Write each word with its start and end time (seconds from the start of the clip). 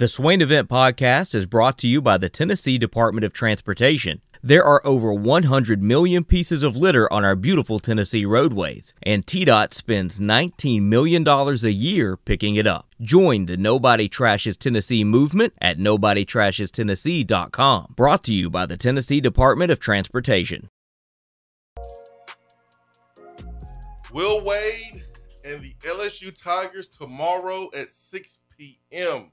The 0.00 0.08
Swain 0.08 0.40
Event 0.40 0.68
Podcast 0.70 1.34
is 1.34 1.44
brought 1.44 1.76
to 1.76 1.86
you 1.86 2.00
by 2.00 2.16
the 2.16 2.30
Tennessee 2.30 2.78
Department 2.78 3.22
of 3.22 3.34
Transportation. 3.34 4.22
There 4.42 4.64
are 4.64 4.80
over 4.82 5.12
100 5.12 5.82
million 5.82 6.24
pieces 6.24 6.62
of 6.62 6.74
litter 6.74 7.12
on 7.12 7.22
our 7.22 7.36
beautiful 7.36 7.78
Tennessee 7.78 8.24
roadways, 8.24 8.94
and 9.02 9.26
TDOT 9.26 9.74
spends 9.74 10.18
$19 10.18 10.84
million 10.84 11.28
a 11.28 11.52
year 11.68 12.16
picking 12.16 12.56
it 12.56 12.66
up. 12.66 12.88
Join 13.02 13.44
the 13.44 13.58
Nobody 13.58 14.08
Trashes 14.08 14.56
Tennessee 14.56 15.04
movement 15.04 15.52
at 15.60 15.76
NobodyTrashesTennessee.com. 15.76 17.92
Brought 17.94 18.24
to 18.24 18.32
you 18.32 18.48
by 18.48 18.64
the 18.64 18.78
Tennessee 18.78 19.20
Department 19.20 19.70
of 19.70 19.80
Transportation. 19.80 20.70
Will 24.14 24.42
Wade 24.46 25.04
and 25.44 25.60
the 25.60 25.74
LSU 25.80 26.34
Tigers 26.42 26.88
tomorrow 26.88 27.68
at 27.76 27.90
6 27.90 28.38
p.m. 28.56 29.32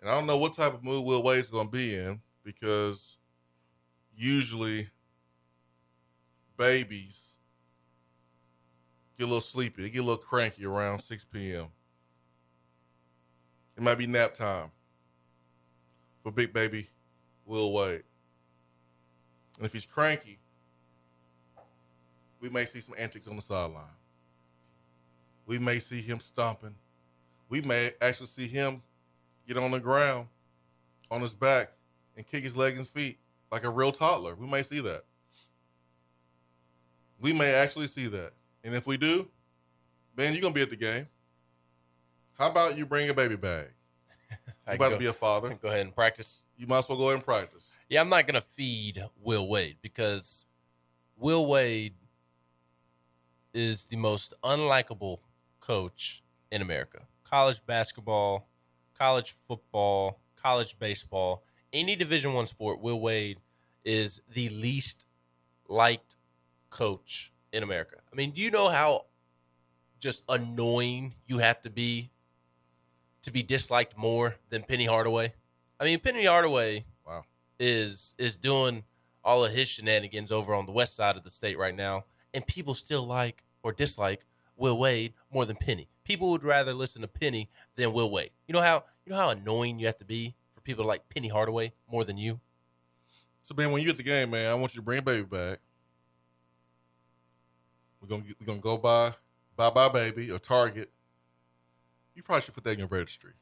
And 0.00 0.10
I 0.10 0.14
don't 0.14 0.26
know 0.26 0.38
what 0.38 0.54
type 0.54 0.74
of 0.74 0.84
mood 0.84 1.04
Will 1.04 1.22
Wade's 1.22 1.50
going 1.50 1.66
to 1.66 1.72
be 1.72 1.94
in 1.94 2.20
because 2.44 3.16
usually 4.16 4.88
babies 6.56 7.32
get 9.18 9.24
a 9.24 9.26
little 9.26 9.40
sleepy. 9.40 9.82
They 9.82 9.90
get 9.90 9.98
a 9.98 10.02
little 10.02 10.16
cranky 10.16 10.64
around 10.64 11.00
6 11.00 11.24
p.m. 11.24 11.66
It 13.76 13.82
might 13.82 13.98
be 13.98 14.06
nap 14.06 14.34
time 14.34 14.70
for 16.22 16.32
big 16.32 16.52
baby 16.52 16.88
Will 17.46 17.72
Wade. 17.72 18.02
And 19.56 19.66
if 19.66 19.72
he's 19.72 19.86
cranky, 19.86 20.38
we 22.40 22.48
may 22.48 22.64
see 22.64 22.80
some 22.80 22.94
antics 22.96 23.26
on 23.26 23.36
the 23.36 23.42
sideline. 23.42 23.84
We 25.46 25.58
may 25.58 25.78
see 25.80 26.00
him 26.00 26.20
stomping. 26.20 26.74
We 27.48 27.62
may 27.62 27.92
actually 28.00 28.26
see 28.26 28.46
him 28.46 28.82
get 29.48 29.56
on 29.56 29.70
the 29.70 29.80
ground 29.80 30.28
on 31.10 31.22
his 31.22 31.34
back 31.34 31.72
and 32.16 32.26
kick 32.26 32.44
his 32.44 32.56
legs 32.56 32.78
and 32.78 32.86
feet 32.86 33.18
like 33.50 33.64
a 33.64 33.70
real 33.70 33.90
toddler. 33.90 34.34
We 34.34 34.46
may 34.46 34.62
see 34.62 34.80
that. 34.80 35.02
We 37.20 37.32
may 37.32 37.54
actually 37.54 37.88
see 37.88 38.06
that. 38.08 38.32
And 38.62 38.74
if 38.74 38.86
we 38.86 38.96
do, 38.96 39.28
man, 40.16 40.34
you're 40.34 40.42
gonna 40.42 40.54
be 40.54 40.62
at 40.62 40.70
the 40.70 40.76
game. 40.76 41.08
How 42.38 42.50
about 42.50 42.76
you 42.76 42.86
bring 42.86 43.08
a 43.08 43.14
baby 43.14 43.36
bag? 43.36 43.68
You 44.68 44.74
about 44.74 44.90
go, 44.90 44.94
to 44.96 44.98
be 44.98 45.06
a 45.06 45.14
father. 45.14 45.54
go 45.62 45.68
ahead 45.68 45.80
and 45.80 45.94
practice. 45.94 46.42
You 46.58 46.66
might 46.66 46.80
as 46.80 46.88
well 46.90 46.98
go 46.98 47.04
ahead 47.04 47.14
and 47.14 47.24
practice. 47.24 47.72
Yeah, 47.88 48.02
I'm 48.02 48.10
not 48.10 48.26
going 48.26 48.34
to 48.34 48.46
feed 48.46 49.02
Will 49.18 49.48
Wade 49.48 49.78
because 49.80 50.44
Will 51.16 51.46
Wade 51.46 51.94
is 53.54 53.84
the 53.84 53.96
most 53.96 54.34
unlikable 54.44 55.20
coach 55.58 56.22
in 56.52 56.60
America. 56.60 57.00
College 57.24 57.64
basketball, 57.64 58.46
college 58.98 59.30
football, 59.32 60.20
college 60.36 60.78
baseball, 60.78 61.44
any 61.72 61.94
Division 61.96 62.32
One 62.32 62.46
sport, 62.46 62.80
Will 62.80 63.00
Wade 63.00 63.38
is 63.84 64.20
the 64.32 64.48
least 64.48 65.06
liked 65.68 66.16
coach 66.70 67.32
in 67.52 67.62
America. 67.62 67.96
I 68.12 68.16
mean, 68.16 68.32
do 68.32 68.40
you 68.40 68.50
know 68.50 68.68
how 68.68 69.06
just 70.00 70.22
annoying 70.28 71.14
you 71.26 71.38
have 71.38 71.62
to 71.62 71.70
be 71.70 72.10
to 73.22 73.30
be 73.30 73.42
disliked 73.42 73.96
more 73.96 74.36
than 74.50 74.62
Penny 74.62 74.86
Hardaway? 74.86 75.34
I 75.80 75.84
mean, 75.84 76.00
Penny 76.00 76.24
Hardaway 76.24 76.84
Wow. 77.06 77.24
is 77.58 78.14
is 78.18 78.36
doing 78.36 78.84
all 79.24 79.44
of 79.44 79.52
his 79.52 79.68
shenanigans 79.68 80.32
over 80.32 80.54
on 80.54 80.66
the 80.66 80.72
west 80.72 80.96
side 80.96 81.16
of 81.16 81.24
the 81.24 81.30
state 81.30 81.58
right 81.58 81.74
now, 81.74 82.04
and 82.32 82.46
people 82.46 82.74
still 82.74 83.06
like 83.06 83.44
or 83.62 83.72
dislike 83.72 84.24
Will 84.58 84.76
Wade 84.76 85.14
more 85.32 85.46
than 85.46 85.56
Penny. 85.56 85.88
People 86.04 86.30
would 86.30 86.42
rather 86.42 86.74
listen 86.74 87.00
to 87.02 87.08
Penny 87.08 87.48
than 87.76 87.92
Will 87.92 88.10
Wade. 88.10 88.30
You 88.46 88.52
know 88.52 88.60
how 88.60 88.84
you 89.06 89.12
know 89.12 89.16
how 89.16 89.30
annoying 89.30 89.78
you 89.78 89.86
have 89.86 89.98
to 89.98 90.04
be 90.04 90.34
for 90.54 90.60
people 90.60 90.84
to 90.84 90.88
like 90.88 91.08
Penny 91.08 91.28
Hardaway 91.28 91.72
more 91.90 92.04
than 92.04 92.18
you. 92.18 92.40
So 93.42 93.54
man, 93.56 93.72
when 93.72 93.82
you 93.82 93.88
at 93.88 93.96
the 93.96 94.02
game, 94.02 94.30
man, 94.30 94.50
I 94.50 94.54
want 94.54 94.74
you 94.74 94.80
to 94.80 94.84
bring 94.84 94.98
a 94.98 95.02
baby 95.02 95.24
back. 95.24 95.60
We're 98.00 98.08
gonna 98.08 98.24
we're 98.38 98.46
gonna 98.46 98.58
go 98.58 98.76
by 98.76 99.14
Bye 99.56 99.70
Bye 99.70 99.88
Baby 99.88 100.30
or 100.30 100.38
Target. 100.38 100.90
You 102.14 102.22
probably 102.22 102.42
should 102.42 102.54
put 102.54 102.64
that 102.64 102.72
in 102.72 102.80
your 102.80 102.88
registry. 102.88 103.32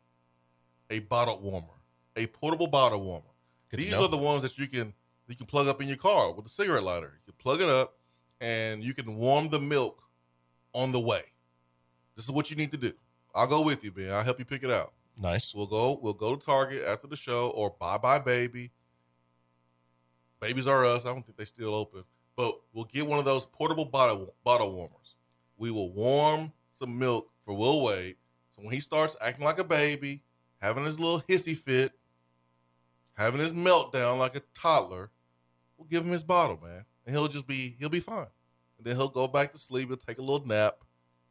A 0.90 1.00
bottle 1.00 1.40
warmer, 1.40 1.80
a 2.14 2.26
portable 2.26 2.68
bottle 2.68 3.02
warmer. 3.02 3.24
Good 3.70 3.80
These 3.80 3.94
are 3.94 4.08
the 4.08 4.16
ones 4.16 4.42
that 4.42 4.58
you 4.58 4.68
can 4.68 4.92
you 5.28 5.34
can 5.34 5.46
plug 5.46 5.66
up 5.66 5.80
in 5.80 5.88
your 5.88 5.96
car 5.96 6.32
with 6.32 6.46
a 6.46 6.50
cigarette 6.50 6.82
lighter. 6.82 7.18
You 7.26 7.32
can 7.32 7.42
plug 7.42 7.60
it 7.62 7.68
up, 7.68 7.96
and 8.40 8.84
you 8.84 8.94
can 8.94 9.16
warm 9.16 9.48
the 9.48 9.58
milk 9.58 10.02
on 10.76 10.92
the 10.92 11.00
way. 11.00 11.22
This 12.14 12.26
is 12.26 12.30
what 12.30 12.50
you 12.50 12.56
need 12.56 12.70
to 12.72 12.76
do. 12.76 12.92
I'll 13.34 13.46
go 13.46 13.62
with 13.62 13.82
you, 13.82 13.90
Ben. 13.90 14.10
I'll 14.10 14.22
help 14.22 14.38
you 14.38 14.44
pick 14.44 14.62
it 14.62 14.70
out. 14.70 14.92
Nice. 15.18 15.54
We'll 15.54 15.66
go. 15.66 15.98
We'll 16.02 16.12
go 16.12 16.36
to 16.36 16.44
Target 16.44 16.82
after 16.86 17.06
the 17.06 17.16
show, 17.16 17.50
or 17.54 17.74
Bye 17.80 17.98
Bye 17.98 18.18
Baby. 18.18 18.70
Babies 20.38 20.66
are 20.66 20.84
us. 20.84 21.06
I 21.06 21.08
don't 21.08 21.24
think 21.24 21.38
they 21.38 21.46
still 21.46 21.74
open, 21.74 22.04
but 22.36 22.60
we'll 22.74 22.84
get 22.84 23.06
one 23.06 23.18
of 23.18 23.24
those 23.24 23.46
portable 23.46 23.86
bottle 23.86 24.34
bottle 24.44 24.72
warmers. 24.72 25.16
We 25.56 25.70
will 25.70 25.90
warm 25.90 26.52
some 26.78 26.98
milk 26.98 27.30
for 27.46 27.54
Will 27.54 27.82
Wade, 27.82 28.16
so 28.54 28.62
when 28.62 28.74
he 28.74 28.80
starts 28.80 29.16
acting 29.22 29.46
like 29.46 29.58
a 29.58 29.64
baby, 29.64 30.22
having 30.60 30.84
his 30.84 31.00
little 31.00 31.22
hissy 31.22 31.56
fit, 31.56 31.92
having 33.14 33.40
his 33.40 33.54
meltdown 33.54 34.18
like 34.18 34.36
a 34.36 34.42
toddler, 34.54 35.10
we'll 35.78 35.88
give 35.88 36.04
him 36.04 36.12
his 36.12 36.22
bottle, 36.22 36.60
man, 36.62 36.84
and 37.06 37.16
he'll 37.16 37.28
just 37.28 37.46
be 37.46 37.76
he'll 37.78 37.88
be 37.88 38.00
fine. 38.00 38.26
And 38.78 38.86
then 38.86 38.96
he'll 38.96 39.08
go 39.08 39.26
back 39.28 39.52
to 39.52 39.58
sleep. 39.58 39.88
He'll 39.88 39.96
take 39.96 40.18
a 40.18 40.22
little 40.22 40.46
nap, 40.46 40.76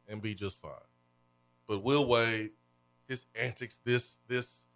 and 0.08 0.20
be 0.20 0.34
just 0.34 0.60
fine. 0.60 0.72
But 1.68 1.82
Will 1.82 2.06
Wade 2.06 2.50
his 3.08 3.26
antics 3.34 3.78
this 3.84 4.18
this 4.28 4.66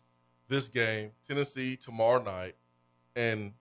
this 0.48 0.68
game 0.68 1.10
tennessee 1.28 1.76
tomorrow 1.76 2.22
night 2.22 2.54
and 3.16 3.52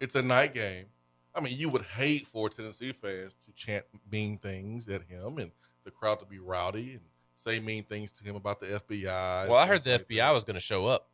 it's 0.00 0.14
a 0.14 0.22
night 0.22 0.54
game 0.54 0.86
i 1.34 1.40
mean 1.40 1.56
you 1.56 1.68
would 1.68 1.82
hate 1.82 2.26
for 2.26 2.48
tennessee 2.48 2.92
fans 2.92 3.34
to 3.46 3.52
chant 3.54 3.84
mean 4.10 4.36
things 4.38 4.88
at 4.88 5.02
him 5.02 5.38
and 5.38 5.50
the 5.84 5.90
crowd 5.90 6.18
to 6.20 6.26
be 6.26 6.38
rowdy 6.38 6.92
and 6.92 7.00
say 7.34 7.58
mean 7.60 7.82
things 7.84 8.10
to 8.12 8.24
him 8.24 8.36
about 8.36 8.60
the 8.60 8.66
fbi 8.66 9.48
Well, 9.48 9.56
I 9.56 9.66
heard 9.66 9.82
the 9.84 9.98
FBI 9.98 10.16
that. 10.16 10.32
was 10.32 10.44
going 10.44 10.54
to 10.54 10.60
show 10.60 10.86
up. 10.86 11.08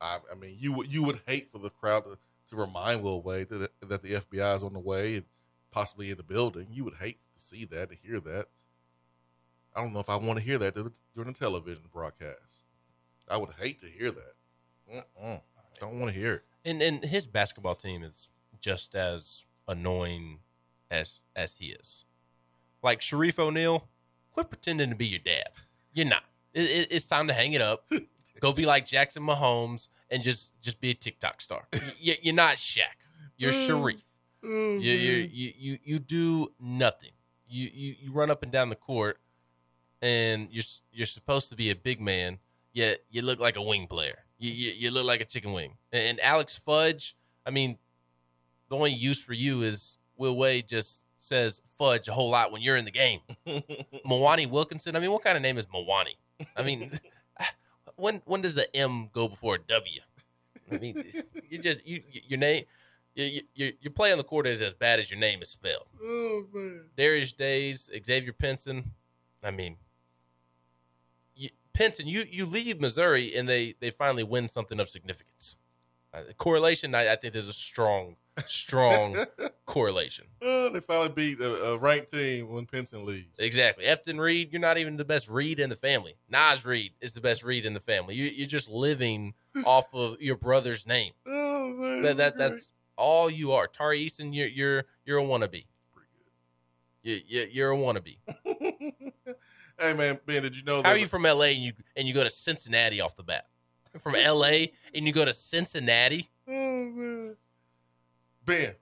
I, 0.00 0.18
I 0.32 0.34
mean 0.34 0.56
you 0.58 0.72
would 0.72 0.92
you 0.92 1.04
would 1.04 1.20
hate 1.26 1.50
for 1.52 1.58
the 1.58 1.70
crowd 1.70 2.04
to, 2.04 2.18
to 2.50 2.56
remind 2.56 3.02
will 3.02 3.22
wade 3.22 3.48
that, 3.50 3.70
that 3.88 4.02
the 4.02 4.14
fbi 4.14 4.56
is 4.56 4.62
on 4.62 4.72
the 4.72 4.80
way 4.80 5.16
and 5.16 5.24
possibly 5.74 6.10
in 6.10 6.16
the 6.16 6.22
building 6.22 6.68
you 6.70 6.84
would 6.84 6.94
hate 6.94 7.18
to 7.36 7.44
see 7.44 7.64
that 7.64 7.90
to 7.90 7.96
hear 7.96 8.20
that 8.20 8.46
I 9.74 9.82
don't 9.82 9.92
know 9.92 10.00
if 10.00 10.08
I 10.08 10.16
want 10.16 10.38
to 10.38 10.44
hear 10.44 10.58
that 10.58 10.74
during 10.74 11.32
the 11.32 11.38
television 11.38 11.82
broadcast. 11.92 12.38
I 13.28 13.36
would 13.36 13.50
hate 13.58 13.80
to 13.80 13.86
hear 13.86 14.10
that. 14.12 14.34
Mm-mm. 14.92 15.42
Don't 15.80 15.98
want 15.98 16.12
to 16.12 16.18
hear 16.18 16.34
it. 16.34 16.42
And 16.64 16.80
and 16.80 17.04
his 17.04 17.26
basketball 17.26 17.74
team 17.74 18.02
is 18.02 18.30
just 18.60 18.94
as 18.94 19.44
annoying 19.66 20.38
as 20.90 21.20
as 21.34 21.56
he 21.56 21.66
is. 21.66 22.04
Like 22.82 23.00
Shareef 23.00 23.38
O'Neal, 23.38 23.88
quit 24.32 24.50
pretending 24.50 24.90
to 24.90 24.96
be 24.96 25.06
your 25.06 25.18
dad. 25.18 25.48
You're 25.92 26.06
not. 26.06 26.24
It, 26.52 26.70
it, 26.70 26.88
it's 26.90 27.06
time 27.06 27.26
to 27.28 27.34
hang 27.34 27.52
it 27.54 27.60
up. 27.60 27.90
Go 28.40 28.52
be 28.52 28.66
like 28.66 28.86
Jackson 28.86 29.22
Mahomes 29.22 29.88
and 30.10 30.22
just 30.22 30.52
just 30.60 30.80
be 30.80 30.90
a 30.90 30.94
TikTok 30.94 31.40
star. 31.40 31.66
You, 31.98 32.14
you're 32.22 32.34
not 32.34 32.56
Shaq. 32.56 32.82
You're 33.36 33.52
mm. 33.52 33.66
Shareef. 33.66 34.02
You, 34.44 34.50
you 34.50 35.24
mm-hmm. 35.24 35.34
you 35.34 35.52
you 35.56 35.78
you 35.84 35.98
do 35.98 36.52
nothing. 36.60 37.12
You 37.48 37.70
you 37.72 37.94
you 38.00 38.12
run 38.12 38.30
up 38.30 38.42
and 38.42 38.52
down 38.52 38.68
the 38.68 38.76
court, 38.76 39.18
and 40.02 40.48
you're 40.50 40.64
you're 40.92 41.06
supposed 41.06 41.48
to 41.50 41.56
be 41.56 41.70
a 41.70 41.76
big 41.76 42.00
man, 42.00 42.38
yet 42.72 43.00
you 43.10 43.22
look 43.22 43.40
like 43.40 43.56
a 43.56 43.62
wing 43.62 43.86
player. 43.86 44.24
You 44.38 44.50
you, 44.50 44.72
you 44.72 44.90
look 44.90 45.06
like 45.06 45.20
a 45.20 45.24
chicken 45.24 45.52
wing. 45.52 45.78
And, 45.92 46.02
and 46.02 46.20
Alex 46.20 46.58
Fudge, 46.58 47.16
I 47.46 47.50
mean, 47.50 47.78
the 48.68 48.76
only 48.76 48.92
use 48.92 49.22
for 49.22 49.32
you 49.32 49.62
is 49.62 49.98
Will 50.16 50.36
Wade 50.36 50.68
just 50.68 51.04
says 51.18 51.62
fudge 51.78 52.06
a 52.06 52.12
whole 52.12 52.30
lot 52.30 52.52
when 52.52 52.60
you're 52.60 52.76
in 52.76 52.84
the 52.84 52.90
game. 52.90 53.20
Mwani 54.06 54.48
Wilkinson. 54.48 54.94
I 54.94 55.00
mean, 55.00 55.10
what 55.10 55.24
kind 55.24 55.36
of 55.36 55.42
name 55.42 55.58
is 55.58 55.66
Mwani? 55.66 56.16
I 56.56 56.62
mean, 56.62 56.98
when 57.96 58.20
when 58.24 58.42
does 58.42 58.54
the 58.54 58.74
M 58.76 59.08
go 59.12 59.28
before 59.28 59.56
a 59.56 59.58
W? 59.58 60.00
I 60.70 60.78
mean, 60.78 61.04
you 61.48 61.58
just 61.58 61.86
you 61.86 62.02
your 62.26 62.38
name. 62.38 62.64
You, 63.14 63.42
you, 63.54 63.72
your 63.80 63.92
play 63.92 64.10
on 64.10 64.18
the 64.18 64.24
court 64.24 64.46
is 64.46 64.60
as 64.60 64.74
bad 64.74 64.98
as 64.98 65.10
your 65.10 65.20
name 65.20 65.40
is 65.40 65.50
spelled. 65.50 65.86
oh 66.02 66.46
man. 66.52 66.86
Darius 66.96 67.32
Days, 67.32 67.88
Xavier 68.04 68.32
Pinson. 68.32 68.90
I 69.42 69.50
mean, 69.50 69.76
you, 71.36 71.50
Pinson, 71.72 72.06
you 72.08 72.24
you 72.28 72.44
leave 72.46 72.80
Missouri 72.80 73.36
and 73.36 73.48
they 73.48 73.74
they 73.80 73.90
finally 73.90 74.24
win 74.24 74.48
something 74.48 74.80
of 74.80 74.88
significance. 74.88 75.56
Uh, 76.12 76.22
correlation, 76.38 76.94
I, 76.94 77.12
I 77.12 77.16
think 77.16 77.32
there's 77.32 77.48
a 77.48 77.52
strong, 77.52 78.14
strong 78.46 79.16
correlation. 79.66 80.26
Oh, 80.40 80.70
they 80.70 80.78
finally 80.78 81.08
beat 81.08 81.40
a, 81.40 81.72
a 81.72 81.78
ranked 81.78 82.12
team 82.12 82.50
when 82.50 82.66
Pinson 82.66 83.04
leaves. 83.04 83.36
Exactly. 83.36 83.84
Efton 83.84 84.20
Reid, 84.20 84.52
you're 84.52 84.60
not 84.60 84.78
even 84.78 84.96
the 84.96 85.04
best 85.04 85.28
Reid 85.28 85.58
in 85.58 85.70
the 85.70 85.76
family. 85.76 86.14
Naz 86.28 86.64
Reid 86.64 86.92
is 87.00 87.14
the 87.14 87.20
best 87.20 87.42
Reid 87.42 87.66
in 87.66 87.74
the 87.74 87.80
family. 87.80 88.14
You, 88.14 88.26
you're 88.26 88.46
just 88.46 88.68
living 88.68 89.34
off 89.66 89.92
of 89.92 90.20
your 90.20 90.36
brother's 90.36 90.86
name. 90.86 91.12
Oh 91.26 91.72
man. 91.76 92.02
That, 92.02 92.16
that 92.18 92.38
that's 92.38 92.72
all 92.96 93.30
you 93.30 93.52
are. 93.52 93.66
Tari 93.66 94.06
Eason, 94.08 94.34
you're 94.34 94.48
you're 94.48 94.84
you're 95.04 95.18
a 95.18 95.22
wannabe. 95.22 95.66
pretty 95.92 96.08
You, 97.02 97.20
you, 97.26 97.48
you're 97.50 97.72
a 97.72 97.76
wannabe. 97.76 98.18
Hey 99.76 99.92
man, 99.92 100.20
Ben, 100.24 100.40
did 100.40 100.56
you 100.56 100.62
know 100.62 100.76
How 100.76 100.82
that 100.82 100.92
are 100.94 100.98
you 100.98 101.08
from 101.08 101.24
LA 101.24 101.46
and 101.46 101.58
you 101.60 101.72
and 101.96 102.06
you 102.06 102.14
go 102.14 102.22
to 102.22 102.30
Cincinnati 102.30 103.00
off 103.00 103.16
the 103.16 103.24
bat? 103.24 103.46
From 104.00 104.14
LA 104.14 104.66
and 104.94 105.04
you 105.06 105.12
go 105.12 105.24
to 105.24 105.32
Cincinnati? 105.32 106.28
Oh, 106.48 106.52
man. 106.52 107.36
Ben. 108.44 108.74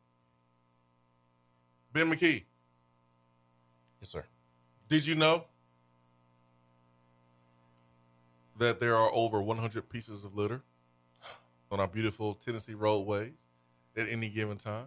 Ben 1.93 2.11
McKee, 2.11 2.45
Yes, 4.01 4.11
sir. 4.11 4.25
did 4.89 5.05
you 5.07 5.15
know 5.15 5.45
that 8.59 8.81
there 8.81 8.97
are 8.97 9.11
over 9.15 9.43
100 9.43 9.89
pieces 9.89 10.25
of 10.25 10.35
litter 10.35 10.63
on 11.71 11.81
our 11.81 11.89
beautiful 11.89 12.35
Tennessee 12.35 12.75
roadways 12.75 13.33
at 13.97 14.09
any 14.09 14.29
given 14.29 14.59
time? 14.59 14.87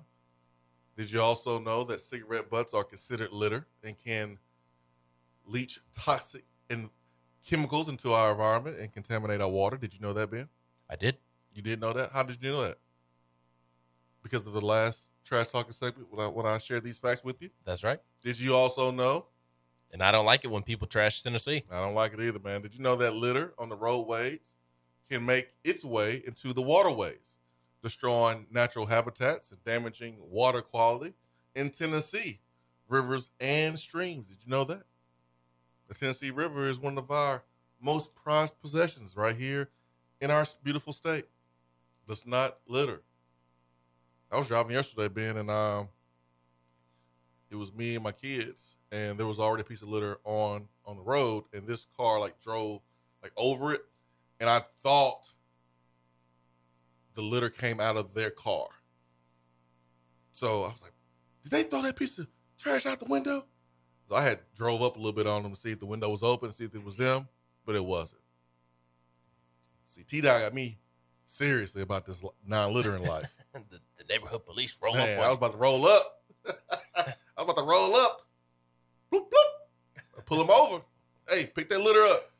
Did 0.98 1.12
you 1.12 1.22
also 1.22 1.60
know 1.60 1.84
that 1.86 2.02
cigarette 2.02 2.50
butts 2.50 2.74
are 2.74 2.84
considered 2.84 3.32
litter 3.32 3.68
and 3.84 3.98
can 3.98 4.38
leach 5.46 5.80
toxic 5.94 6.46
and 6.70 6.90
chemicals 7.46 7.90
into 7.90 8.14
our 8.14 8.32
environment 8.32 8.80
and 8.80 8.92
contaminate 8.92 9.42
our 9.42 9.50
water? 9.50 9.78
Did 9.78 9.94
you 9.94 10.00
know 10.00 10.14
that, 10.14 10.32
Ben? 10.32 10.48
I 10.90 10.96
did. 10.96 11.18
You 11.54 11.62
did 11.62 11.82
know 11.82 11.94
that? 11.94 12.12
How 12.14 12.24
did 12.24 12.38
you 12.42 12.52
know 12.52 12.64
that? 12.64 12.78
Because 14.24 14.48
of 14.48 14.54
the 14.54 14.62
last 14.62 15.10
trash 15.24 15.48
talking 15.48 15.74
segment 15.74 16.08
when 16.12 16.26
I, 16.26 16.30
when 16.30 16.46
I 16.46 16.58
shared 16.58 16.84
these 16.84 16.98
facts 16.98 17.24
with 17.24 17.42
you. 17.42 17.50
That's 17.66 17.84
right. 17.84 18.00
Did 18.24 18.40
you 18.40 18.56
also 18.56 18.92
know? 18.92 19.26
And 19.92 20.02
I 20.02 20.12
don't 20.12 20.26
like 20.26 20.44
it 20.44 20.48
when 20.50 20.64
people 20.64 20.88
trash 20.88 21.24
Tennessee. 21.24 21.64
I 21.72 21.80
don't 21.80 21.94
like 21.94 22.14
it 22.14 22.20
either, 22.20 22.40
man. 22.40 22.62
Did 22.62 22.76
you 22.76 22.82
know 22.82 22.96
that 22.98 23.14
litter 23.14 23.54
on 23.58 23.70
the 23.70 23.76
roadways 23.76 24.40
can 25.10 25.26
make 25.26 25.50
its 25.64 25.86
way 25.86 26.24
into 26.26 26.54
the 26.54 26.62
waterways, 26.62 27.35
destroying 27.86 28.48
natural 28.50 28.88
habitats 28.88 29.52
and 29.52 29.64
damaging 29.64 30.18
water 30.20 30.60
quality 30.60 31.14
in 31.54 31.70
Tennessee, 31.70 32.40
rivers 32.90 33.30
and 33.40 33.78
streams? 33.78 34.26
Did 34.26 34.38
you 34.44 34.50
know 34.50 34.64
that? 34.64 34.82
The 35.88 35.94
Tennessee 35.94 36.32
River 36.32 36.68
is 36.68 36.80
one 36.80 36.98
of 36.98 37.12
our 37.12 37.44
most 37.80 38.16
prized 38.16 38.60
possessions 38.60 39.16
right 39.16 39.36
here 39.36 39.70
in 40.20 40.32
our 40.32 40.48
beautiful 40.64 40.94
state. 40.94 41.26
Let's 42.08 42.26
not 42.26 42.58
litter. 42.68 43.04
I 44.32 44.40
was 44.40 44.48
driving 44.48 44.72
yesterday, 44.72 45.08
Ben, 45.08 45.38
and 45.38 45.52
um, 45.52 45.90
it 47.52 47.56
was 47.56 47.72
me 47.72 47.94
and 47.94 48.04
my 48.04 48.14
kids, 48.14 48.78
and 48.92 49.16
there 49.16 49.28
was 49.28 49.38
already 49.38 49.62
a 49.62 49.66
piece 49.66 49.84
of 49.84 49.90
litter 49.90 50.18
on 50.24 50.68
on 50.88 50.98
the 50.98 51.04
road, 51.04 51.44
and 51.54 51.68
this 51.68 51.86
car 51.96 52.20
like 52.20 52.42
drove 52.42 52.82
like 53.22 53.32
over 53.38 53.74
it, 53.74 53.82
and 54.40 54.50
I 54.50 54.64
thought 54.82 55.30
the 57.16 57.22
litter 57.22 57.50
came 57.50 57.80
out 57.80 57.98
of 57.98 58.14
their 58.14 58.30
car. 58.30 58.68
So 60.32 60.64
I 60.64 60.68
was 60.68 60.82
like, 60.82 60.92
did 61.44 61.52
they 61.52 61.64
throw 61.64 61.82
that 61.82 61.96
piece 61.96 62.20
of 62.20 62.28
trash 62.60 62.86
out 62.86 63.00
the 63.00 63.06
window? 63.06 63.46
So 64.10 64.16
I 64.16 64.22
had 64.24 64.40
drove 64.56 64.82
up 64.82 64.96
a 64.96 65.00
little 65.00 65.14
bit 65.14 65.26
on 65.26 65.44
them 65.44 65.54
to 65.54 65.60
see 65.60 65.72
if 65.72 65.80
the 65.80 65.86
window 65.86 66.10
was 66.10 66.22
open, 66.22 66.52
see 66.52 66.66
if 66.66 66.76
it 66.76 66.84
was 66.84 66.98
them, 66.98 67.28
but 67.66 67.76
it 67.76 67.84
wasn't. 67.84 68.22
See, 69.86 70.04
TDOT 70.04 70.42
got 70.42 70.54
me 70.54 70.78
seriously 71.26 71.82
about 71.82 72.06
this 72.06 72.24
non 72.46 72.74
littering 72.74 73.04
life. 73.08 73.34
the, 73.54 73.80
the 73.98 74.04
neighborhood 74.10 74.46
police 74.46 74.78
roll 74.82 74.94
Man, 74.94 75.18
up. 75.18 75.26
I 75.26 75.30
was 75.30 75.38
about 75.38 75.52
to 75.54 75.58
roll 75.58 75.86
up. 75.86 76.22
I 76.96 77.14
was 77.38 77.46
about 77.46 77.58
to 77.58 77.64
roll 77.64 77.96
up. 77.96 78.22
Bloop, 79.12 79.30
bloop. 79.30 79.98
I 80.18 80.22
pull 80.26 80.40
them 80.40 80.50
over. 80.50 80.84
Hey, 81.30 81.50
pick 81.56 81.70
that 81.70 81.80
litter 81.80 82.04
up. 82.04 82.32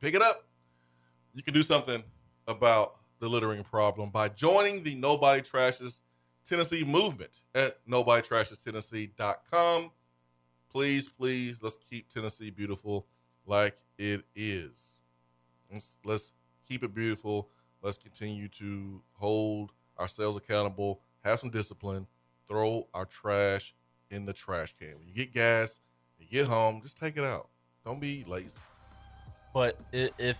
Pick 0.00 0.14
it 0.14 0.22
up. 0.22 0.46
You 1.34 1.42
can 1.42 1.54
do 1.54 1.62
something 1.62 2.02
about 2.46 2.96
the 3.24 3.30
littering 3.30 3.64
problem 3.64 4.10
by 4.10 4.28
joining 4.28 4.82
the 4.82 4.94
Nobody 4.94 5.40
Trashes 5.40 6.00
Tennessee 6.46 6.84
movement 6.84 7.30
at 7.54 7.78
nobodytrashestennessee.com. 7.88 9.90
Please, 10.70 11.08
please, 11.08 11.62
let's 11.62 11.78
keep 11.90 12.12
Tennessee 12.12 12.50
beautiful 12.50 13.06
like 13.46 13.78
it 13.96 14.24
is. 14.36 14.98
Let's, 15.72 15.96
let's 16.04 16.34
keep 16.68 16.84
it 16.84 16.94
beautiful. 16.94 17.48
Let's 17.80 17.96
continue 17.96 18.48
to 18.48 19.00
hold 19.12 19.72
ourselves 19.98 20.36
accountable, 20.36 21.00
have 21.24 21.38
some 21.38 21.48
discipline, 21.48 22.06
throw 22.46 22.88
our 22.92 23.06
trash 23.06 23.74
in 24.10 24.26
the 24.26 24.34
trash 24.34 24.74
can. 24.78 24.98
When 24.98 25.08
you 25.08 25.14
get 25.14 25.32
gas, 25.32 25.80
you 26.18 26.26
get 26.26 26.46
home, 26.46 26.82
just 26.82 26.98
take 26.98 27.16
it 27.16 27.24
out. 27.24 27.48
Don't 27.86 28.02
be 28.02 28.22
lazy. 28.28 28.50
But 29.54 29.80
if 29.92 30.36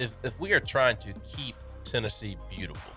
if 0.00 0.10
if 0.24 0.40
we 0.40 0.52
are 0.52 0.60
trying 0.60 0.96
to 0.96 1.12
keep 1.24 1.54
Tennessee 1.90 2.36
beautiful, 2.50 2.92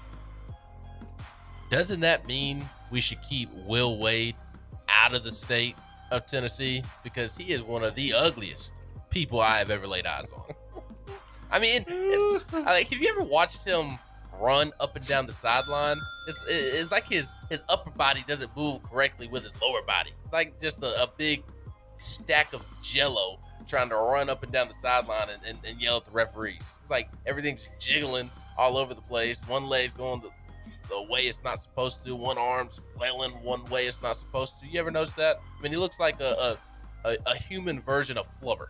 doesn't 1.69 2.01
that 2.01 2.27
mean 2.27 2.67
we 2.91 2.99
should 2.99 3.19
keep 3.27 3.49
Will 3.67 3.97
Wade 3.97 4.35
out 4.89 5.13
of 5.13 5.23
the 5.23 5.31
state 5.31 5.75
of 6.11 6.25
Tennessee 6.25 6.83
because 7.03 7.35
he 7.38 7.53
is 7.53 7.61
one 7.61 7.83
of 7.83 7.95
the 7.95 8.13
ugliest 8.13 8.73
people 9.09 9.39
I 9.39 9.59
have 9.59 9.69
ever 9.69 9.88
laid 9.88 10.05
eyes 10.05 10.27
on. 10.31 10.43
I 11.49 11.59
mean, 11.59 11.85
like 12.53 12.89
have 12.89 13.01
you 13.01 13.09
ever 13.09 13.23
watched 13.23 13.63
him 13.65 13.97
run 14.39 14.71
up 14.79 14.95
and 14.95 15.05
down 15.07 15.25
the 15.27 15.33
sideline? 15.33 15.97
It's, 16.27 16.37
it- 16.47 16.73
it's 16.81 16.91
like 16.91 17.07
his 17.07 17.29
his 17.49 17.59
upper 17.67 17.91
body 17.91 18.23
doesn't 18.27 18.55
move 18.55 18.81
correctly 18.83 19.27
with 19.27 19.44
his 19.44 19.51
lower 19.61 19.81
body. 19.81 20.11
It's 20.23 20.31
like 20.33 20.59
just 20.61 20.81
a, 20.83 21.03
a 21.03 21.07
big 21.17 21.44
stack 21.97 22.53
of 22.53 22.63
jello 22.81 23.39
trying 23.67 23.89
to 23.89 23.95
run 23.95 24.29
up 24.29 24.41
and 24.44 24.51
down 24.53 24.69
the 24.69 24.73
sideline 24.81 25.29
and, 25.29 25.41
and, 25.45 25.57
and 25.65 25.81
yell 25.81 25.97
at 25.97 26.05
the 26.05 26.11
referees. 26.11 26.59
It's 26.59 26.89
like 26.89 27.09
everything's 27.25 27.67
jiggling 27.79 28.29
all 28.61 28.77
over 28.77 28.93
the 28.93 29.01
place. 29.01 29.41
One 29.47 29.65
leg's 29.65 29.93
going 29.93 30.21
the, 30.21 30.29
the 30.87 31.01
way 31.09 31.21
it's 31.21 31.41
not 31.43 31.63
supposed 31.63 32.03
to. 32.05 32.15
One 32.15 32.37
arm's 32.37 32.79
flailing 32.95 33.31
one 33.41 33.65
way 33.65 33.87
it's 33.87 34.01
not 34.03 34.17
supposed 34.17 34.59
to. 34.59 34.67
You 34.67 34.79
ever 34.79 34.91
notice 34.91 35.15
that? 35.15 35.41
I 35.57 35.61
mean, 35.63 35.71
he 35.71 35.77
looks 35.79 35.99
like 35.99 36.21
a 36.21 36.57
a, 37.03 37.09
a, 37.09 37.17
a 37.25 37.35
human 37.35 37.79
version 37.79 38.19
of 38.19 38.27
Flubber. 38.39 38.67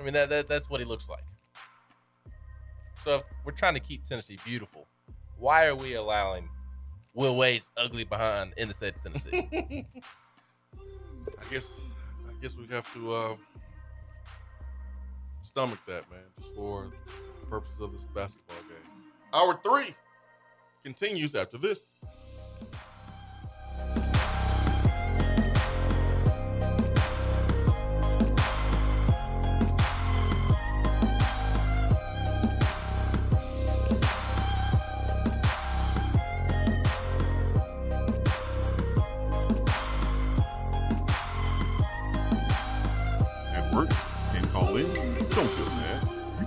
I 0.00 0.02
mean, 0.02 0.14
that, 0.14 0.30
that 0.30 0.48
that's 0.48 0.70
what 0.70 0.80
he 0.80 0.86
looks 0.86 1.10
like. 1.10 1.24
So 3.04 3.16
if 3.16 3.22
we're 3.44 3.52
trying 3.52 3.74
to 3.74 3.80
keep 3.80 4.08
Tennessee 4.08 4.38
beautiful, 4.46 4.86
why 5.38 5.66
are 5.66 5.76
we 5.76 5.92
allowing 5.94 6.48
Will 7.12 7.36
Wade's 7.36 7.68
ugly 7.76 8.04
behind 8.04 8.54
in 8.56 8.68
the 8.68 8.74
state 8.74 8.94
of 8.96 9.02
Tennessee? 9.02 9.86
I 10.74 11.52
guess 11.52 11.82
I 12.26 12.32
guess 12.40 12.56
we 12.56 12.66
have 12.68 12.90
to 12.94 13.12
uh, 13.12 13.36
stomach 15.42 15.80
that, 15.86 16.10
man, 16.10 16.20
just 16.40 16.54
for 16.54 16.90
the 17.40 17.46
purposes 17.46 17.80
of 17.82 17.92
this 17.92 18.04
basketball 18.14 18.56
game. 18.70 18.73
Hour 19.34 19.58
three 19.64 19.96
continues 20.84 21.34
after 21.34 21.58
this. 21.58 21.92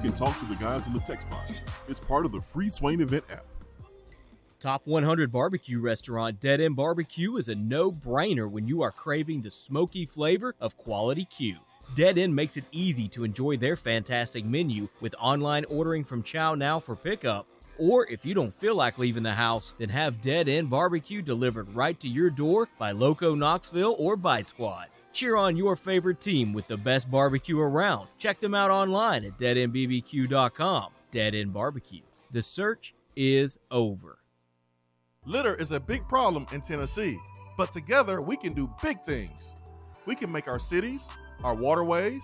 Can 0.07 0.15
talk 0.15 0.39
to 0.39 0.45
the 0.45 0.55
guys 0.55 0.87
in 0.87 0.93
the 0.93 1.01
text 1.01 1.29
box. 1.29 1.65
It's 1.89 1.99
part 1.99 2.25
of 2.25 2.31
the 2.31 2.39
free 2.39 2.69
Swain 2.69 3.01
event 3.01 3.25
app. 3.29 3.45
Top 4.57 4.87
100 4.87 5.33
barbecue 5.33 5.81
restaurant 5.81 6.39
Dead 6.39 6.61
End 6.61 6.77
Barbecue 6.77 7.35
is 7.35 7.49
a 7.49 7.55
no 7.55 7.91
brainer 7.91 8.49
when 8.49 8.69
you 8.69 8.81
are 8.81 8.91
craving 8.93 9.41
the 9.41 9.51
smoky 9.51 10.05
flavor 10.05 10.55
of 10.61 10.77
quality 10.77 11.25
Q. 11.25 11.57
Dead 11.93 12.17
End 12.17 12.33
makes 12.33 12.55
it 12.55 12.63
easy 12.71 13.09
to 13.09 13.25
enjoy 13.25 13.57
their 13.57 13.75
fantastic 13.75 14.45
menu 14.45 14.87
with 15.01 15.13
online 15.19 15.65
ordering 15.65 16.05
from 16.05 16.23
ChowNow 16.23 16.81
for 16.81 16.95
pickup. 16.95 17.45
Or 17.77 18.07
if 18.07 18.25
you 18.25 18.33
don't 18.33 18.55
feel 18.55 18.75
like 18.75 18.97
leaving 18.97 19.23
the 19.23 19.33
house, 19.33 19.73
then 19.77 19.89
have 19.89 20.21
Dead 20.21 20.47
End 20.47 20.69
Barbecue 20.69 21.21
delivered 21.21 21.75
right 21.75 21.99
to 21.99 22.07
your 22.07 22.29
door 22.29 22.69
by 22.79 22.91
Loco 22.91 23.35
Knoxville 23.35 23.97
or 23.99 24.15
Bite 24.15 24.47
Squad. 24.47 24.87
Cheer 25.17 25.35
on 25.35 25.57
your 25.57 25.75
favorite 25.75 26.21
team 26.21 26.53
with 26.53 26.67
the 26.67 26.77
best 26.77 27.09
barbecue 27.09 27.59
around. 27.59 28.07
Check 28.19 28.39
them 28.39 28.53
out 28.53 28.69
online 28.69 29.25
at 29.25 29.39
deadendbbq.com. 29.39 30.91
Dead 31.09 31.33
End 31.33 31.51
Barbecue. 31.51 32.03
The 32.29 32.43
search 32.43 32.93
is 33.15 33.57
over. 33.71 34.19
Litter 35.25 35.55
is 35.55 35.71
a 35.71 35.79
big 35.79 36.07
problem 36.07 36.45
in 36.51 36.61
Tennessee, 36.61 37.17
but 37.57 37.71
together 37.71 38.21
we 38.21 38.37
can 38.37 38.53
do 38.53 38.71
big 38.79 39.01
things. 39.07 39.55
We 40.05 40.13
can 40.13 40.31
make 40.31 40.47
our 40.47 40.59
cities, 40.59 41.09
our 41.43 41.55
waterways, 41.55 42.23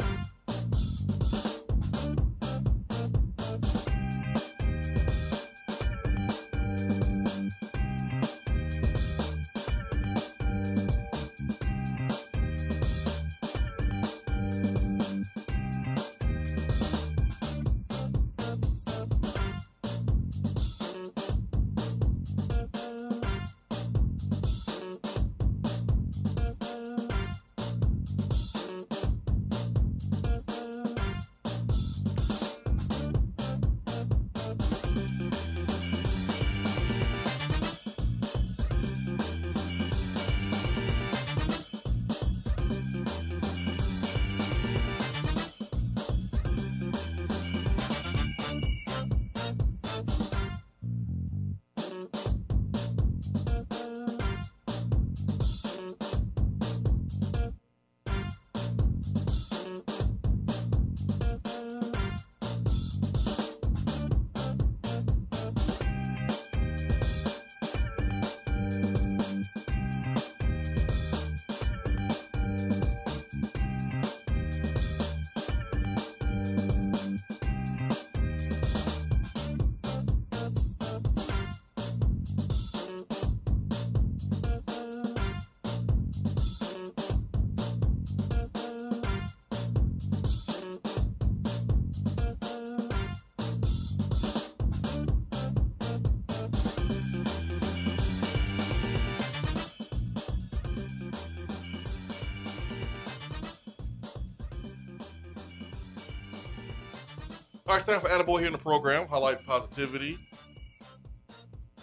All 107.69 107.75
right, 107.75 107.85
time 107.85 108.01
for 108.01 108.07
Attaboy 108.07 108.39
here 108.39 108.47
in 108.47 108.53
the 108.53 108.59
program, 108.59 109.09
Highlight 109.09 109.45
positivity, 109.45 110.21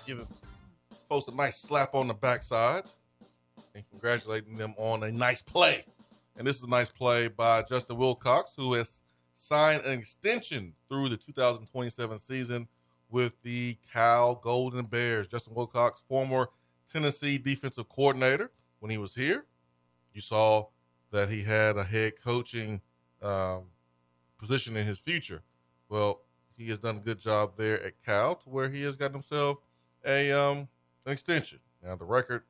giving 0.07 0.25
folks 1.09 1.27
a 1.27 1.35
nice 1.35 1.57
slap 1.57 1.93
on 1.93 2.07
the 2.07 2.13
backside, 2.13 2.83
and 3.75 3.83
congratulating 3.89 4.55
them 4.55 4.75
on 4.77 5.03
a 5.03 5.11
nice 5.11 5.41
play. 5.41 5.83
And 6.37 6.47
this 6.47 6.55
is 6.55 6.63
a 6.63 6.69
nice 6.69 6.89
play 6.89 7.27
by 7.27 7.63
Justin 7.63 7.97
Wilcox, 7.97 8.53
who 8.55 8.75
has 8.75 9.03
signed 9.35 9.83
an 9.83 9.99
extension 9.99 10.73
through 10.87 11.09
the 11.09 11.17
2027 11.17 12.17
season 12.17 12.69
with 13.09 13.35
the 13.43 13.77
Cal 13.91 14.35
Golden 14.35 14.85
Bears. 14.85 15.27
Justin 15.27 15.53
Wilcox, 15.53 16.01
former 16.07 16.47
Tennessee 16.89 17.37
defensive 17.37 17.89
coordinator, 17.89 18.51
when 18.79 18.89
he 18.89 18.97
was 18.97 19.13
here, 19.13 19.47
you 20.13 20.21
saw 20.21 20.67
that 21.11 21.27
he 21.27 21.43
had 21.43 21.75
a 21.75 21.83
head 21.83 22.13
coaching 22.23 22.79
um, 23.21 23.63
position 24.37 24.77
in 24.77 24.87
his 24.87 24.97
future. 24.97 25.43
Well, 25.93 26.21
he 26.57 26.69
has 26.69 26.79
done 26.79 26.97
a 26.97 26.99
good 27.01 27.19
job 27.19 27.51
there 27.55 27.79
at 27.83 27.93
Cal 28.03 28.33
to 28.33 28.49
where 28.49 28.67
he 28.67 28.81
has 28.81 28.95
gotten 28.95 29.13
himself 29.13 29.59
a 30.03 30.31
um 30.31 30.67
an 31.05 31.11
extension. 31.11 31.59
Now 31.83 31.95
the 31.95 32.03
record 32.03 32.41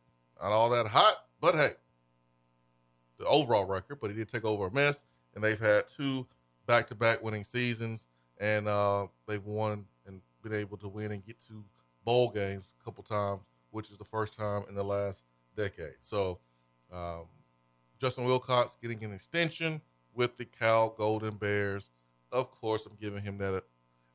not 0.41 0.53
all 0.53 0.69
that 0.69 0.87
hot, 0.87 1.25
but 1.41 1.53
hey, 1.53 1.71
the 3.17 3.25
overall 3.25 3.65
record, 3.65 3.99
but 3.99 4.11
he 4.11 4.15
did 4.15 4.29
take 4.29 4.45
over 4.45 4.67
a 4.67 4.71
mess, 4.71 5.03
and 5.35 5.43
they've 5.43 5.59
had 5.59 5.89
two 5.89 6.25
back 6.67 6.87
to 6.87 6.95
back 6.95 7.21
winning 7.21 7.43
seasons, 7.43 8.07
and 8.39 8.65
uh, 8.69 9.07
they've 9.27 9.45
won 9.45 9.87
and 10.07 10.21
been 10.41 10.53
able 10.53 10.77
to 10.77 10.87
win 10.87 11.11
and 11.11 11.25
get 11.25 11.41
to 11.47 11.65
bowl 12.05 12.29
games 12.29 12.73
a 12.79 12.85
couple 12.85 13.03
times, 13.03 13.41
which 13.71 13.91
is 13.91 13.97
the 13.97 14.05
first 14.05 14.33
time 14.35 14.63
in 14.69 14.75
the 14.75 14.83
last 14.83 15.23
decade. 15.57 15.95
So 15.99 16.39
um, 16.93 17.25
Justin 17.99 18.23
Wilcox 18.23 18.77
getting 18.81 19.03
an 19.03 19.11
extension 19.11 19.81
with 20.13 20.37
the 20.37 20.45
Cal 20.45 20.91
Golden 20.91 21.35
Bears 21.35 21.89
of 22.33 22.51
course, 22.51 22.85
I'm 22.85 22.97
giving 22.99 23.23
him 23.23 23.37
that 23.37 23.63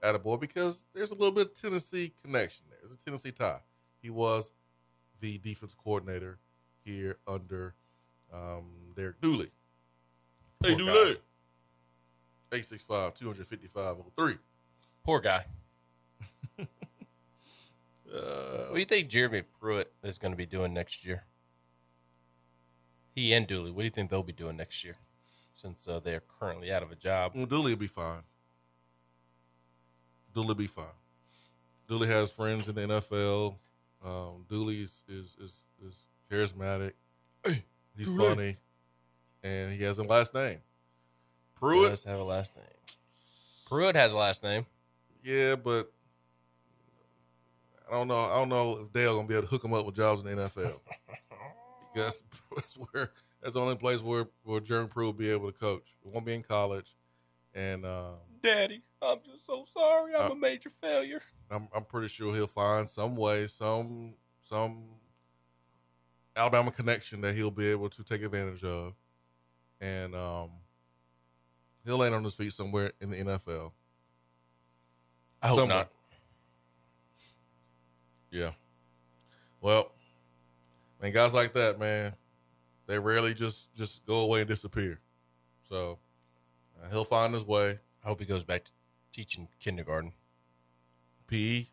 attaboy 0.02 0.40
because 0.40 0.86
there's 0.94 1.10
a 1.10 1.14
little 1.14 1.34
bit 1.34 1.46
of 1.48 1.54
Tennessee 1.54 2.12
connection 2.22 2.66
there. 2.68 2.78
There's 2.82 2.94
a 2.94 3.04
Tennessee 3.04 3.32
tie. 3.32 3.60
He 4.02 4.10
was 4.10 4.52
the 5.20 5.38
defense 5.38 5.74
coordinator 5.74 6.38
here 6.84 7.16
under 7.26 7.74
um, 8.32 8.66
Derek 8.96 9.20
Dooley. 9.20 9.50
Hey, 10.62 10.74
Dooley. 10.74 11.14
guy. 11.14 11.20
865 12.56 13.14
255 13.14 13.96
03. 14.16 14.34
Poor 15.04 15.20
guy. 15.20 15.44
Uh, 18.10 18.68
What 18.68 18.74
do 18.74 18.78
you 18.80 18.86
think 18.86 19.08
Jeremy 19.10 19.42
Pruitt 19.60 19.92
is 20.02 20.16
going 20.16 20.32
to 20.32 20.36
be 20.36 20.46
doing 20.46 20.72
next 20.72 21.04
year? 21.04 21.24
He 23.14 23.34
and 23.34 23.46
Dooley, 23.46 23.70
what 23.70 23.82
do 23.82 23.84
you 23.84 23.90
think 23.90 24.08
they'll 24.10 24.22
be 24.22 24.32
doing 24.32 24.56
next 24.56 24.82
year 24.82 24.96
since 25.58 25.88
uh, 25.88 25.98
they're 25.98 26.22
currently 26.38 26.72
out 26.72 26.82
of 26.82 26.92
a 26.92 26.94
job? 26.94 27.32
well, 27.34 27.46
Dooley 27.46 27.72
will 27.72 27.80
be 27.80 27.88
fine. 27.88 28.22
Dooley 30.32 30.48
will 30.48 30.54
be 30.54 30.66
fine. 30.68 30.84
Dooley 31.88 32.06
has 32.08 32.30
friends 32.30 32.68
in 32.68 32.76
the 32.76 32.82
NFL. 32.82 33.56
Um, 34.04 34.44
Dooley 34.48 34.82
is 34.82 35.02
is 35.08 35.36
is, 35.42 35.64
is 35.84 36.06
charismatic. 36.30 36.92
He's 37.96 38.06
Dooley. 38.06 38.28
funny, 38.28 38.56
and 39.42 39.72
he 39.72 39.82
has 39.82 39.98
a 39.98 40.04
last 40.04 40.32
name. 40.34 40.58
Pruitt. 41.56 41.90
does 41.90 42.04
have 42.04 42.20
a 42.20 42.24
last 42.24 42.54
name. 42.54 42.64
Pruitt 43.66 43.96
has 43.96 44.12
a 44.12 44.16
last 44.16 44.44
name. 44.44 44.64
Yeah, 45.24 45.56
but 45.56 45.90
I 47.90 47.94
don't 47.94 48.06
know. 48.06 48.20
I 48.20 48.38
don't 48.38 48.48
know 48.48 48.78
if 48.82 48.92
Dale 48.92 49.16
gonna 49.16 49.26
be 49.26 49.34
able 49.34 49.48
to 49.48 49.48
hook 49.48 49.64
him 49.64 49.74
up 49.74 49.84
with 49.84 49.96
jobs 49.96 50.24
in 50.24 50.36
the 50.36 50.42
NFL. 50.44 50.74
because 51.92 52.22
that's 52.54 52.74
where 52.74 53.10
that's 53.42 53.54
the 53.54 53.60
only 53.60 53.76
place 53.76 54.00
where 54.02 54.28
where 54.42 54.60
Jeremy 54.60 54.88
Pruitt 54.88 55.06
will 55.06 55.12
be 55.12 55.30
able 55.30 55.50
to 55.52 55.58
coach. 55.58 55.94
It 56.04 56.10
won't 56.12 56.26
be 56.26 56.34
in 56.34 56.42
college, 56.42 56.94
and 57.54 57.84
um, 57.86 58.16
Daddy, 58.42 58.82
I'm 59.02 59.18
just 59.24 59.46
so 59.46 59.64
sorry. 59.76 60.14
I'm 60.14 60.30
Uh, 60.30 60.34
a 60.34 60.36
major 60.36 60.70
failure. 60.70 61.22
I'm 61.50 61.68
I'm 61.74 61.84
pretty 61.84 62.08
sure 62.08 62.34
he'll 62.34 62.46
find 62.46 62.88
some 62.88 63.16
way, 63.16 63.46
some 63.46 64.14
some 64.40 64.84
Alabama 66.36 66.70
connection 66.70 67.20
that 67.22 67.34
he'll 67.34 67.50
be 67.50 67.66
able 67.68 67.88
to 67.90 68.04
take 68.04 68.22
advantage 68.22 68.62
of, 68.64 68.94
and 69.80 70.14
um, 70.14 70.50
he'll 71.84 71.98
land 71.98 72.14
on 72.14 72.22
his 72.24 72.34
feet 72.34 72.52
somewhere 72.52 72.92
in 73.00 73.10
the 73.10 73.16
NFL. 73.16 73.72
I 75.42 75.48
hope 75.48 75.58
Somewhere. 75.60 75.76
not. 75.78 75.88
Yeah. 78.30 78.50
Well, 79.60 79.90
man, 81.00 81.12
guys 81.12 81.32
like 81.32 81.52
that, 81.54 81.78
man, 81.78 82.12
they 82.88 82.98
rarely 82.98 83.34
just 83.34 83.72
just 83.76 84.04
go 84.06 84.22
away 84.22 84.40
and 84.40 84.48
disappear. 84.48 84.98
So 85.68 85.98
uh, 86.82 86.88
he'll 86.90 87.04
find 87.04 87.32
his 87.32 87.44
way. 87.44 87.78
I 88.04 88.08
hope 88.08 88.18
he 88.18 88.26
goes 88.26 88.42
back 88.42 88.64
to 88.64 88.70
teaching 89.12 89.46
kindergarten. 89.60 90.12
PE, 91.28 91.66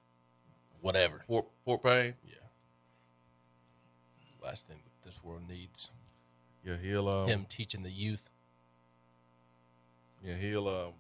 Whatever. 0.82 1.24
Fort 1.26 1.48
Fort 1.64 1.82
Payne. 1.82 2.14
Yeah. 2.24 2.36
Last 4.44 4.68
thing 4.68 4.78
this 5.04 5.24
world 5.24 5.42
needs. 5.50 5.90
Yeah, 6.64 6.76
he'll 6.82 7.08
um, 7.10 7.28
Him 7.28 7.46
teaching 7.50 7.82
the 7.82 7.90
youth. 7.92 8.30
Yeah, 10.24 10.36
he'll 10.36 10.68
um 10.68 10.94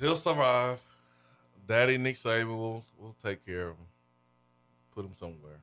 he'll 0.00 0.16
survive. 0.16 0.82
Daddy 1.66 1.96
Nick 1.98 2.16
Saban 2.16 2.48
will 2.48 2.84
will 2.98 3.16
take 3.24 3.44
care 3.46 3.68
of 3.68 3.76
him. 3.76 3.86
Put 4.94 5.04
him 5.04 5.14
somewhere. 5.18 5.60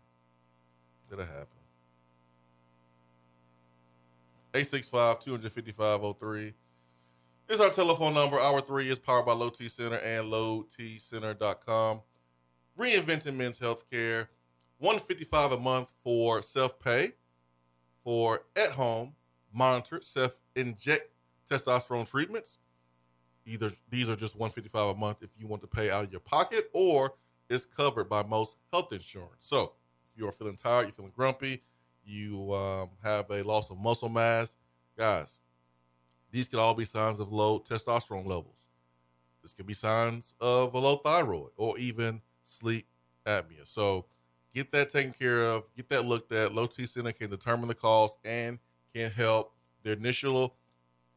It'll 1.12 1.25
happen. 1.25 1.48
865-255-03 4.53 6.53
is 7.50 7.60
our 7.60 7.72
telephone 7.72 8.13
number. 8.13 8.39
Hour 8.39 8.62
three 8.62 8.89
is 8.89 9.00
powered 9.00 9.25
by 9.25 9.33
Low 9.33 9.50
T 9.50 9.67
Center 9.67 9.98
and 9.98 10.31
lowtcenter.com. 10.31 12.01
Reinventing 12.79 13.36
men's 13.36 13.57
health 13.57 13.89
care. 13.89 14.29
155 14.77 15.53
a 15.53 15.57
month 15.57 15.93
for 16.03 16.41
self-pay 16.41 17.13
for 18.03 18.43
at-home 18.55 19.13
monitored 19.53 20.03
self-inject 20.03 21.10
testosterone 21.50 22.10
treatments. 22.10 22.57
Either 23.45 23.72
these 23.89 24.10
are 24.10 24.15
just 24.15 24.36
155 24.36 24.95
a 24.95 25.00
month 25.00 25.17
if 25.22 25.29
you 25.38 25.48
want 25.48 25.62
to 25.62 25.67
pay 25.67 25.89
out 25.89 26.03
of 26.03 26.12
your 26.12 26.19
pocket, 26.19 26.69
or 26.74 27.13
it's 27.50 27.65
covered 27.65 28.10
by 28.10 28.24
most 28.24 28.57
health 28.72 28.93
insurance. 28.93 29.31
So 29.39 29.74
if 30.13 30.19
you 30.19 30.27
are 30.27 30.31
feeling 30.31 30.57
tired, 30.57 30.83
you're 30.83 30.91
feeling 30.91 31.13
grumpy, 31.15 31.63
you 32.05 32.53
um, 32.53 32.89
have 33.03 33.29
a 33.29 33.43
loss 33.43 33.69
of 33.69 33.77
muscle 33.77 34.10
mass, 34.10 34.55
guys, 34.98 35.39
these 36.31 36.48
can 36.48 36.60
all 36.60 36.74
be 36.74 36.86
signs 36.86 37.19
of 37.19 37.31
low 37.31 37.60
testosterone 37.60 38.25
levels. 38.25 38.67
This 39.41 39.53
could 39.53 39.67
be 39.67 39.74
signs 39.74 40.33
of 40.39 40.74
a 40.74 40.79
low 40.79 40.98
thyroid 40.98 41.51
or 41.57 41.77
even 41.77 42.22
sleep 42.45 42.88
apnea. 43.25 43.65
So 43.65 44.05
get 44.53 44.72
that 44.72 44.89
taken 44.89 45.13
care 45.13 45.43
of, 45.43 45.63
get 45.75 45.89
that 45.89 46.05
looked 46.05 46.31
at. 46.31 46.53
Low 46.53 46.65
T 46.65 46.86
Center 46.86 47.12
can 47.12 47.29
determine 47.29 47.67
the 47.67 47.75
cause 47.75 48.17
and 48.24 48.60
can 48.95 49.12
help. 49.12 49.53
Their 49.83 49.93
initial 49.93 50.55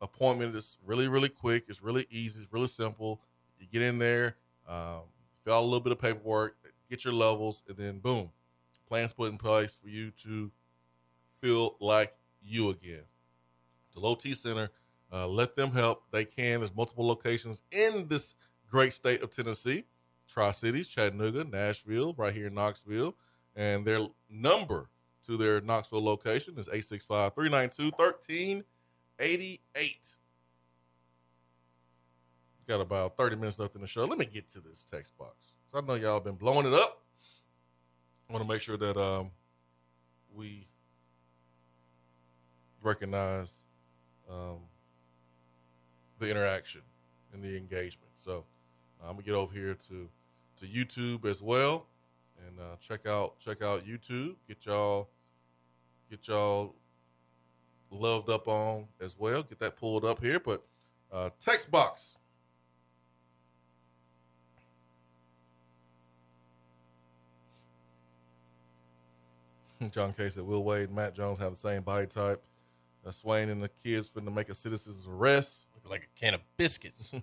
appointment 0.01 0.55
is 0.57 0.77
really, 0.85 1.09
really 1.09 1.29
quick. 1.29 1.65
It's 1.69 1.83
really 1.83 2.07
easy. 2.11 2.43
It's 2.43 2.53
really 2.53 2.67
simple. 2.67 3.21
You 3.59 3.67
get 3.73 3.83
in 3.83 3.99
there, 3.99 4.37
um, 4.69 5.03
fill 5.45 5.55
out 5.55 5.61
a 5.61 5.65
little 5.65 5.81
bit 5.81 5.93
of 5.93 6.01
paperwork, 6.01 6.57
get 6.91 7.05
your 7.05 7.15
levels, 7.15 7.63
and 7.69 7.77
then 7.77 8.01
boom, 8.01 8.31
plans 8.89 9.13
put 9.13 9.31
in 9.31 9.39
place 9.39 9.75
for 9.81 9.89
you 9.89 10.11
to 10.23 10.51
feel 11.41 11.77
like 11.81 12.15
you 12.43 12.71
again. 12.71 13.05
The 13.95 14.01
Low 14.01 14.15
T 14.15 14.35
Center, 14.35 14.71
uh, 15.13 15.27
let 15.27 15.57
them 15.57 15.71
help. 15.71 16.05
They 16.11 16.25
can. 16.25 16.61
There's 16.61 16.75
multiple 16.75 17.07
locations 17.07 17.63
in 17.71 18.09
this 18.09 18.35
great 18.71 18.93
state 18.93 19.23
of 19.23 19.35
Tennessee, 19.35 19.85
Tri 20.29 20.53
Cities, 20.53 20.89
Chattanooga, 20.89 21.45
Nashville, 21.45 22.15
right 22.19 22.35
here 22.35 22.49
in 22.49 22.55
Knoxville, 22.55 23.17
and 23.55 23.85
their 23.85 24.07
number 24.29 24.91
to 25.27 25.37
their 25.37 25.61
Knoxville 25.61 26.05
location 26.05 26.55
is 26.59 26.69
865 26.69 27.35
392 27.35 27.85
1388. 27.97 29.97
Got 32.69 32.81
about 32.81 33.17
30 33.17 33.37
minutes 33.37 33.61
left 33.61 33.77
in 33.77 33.81
the 33.81 33.87
show. 33.87 34.07
Let 34.07 34.19
me 34.19 34.25
get 34.25 34.51
to 34.51 34.61
this 34.61 34.85
text 34.91 35.17
box. 35.17 35.53
I 35.73 35.81
know 35.83 35.95
y'all 35.95 36.19
been 36.19 36.35
blowing 36.35 36.67
it 36.67 36.73
up. 36.73 37.01
I 38.29 38.33
want 38.33 38.45
to 38.45 38.53
make 38.53 38.61
sure 38.61 38.77
that 38.77 38.97
um, 38.97 39.31
we 40.35 40.66
recognize 42.87 43.63
um, 44.31 44.61
the 46.19 46.31
interaction 46.31 46.83
and 47.33 47.43
the 47.43 47.57
engagement. 47.57 48.13
So 48.15 48.45
I'm 49.03 49.13
gonna 49.13 49.23
get 49.23 49.35
over 49.35 49.53
here 49.53 49.77
to 49.89 50.09
to 50.61 50.67
YouTube 50.67 51.27
as 51.27 51.43
well 51.43 51.87
and 52.47 52.59
uh, 52.59 52.77
check 52.81 53.07
out 53.07 53.39
check 53.39 53.63
out 53.63 53.85
YouTube. 53.85 54.37
Get 54.49 54.65
y'all 54.65 55.09
get 56.11 56.27
y'all 56.29 56.75
loved 57.91 58.31
up 58.31 58.49
on 58.49 58.87
as 59.01 59.19
well. 59.19 59.43
Get 59.43 59.59
that 59.61 59.77
pulled 59.77 60.05
up 60.05 60.23
here. 60.23 60.41
But 60.41 60.65
uh, 61.13 61.31
text 61.41 61.71
box. 61.71 62.17
John 69.91 70.13
K 70.13 70.29
said 70.31 70.45
Will 70.45 70.65
Wade 70.65 70.91
Matt 70.91 71.15
Jones 71.15 71.39
have 71.39 71.53
the 71.53 71.59
same 71.59 71.83
body 71.83 72.07
type. 72.07 72.43
Uh, 73.07 73.11
Swain 73.13 73.49
and 73.49 73.63
the 73.63 73.69
kids 73.69 74.09
finna 74.09 74.35
make 74.35 74.49
a 74.49 74.55
citizen's 74.55 75.07
arrest. 75.07 75.67
Look 75.75 75.91
like 75.91 76.09
a 76.17 76.21
can 76.21 76.35
of 76.35 76.41
biscuits. 76.57 77.13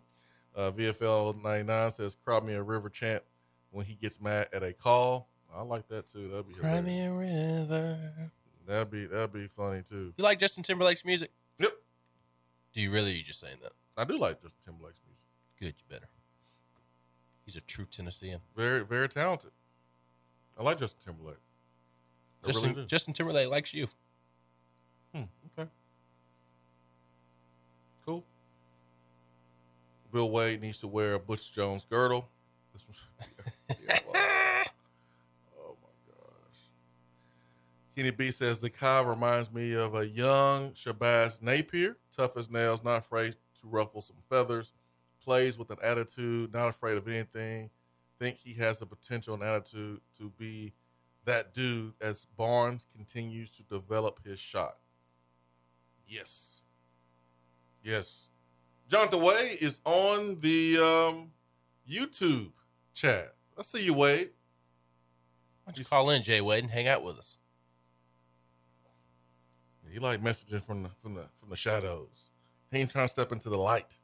Uh, 0.56 0.72
VFL 0.72 1.42
99 1.42 1.90
says 1.90 2.16
Cry 2.24 2.40
Me 2.40 2.54
a 2.54 2.62
River 2.62 2.88
chant 2.88 3.24
when 3.72 3.88
he 3.88 3.96
gets 3.96 4.22
mad 4.22 4.50
at 4.54 4.62
a 4.62 4.72
call. 4.72 5.28
I 5.52 5.64
like 5.64 5.88
that 5.88 6.12
too. 6.12 6.28
That'd 6.28 6.48
be 6.48 6.54
Cry 6.54 6.80
me 6.80 7.04
a 7.06 7.12
river. 7.12 7.98
That'd 8.68 8.92
be 8.92 9.06
that'd 9.06 9.34
be 9.34 9.48
funny 9.48 9.82
too. 9.82 10.14
You 10.16 10.24
like 10.24 10.38
Justin 10.38 10.62
Timberlake's 10.62 11.04
music? 11.04 11.32
Yep. 11.58 11.72
Do 12.72 12.82
you 12.82 12.92
really? 12.92 13.14
Or 13.14 13.16
you 13.16 13.24
just 13.24 13.40
saying 13.40 13.58
that? 13.64 13.72
I 13.98 14.04
do 14.04 14.16
like 14.16 14.44
Justin 14.44 14.62
Timberlake's 14.64 15.02
music. 15.08 15.24
Good, 15.60 15.74
you 15.80 15.86
better. 15.90 16.10
He's 17.46 17.56
a 17.56 17.62
true 17.62 17.86
Tennessean. 17.86 18.40
Very 18.56 18.86
very 18.86 19.10
talented. 19.10 19.52
I 20.56 20.62
like 20.62 20.78
Justin 20.78 21.14
Timberlake. 21.14 21.42
I 22.44 22.48
Justin, 22.48 22.74
really. 22.76 22.86
Justin 22.86 23.14
Timberlake 23.16 23.50
likes 23.50 23.74
you. 23.74 23.88
Bill 30.14 30.30
Wade 30.30 30.62
needs 30.62 30.78
to 30.78 30.88
wear 30.88 31.16
a 31.16 31.20
Butch 31.20 31.52
Jones 31.52 31.86
girdle. 31.90 32.30
This 32.72 32.84
was- 32.88 33.78
yeah, 33.84 34.00
wow. 34.08 34.62
Oh 35.60 35.78
my 35.82 35.90
gosh. 36.08 36.60
Kenny 37.96 38.12
B 38.12 38.30
says 38.30 38.62
Zakai 38.62 39.10
reminds 39.10 39.52
me 39.52 39.74
of 39.74 39.96
a 39.96 40.08
young 40.08 40.72
Shabazz 40.74 41.42
Napier, 41.42 41.98
tough 42.16 42.38
as 42.38 42.52
nails, 42.52 42.84
not 42.84 43.00
afraid 43.00 43.34
to 43.62 43.68
ruffle 43.68 44.04
some 44.04 44.18
feathers, 44.30 44.72
plays 45.24 45.58
with 45.58 45.72
an 45.72 45.78
attitude, 45.82 46.54
not 46.54 46.70
afraid 46.70 46.96
of 46.98 47.08
anything. 47.08 47.72
Think 48.20 48.38
he 48.38 48.54
has 48.54 48.78
the 48.78 48.86
potential 48.86 49.34
and 49.34 49.42
attitude 49.42 50.00
to 50.20 50.30
be 50.38 50.74
that 51.26 51.56
dude 51.56 51.94
as 52.00 52.26
Barnes 52.38 52.86
continues 52.96 53.50
to 53.58 53.64
develop 53.64 54.20
his 54.24 54.40
shot. 54.40 54.78
Yes. 56.08 56.62
Yes. 57.82 58.28
Jonathan 58.88 59.22
Wade 59.22 59.58
is 59.62 59.80
on 59.86 60.40
the 60.40 60.78
um, 60.78 61.32
YouTube 61.90 62.52
chat. 62.94 63.34
I 63.58 63.64
see 63.64 63.86
you, 63.86 63.94
Wade. 63.94 64.30
Why 65.64 65.72
don't 65.72 65.80
you 65.80 65.86
call 65.86 66.10
in, 66.10 66.24
Jay 66.24 66.42
Wade, 66.42 66.64
and 66.64 66.72
hang 66.72 66.88
out 66.88 67.04
with 67.04 67.18
us? 67.18 67.38
He 69.92 70.00
like 70.00 70.22
messaging 70.22 70.64
from 70.64 70.84
the 70.84 70.90
from 71.02 71.14
the 71.14 71.26
from 71.40 71.50
the 71.50 71.56
shadows. 71.56 72.32
He 72.72 72.80
ain't 72.80 72.90
trying 72.90 73.06
to 73.06 73.10
step 73.10 73.32
into 73.32 73.50
the 73.50 73.58
light. 73.58 74.00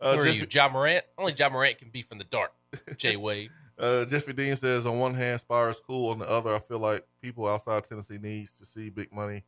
Uh, 0.00 0.14
Who 0.14 0.20
are 0.20 0.24
Jeffy, 0.24 0.38
you, 0.38 0.46
John 0.46 0.72
Morant? 0.72 1.04
Only 1.18 1.32
John 1.34 1.52
Morant 1.52 1.78
can 1.78 1.90
be 1.90 2.00
from 2.00 2.16
the 2.16 2.24
dark. 2.24 2.52
Jay 2.96 3.16
Wade. 3.16 3.50
uh, 3.78 4.06
Jeffy 4.06 4.32
Dean 4.32 4.56
says, 4.56 4.86
on 4.86 4.98
one 4.98 5.14
hand, 5.14 5.40
Spire 5.40 5.68
is 5.68 5.78
cool. 5.78 6.10
On 6.10 6.18
the 6.18 6.28
other, 6.28 6.54
I 6.54 6.58
feel 6.58 6.78
like 6.78 7.04
people 7.20 7.46
outside 7.46 7.84
Tennessee 7.84 8.18
needs 8.18 8.56
to 8.58 8.64
see 8.64 8.88
big 8.88 9.12
money 9.12 9.44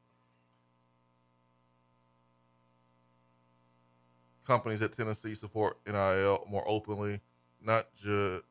companies 4.46 4.82
at 4.82 4.92
Tennessee 4.92 5.34
support 5.34 5.78
NIL 5.86 6.46
more 6.48 6.64
openly, 6.66 7.20
not 7.60 7.86
just 7.96 8.44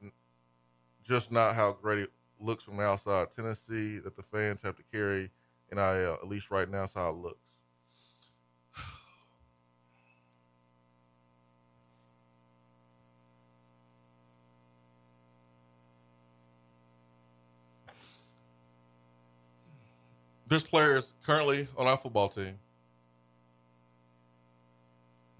just 1.03 1.31
not 1.31 1.55
how 1.55 1.73
great 1.73 1.99
it 1.99 2.11
looks 2.39 2.63
from 2.63 2.77
the 2.77 2.83
outside. 2.83 3.27
Tennessee 3.35 3.99
that 3.99 4.15
the 4.15 4.23
fans 4.23 4.61
have 4.61 4.75
to 4.77 4.83
carry 4.91 5.29
NIL, 5.71 6.13
at 6.13 6.27
least 6.27 6.51
right 6.51 6.69
now, 6.69 6.81
that's 6.81 6.93
how 6.93 7.09
it 7.09 7.15
looks. 7.15 7.37
There's 20.47 20.63
players 20.63 21.13
currently 21.25 21.67
on 21.77 21.87
our 21.87 21.97
football 21.97 22.29
team 22.29 22.59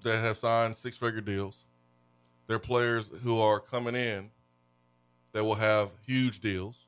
that 0.03 0.21
have 0.21 0.37
signed 0.37 0.75
six 0.75 0.95
figure 0.97 1.21
deals. 1.21 1.57
There 2.47 2.57
are 2.57 2.59
players 2.59 3.09
who 3.23 3.39
are 3.39 3.59
coming 3.59 3.95
in 3.95 4.29
that 5.31 5.43
will 5.43 5.55
have 5.55 5.91
huge 6.05 6.39
deals. 6.39 6.85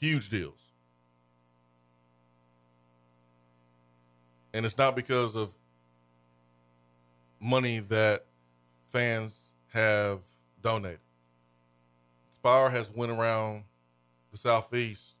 Huge 0.00 0.28
deals. 0.28 0.60
And 4.54 4.64
it's 4.64 4.78
not 4.78 4.96
because 4.96 5.36
of 5.36 5.52
money 7.40 7.80
that 7.80 8.24
fans 8.92 9.50
have 9.72 10.20
donated. 10.62 11.00
Spire 12.30 12.70
has 12.70 12.90
went 12.90 13.12
around 13.12 13.64
the 14.32 14.38
southeast 14.38 15.16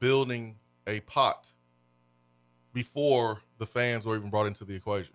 building 0.00 0.56
a 0.88 0.98
pot 1.00 1.51
before 2.72 3.42
the 3.58 3.66
fans 3.66 4.06
were 4.06 4.16
even 4.16 4.30
brought 4.30 4.46
into 4.46 4.64
the 4.64 4.74
equation. 4.74 5.14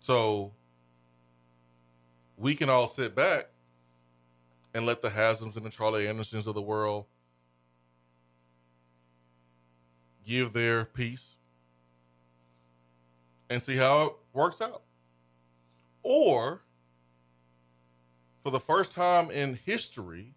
So 0.00 0.52
we 2.36 2.54
can 2.54 2.70
all 2.70 2.86
sit 2.86 3.14
back 3.14 3.48
and 4.72 4.86
let 4.86 5.00
the 5.00 5.10
Haslam's 5.10 5.56
and 5.56 5.66
the 5.66 5.70
Charlie 5.70 6.06
Andersons 6.06 6.46
of 6.46 6.54
the 6.54 6.62
world 6.62 7.06
give 10.26 10.52
their 10.52 10.84
piece 10.84 11.36
and 13.48 13.62
see 13.62 13.76
how 13.76 14.06
it 14.06 14.12
works 14.32 14.60
out. 14.60 14.82
Or, 16.02 16.62
for 18.44 18.50
the 18.50 18.60
first 18.60 18.92
time 18.92 19.30
in 19.30 19.58
history, 19.64 20.34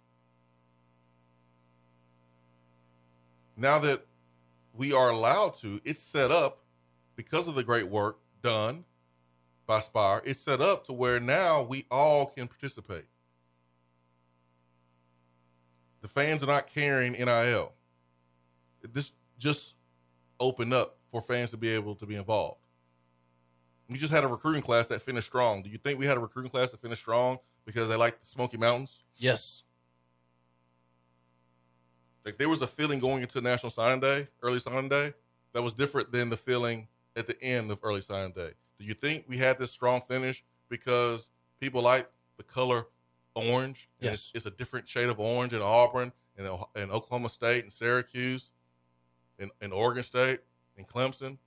now 3.59 3.79
that 3.79 4.05
we 4.73 4.93
are 4.93 5.09
allowed 5.09 5.55
to, 5.55 5.81
it's 5.83 6.03
set 6.03 6.31
up 6.31 6.63
because 7.15 7.47
of 7.47 7.55
the 7.55 7.63
great 7.63 7.87
work 7.87 8.19
done 8.41 8.85
by 9.67 9.81
Spire. 9.81 10.21
It's 10.25 10.39
set 10.39 10.61
up 10.61 10.85
to 10.85 10.93
where 10.93 11.19
now 11.19 11.63
we 11.63 11.85
all 11.91 12.27
can 12.27 12.47
participate. 12.47 13.05
The 16.01 16.07
fans 16.07 16.41
are 16.43 16.47
not 16.47 16.67
carrying 16.67 17.11
NIL. 17.13 17.73
This 18.93 19.11
just 19.37 19.75
opened 20.39 20.73
up 20.73 20.97
for 21.11 21.21
fans 21.21 21.51
to 21.51 21.57
be 21.57 21.69
able 21.69 21.95
to 21.95 22.05
be 22.05 22.15
involved. 22.15 22.59
We 23.89 23.97
just 23.97 24.13
had 24.13 24.23
a 24.23 24.27
recruiting 24.27 24.61
class 24.61 24.87
that 24.87 25.01
finished 25.01 25.27
strong. 25.27 25.61
Do 25.63 25.69
you 25.69 25.77
think 25.77 25.99
we 25.99 26.05
had 26.05 26.15
a 26.15 26.21
recruiting 26.21 26.51
class 26.51 26.71
that 26.71 26.79
finished 26.79 27.01
strong 27.01 27.39
because 27.65 27.89
they 27.89 27.95
like 27.95 28.19
the 28.21 28.25
Smoky 28.25 28.57
Mountains? 28.57 29.03
Yes. 29.17 29.63
Like 32.29 32.37
there 32.37 32.47
was 32.47 32.61
a 32.61 32.67
feeling 32.67 32.99
going 32.99 33.23
into 33.23 33.41
National 33.41 33.71
Signing 33.71 34.01
Day, 34.01 34.27
early 34.43 34.59
signing 34.59 34.87
day, 34.87 35.15
that 35.53 35.63
was 35.63 35.73
different 35.73 36.11
than 36.11 36.29
the 36.29 36.37
feeling 36.37 36.87
at 37.15 37.25
the 37.25 37.41
end 37.41 37.71
of 37.71 37.79
early 37.81 38.01
signing 38.01 38.33
day. 38.33 38.51
Do 38.77 38.85
you 38.85 38.93
think 38.93 39.25
we 39.27 39.37
had 39.37 39.57
this 39.57 39.71
strong 39.71 39.99
finish 39.99 40.43
because 40.69 41.31
people 41.59 41.81
like 41.81 42.07
the 42.37 42.43
color 42.43 42.85
orange? 43.33 43.89
Yes. 43.99 44.13
It's, 44.13 44.31
it's 44.35 44.45
a 44.45 44.51
different 44.51 44.87
shade 44.87 45.09
of 45.09 45.19
orange 45.19 45.53
in 45.53 45.61
Auburn 45.63 46.11
and 46.37 46.45
in 46.75 46.91
Oklahoma 46.91 47.29
State 47.29 47.63
and 47.63 47.73
Syracuse 47.73 48.51
and, 49.39 49.49
and 49.59 49.73
Oregon 49.73 50.03
State 50.03 50.41
and 50.77 50.87
Clemson. 50.87 51.39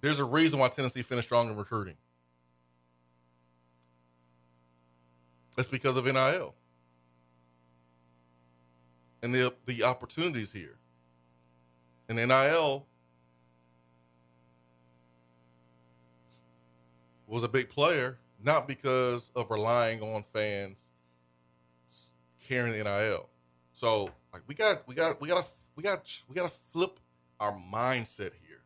There's 0.00 0.18
a 0.18 0.24
reason 0.24 0.58
why 0.58 0.66
Tennessee 0.66 1.02
finished 1.02 1.28
strong 1.28 1.48
in 1.48 1.54
recruiting. 1.54 1.94
It's 5.56 5.68
because 5.68 5.96
of 5.96 6.06
NIL 6.06 6.56
and 9.22 9.34
the 9.34 9.54
the 9.66 9.84
opportunities 9.84 10.52
here. 10.52 10.78
And 12.08 12.16
NIL 12.16 12.86
was 17.26 17.42
a 17.42 17.48
big 17.48 17.70
player, 17.70 18.18
not 18.42 18.68
because 18.68 19.30
of 19.34 19.50
relying 19.50 20.02
on 20.02 20.22
fans 20.22 20.88
carrying 22.46 22.76
the 22.76 22.84
NIL. 22.84 23.30
So 23.72 24.10
like 24.32 24.42
we 24.46 24.54
got 24.54 24.86
we 24.86 24.94
got 24.94 25.20
we 25.20 25.28
got 25.28 25.44
to 25.44 25.50
we 25.76 25.82
got 25.82 26.20
we 26.28 26.34
got 26.34 26.50
to 26.50 26.56
flip 26.68 26.98
our 27.40 27.52
mindset 27.52 28.32
here. 28.46 28.62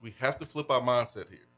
We 0.00 0.14
have 0.20 0.38
to 0.38 0.46
flip 0.46 0.70
our 0.70 0.80
mindset 0.80 1.28
here. 1.30 1.48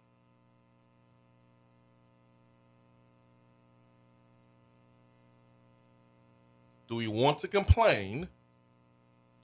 Do 6.89 6.97
we 6.97 7.09
want 7.09 7.39
to 7.41 7.49
complain 7.49 8.29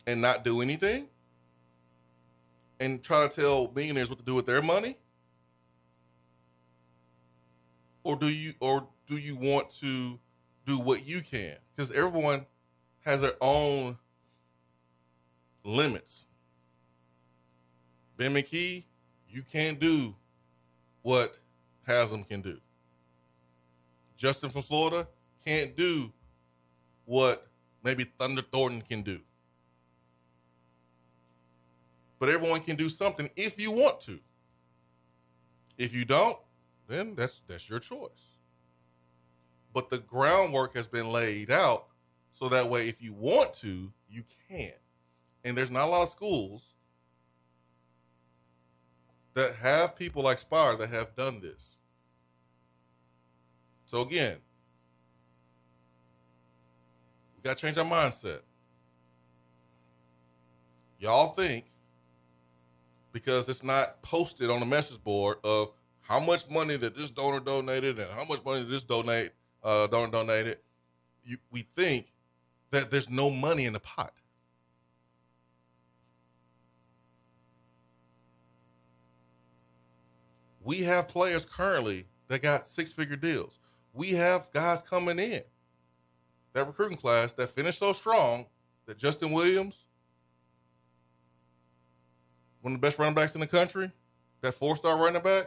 and 0.06 0.20
not 0.20 0.44
do 0.44 0.60
anything? 0.60 1.08
And 2.80 3.02
try 3.02 3.26
to 3.26 3.34
tell 3.34 3.70
millionaires 3.74 4.08
what 4.08 4.18
to 4.18 4.24
do 4.24 4.34
with 4.34 4.46
their 4.46 4.62
money? 4.62 4.96
Or 8.04 8.16
do 8.16 8.28
you 8.28 8.54
or 8.60 8.88
do 9.06 9.16
you 9.16 9.36
want 9.36 9.70
to 9.80 10.18
do 10.66 10.78
what 10.78 11.06
you 11.06 11.20
can? 11.20 11.56
Because 11.74 11.92
everyone 11.92 12.46
has 13.04 13.20
their 13.20 13.34
own 13.40 13.98
limits. 15.64 16.26
Ben 18.16 18.34
McKee, 18.34 18.84
you 19.28 19.42
can't 19.42 19.78
do 19.78 20.14
what 21.02 21.38
Haslam 21.86 22.24
can 22.24 22.40
do. 22.40 22.58
Justin 24.16 24.50
from 24.50 24.62
Florida 24.62 25.08
can't 25.44 25.76
do 25.76 26.12
what 27.12 27.46
maybe 27.84 28.04
Thunder 28.18 28.40
Thornton 28.40 28.80
can 28.80 29.02
do. 29.02 29.20
But 32.18 32.30
everyone 32.30 32.60
can 32.60 32.74
do 32.74 32.88
something 32.88 33.28
if 33.36 33.60
you 33.60 33.70
want 33.70 34.00
to. 34.02 34.18
If 35.76 35.92
you 35.92 36.06
don't, 36.06 36.38
then 36.88 37.14
that's 37.14 37.42
that's 37.46 37.68
your 37.68 37.80
choice. 37.80 38.38
But 39.74 39.90
the 39.90 39.98
groundwork 39.98 40.74
has 40.74 40.86
been 40.86 41.12
laid 41.12 41.50
out 41.50 41.88
so 42.32 42.48
that 42.48 42.70
way 42.70 42.88
if 42.88 43.02
you 43.02 43.12
want 43.12 43.52
to, 43.56 43.92
you 44.08 44.22
can. 44.48 44.72
And 45.44 45.54
there's 45.54 45.70
not 45.70 45.84
a 45.84 45.90
lot 45.90 46.04
of 46.04 46.08
schools 46.08 46.72
that 49.34 49.56
have 49.56 49.96
people 49.96 50.22
like 50.22 50.38
Spire 50.38 50.76
that 50.76 50.88
have 50.88 51.14
done 51.14 51.42
this. 51.42 51.76
So 53.84 54.00
again, 54.00 54.38
we 57.42 57.48
got 57.48 57.56
to 57.56 57.66
change 57.66 57.78
our 57.78 57.84
mindset. 57.84 58.40
Y'all 60.98 61.28
think 61.32 61.64
because 63.10 63.48
it's 63.48 63.64
not 63.64 64.00
posted 64.02 64.50
on 64.50 64.60
the 64.60 64.66
message 64.66 65.02
board 65.02 65.36
of 65.42 65.72
how 66.02 66.20
much 66.20 66.48
money 66.48 66.76
that 66.76 66.96
this 66.96 67.10
donor 67.10 67.40
donated 67.40 67.98
and 67.98 68.10
how 68.12 68.24
much 68.24 68.44
money 68.44 68.62
this 68.62 68.82
donate 68.82 69.32
uh, 69.64 69.86
donor 69.88 70.10
donated, 70.10 70.58
you, 71.24 71.36
we 71.50 71.62
think 71.74 72.12
that 72.70 72.90
there's 72.90 73.10
no 73.10 73.28
money 73.28 73.64
in 73.64 73.72
the 73.72 73.80
pot. 73.80 74.12
We 80.64 80.82
have 80.84 81.08
players 81.08 81.44
currently 81.44 82.06
that 82.28 82.40
got 82.40 82.68
six 82.68 82.92
figure 82.92 83.16
deals. 83.16 83.58
We 83.92 84.10
have 84.10 84.48
guys 84.52 84.80
coming 84.82 85.18
in 85.18 85.42
that 86.52 86.66
recruiting 86.66 86.96
class 86.96 87.34
that 87.34 87.50
finished 87.50 87.78
so 87.78 87.92
strong 87.92 88.46
that 88.86 88.98
Justin 88.98 89.32
Williams, 89.32 89.84
one 92.60 92.74
of 92.74 92.80
the 92.80 92.86
best 92.86 92.98
running 92.98 93.14
backs 93.14 93.34
in 93.34 93.40
the 93.40 93.46
country, 93.46 93.90
that 94.40 94.54
four 94.54 94.76
star 94.76 94.98
running 94.98 95.22
back 95.22 95.46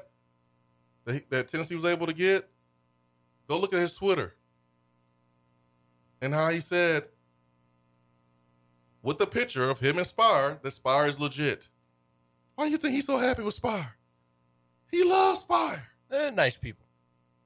that, 1.05 1.13
he, 1.13 1.21
that 1.29 1.49
Tennessee 1.49 1.75
was 1.75 1.85
able 1.85 2.07
to 2.07 2.13
get, 2.13 2.49
go 3.47 3.59
look 3.59 3.73
at 3.73 3.79
his 3.79 3.93
Twitter 3.93 4.33
and 6.21 6.33
how 6.33 6.49
he 6.49 6.59
said, 6.59 7.05
with 9.03 9.19
the 9.19 9.27
picture 9.27 9.69
of 9.69 9.79
him 9.79 9.97
and 9.97 10.07
Spire, 10.07 10.57
that 10.63 10.73
Spire 10.73 11.07
is 11.07 11.19
legit. 11.19 11.67
Why 12.55 12.65
do 12.65 12.71
you 12.71 12.77
think 12.77 12.95
he's 12.95 13.05
so 13.05 13.17
happy 13.17 13.43
with 13.43 13.53
Spire? 13.53 13.93
He 14.89 15.03
loves 15.03 15.41
Spire. 15.41 15.85
They're 16.09 16.31
nice 16.31 16.57
people. 16.57 16.85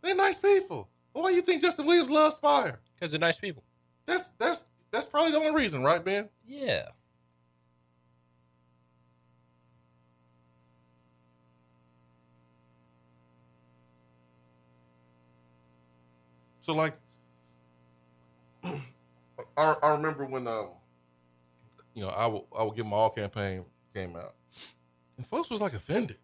They're 0.01 0.15
nice 0.15 0.37
people. 0.37 0.87
Why 1.11 1.31
do 1.31 1.35
you 1.35 1.41
think 1.41 1.61
Justin 1.61 1.85
Williams 1.85 2.09
loves 2.09 2.35
Spire? 2.35 2.79
Because 2.99 3.11
they're 3.11 3.19
nice 3.19 3.37
people. 3.37 3.63
That's 4.05 4.31
that's 4.37 4.65
That's 4.91 5.05
probably 5.05 5.31
the 5.31 5.37
only 5.37 5.53
reason, 5.53 5.83
right, 5.83 6.03
Ben? 6.03 6.29
Yeah. 6.45 6.89
So 16.61 16.75
like, 16.75 16.93
I, 18.63 18.79
I 19.57 19.91
remember 19.95 20.25
when 20.25 20.45
um, 20.47 20.69
you 21.95 22.03
know, 22.03 22.09
I 22.09 22.27
will 22.27 22.47
I 22.57 22.63
will 22.63 22.71
get 22.71 22.85
my 22.85 22.97
all 22.97 23.09
campaign 23.09 23.65
came 23.95 24.15
out, 24.15 24.35
and 25.17 25.25
folks 25.25 25.49
was 25.49 25.61
like 25.61 25.73
offended. 25.73 26.17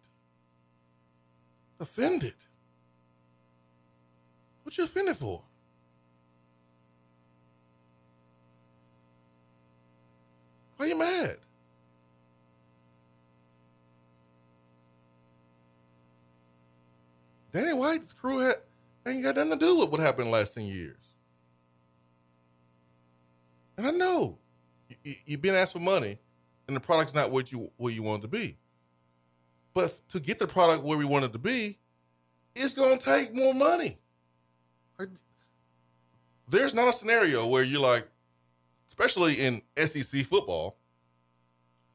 Offended. 1.80 2.34
What 4.62 4.76
you 4.78 4.84
offended 4.84 5.16
for? 5.16 5.42
Why 10.76 10.86
you 10.86 10.98
mad? 10.98 11.36
Danny 17.52 17.72
White's 17.72 18.12
crew 18.12 18.38
had 18.38 18.56
ain't 19.06 19.22
got 19.22 19.36
nothing 19.36 19.52
to 19.52 19.56
do 19.56 19.76
with 19.76 19.90
what 19.90 20.00
happened 20.00 20.30
last 20.30 20.54
10 20.54 20.64
years. 20.64 20.98
And 23.78 23.86
I 23.86 23.90
know 23.90 24.38
you, 25.02 25.14
you've 25.24 25.42
been 25.42 25.54
asked 25.54 25.72
for 25.72 25.78
money 25.78 26.18
and 26.66 26.76
the 26.76 26.80
product's 26.80 27.14
not 27.14 27.30
what 27.30 27.50
you 27.52 27.70
what 27.76 27.94
you 27.94 28.02
want 28.02 28.20
it 28.20 28.26
to 28.26 28.28
be. 28.28 28.58
But 29.72 29.98
to 30.08 30.20
get 30.20 30.38
the 30.38 30.46
product 30.46 30.84
where 30.84 30.98
we 30.98 31.04
want 31.04 31.24
it 31.24 31.32
to 31.32 31.38
be, 31.38 31.78
it's 32.54 32.74
going 32.74 32.98
to 32.98 33.04
take 33.04 33.34
more 33.34 33.54
money. 33.54 33.98
There's 36.48 36.74
not 36.74 36.88
a 36.88 36.92
scenario 36.92 37.46
where 37.46 37.64
you're 37.64 37.80
like, 37.80 38.06
especially 38.98 39.34
in 39.34 39.60
SEC 39.76 40.24
football, 40.24 40.78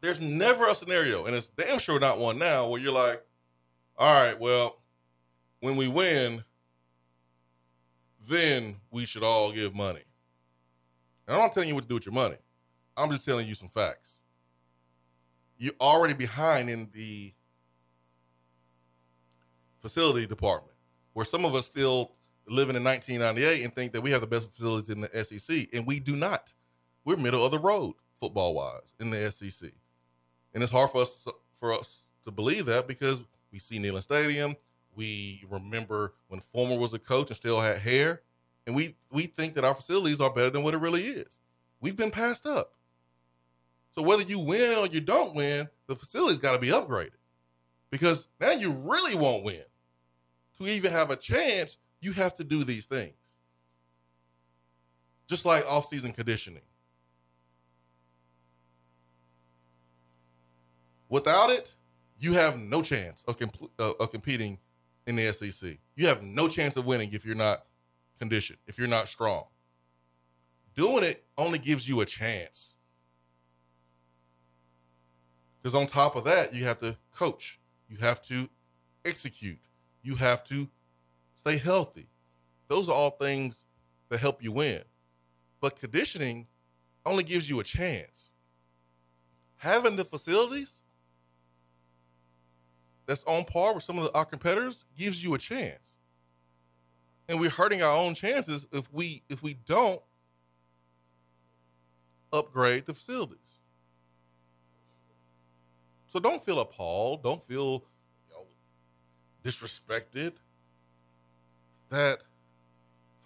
there's 0.01 0.21
never 0.21 0.67
a 0.67 0.75
scenario, 0.75 1.25
and 1.25 1.35
it's 1.35 1.49
damn 1.49 1.79
sure 1.79 1.99
not 1.99 2.19
one 2.19 2.37
now, 2.37 2.69
where 2.69 2.79
you're 2.79 2.91
like, 2.91 3.23
all 3.97 4.23
right, 4.23 4.39
well, 4.39 4.81
when 5.61 5.75
we 5.75 5.87
win, 5.87 6.43
then 8.29 8.75
we 8.91 9.05
should 9.05 9.23
all 9.23 9.51
give 9.51 9.75
money. 9.75 10.01
And 11.27 11.35
I'm 11.35 11.41
not 11.41 11.53
telling 11.53 11.69
you 11.69 11.75
what 11.75 11.83
to 11.83 11.87
do 11.87 11.95
with 11.95 12.05
your 12.05 12.13
money. 12.13 12.37
I'm 12.97 13.09
just 13.11 13.25
telling 13.25 13.47
you 13.47 13.55
some 13.55 13.67
facts. 13.67 14.19
You're 15.57 15.73
already 15.79 16.13
behind 16.13 16.69
in 16.69 16.89
the 16.93 17.33
facility 19.79 20.25
department, 20.27 20.77
where 21.13 21.25
some 21.25 21.45
of 21.45 21.55
us 21.55 21.65
still 21.65 22.11
living 22.47 22.75
in 22.75 22.83
1998 22.83 23.63
and 23.63 23.73
think 23.73 23.93
that 23.93 24.01
we 24.01 24.11
have 24.11 24.21
the 24.21 24.27
best 24.27 24.51
facilities 24.51 24.89
in 24.89 25.01
the 25.01 25.23
SEC, 25.23 25.67
and 25.73 25.85
we 25.85 25.99
do 25.99 26.15
not. 26.15 26.53
We're 27.03 27.17
middle 27.17 27.43
of 27.45 27.51
the 27.51 27.59
road 27.59 27.93
football 28.19 28.53
wise 28.53 28.93
in 28.99 29.09
the 29.09 29.31
SEC, 29.31 29.71
and 30.53 30.61
it's 30.61 30.71
hard 30.71 30.91
for 30.91 31.01
us 31.01 31.27
for 31.53 31.73
us 31.73 32.03
to 32.23 32.31
believe 32.31 32.65
that 32.67 32.87
because 32.87 33.23
we 33.51 33.59
see 33.59 33.79
Neyland 33.79 34.03
Stadium, 34.03 34.55
we 34.95 35.43
remember 35.49 36.13
when 36.27 36.41
Fulmer 36.41 36.77
was 36.77 36.93
a 36.93 36.99
coach 36.99 37.29
and 37.29 37.35
still 37.35 37.59
had 37.59 37.79
hair, 37.79 38.21
and 38.67 38.75
we 38.75 38.95
we 39.11 39.23
think 39.23 39.55
that 39.55 39.63
our 39.63 39.73
facilities 39.73 40.21
are 40.21 40.33
better 40.33 40.51
than 40.51 40.63
what 40.63 40.73
it 40.73 40.79
really 40.79 41.03
is. 41.03 41.39
We've 41.79 41.97
been 41.97 42.11
passed 42.11 42.45
up. 42.45 42.73
So 43.91 44.01
whether 44.01 44.23
you 44.23 44.39
win 44.39 44.77
or 44.77 44.87
you 44.87 45.01
don't 45.01 45.35
win, 45.35 45.67
the 45.87 45.95
facility's 45.95 46.39
got 46.39 46.53
to 46.53 46.59
be 46.59 46.69
upgraded 46.69 47.17
because 47.89 48.27
now 48.39 48.51
you 48.51 48.71
really 48.71 49.15
won't 49.15 49.43
win. 49.43 49.63
To 50.59 50.67
even 50.67 50.91
have 50.91 51.09
a 51.09 51.15
chance, 51.15 51.77
you 51.99 52.13
have 52.13 52.33
to 52.35 52.43
do 52.43 52.63
these 52.63 52.85
things. 52.85 53.13
Just 55.27 55.45
like 55.45 55.65
off-season 55.65 56.13
conditioning. 56.13 56.61
Without 61.11 61.49
it, 61.49 61.73
you 62.19 62.33
have 62.33 62.57
no 62.57 62.81
chance 62.81 63.21
of, 63.27 63.37
compl- 63.37 63.69
uh, 63.77 63.91
of 63.99 64.11
competing 64.11 64.57
in 65.05 65.17
the 65.17 65.31
SEC. 65.33 65.77
You 65.95 66.07
have 66.07 66.23
no 66.23 66.47
chance 66.47 66.77
of 66.77 66.85
winning 66.85 67.09
if 67.11 67.25
you're 67.25 67.35
not 67.35 67.65
conditioned, 68.17 68.59
if 68.65 68.77
you're 68.79 68.87
not 68.87 69.09
strong. 69.09 69.43
Doing 70.73 71.03
it 71.03 71.25
only 71.37 71.59
gives 71.59 71.87
you 71.87 71.99
a 71.99 72.05
chance. 72.05 72.75
Because 75.61 75.75
on 75.75 75.85
top 75.85 76.15
of 76.15 76.23
that, 76.23 76.55
you 76.55 76.63
have 76.63 76.79
to 76.79 76.95
coach, 77.13 77.59
you 77.89 77.97
have 77.97 78.21
to 78.27 78.47
execute, 79.03 79.59
you 80.01 80.15
have 80.15 80.45
to 80.45 80.69
stay 81.35 81.57
healthy. 81.57 82.07
Those 82.69 82.87
are 82.87 82.95
all 82.95 83.11
things 83.11 83.65
that 84.07 84.21
help 84.21 84.41
you 84.41 84.53
win. 84.53 84.81
But 85.59 85.77
conditioning 85.77 86.47
only 87.05 87.25
gives 87.25 87.49
you 87.49 87.59
a 87.59 87.65
chance. 87.65 88.29
Having 89.57 89.97
the 89.97 90.05
facilities 90.05 90.80
that's 93.11 93.25
on 93.25 93.43
par 93.43 93.73
with 93.75 93.83
some 93.83 93.99
of 93.99 94.09
our 94.15 94.23
competitors 94.23 94.85
gives 94.97 95.21
you 95.21 95.33
a 95.33 95.37
chance. 95.37 95.97
And 97.27 97.41
we're 97.41 97.49
hurting 97.49 97.83
our 97.83 97.93
own 97.93 98.15
chances 98.15 98.65
if 98.71 98.91
we 98.93 99.21
if 99.27 99.43
we 99.43 99.55
don't 99.65 100.01
upgrade 102.31 102.85
the 102.85 102.93
facilities. 102.93 103.37
So 106.07 106.21
don't 106.21 106.41
feel 106.41 106.61
appalled. 106.61 107.21
Don't 107.21 107.43
feel 107.43 107.83
you 108.29 108.33
know, 108.33 108.45
disrespected. 109.43 110.31
That 111.89 112.19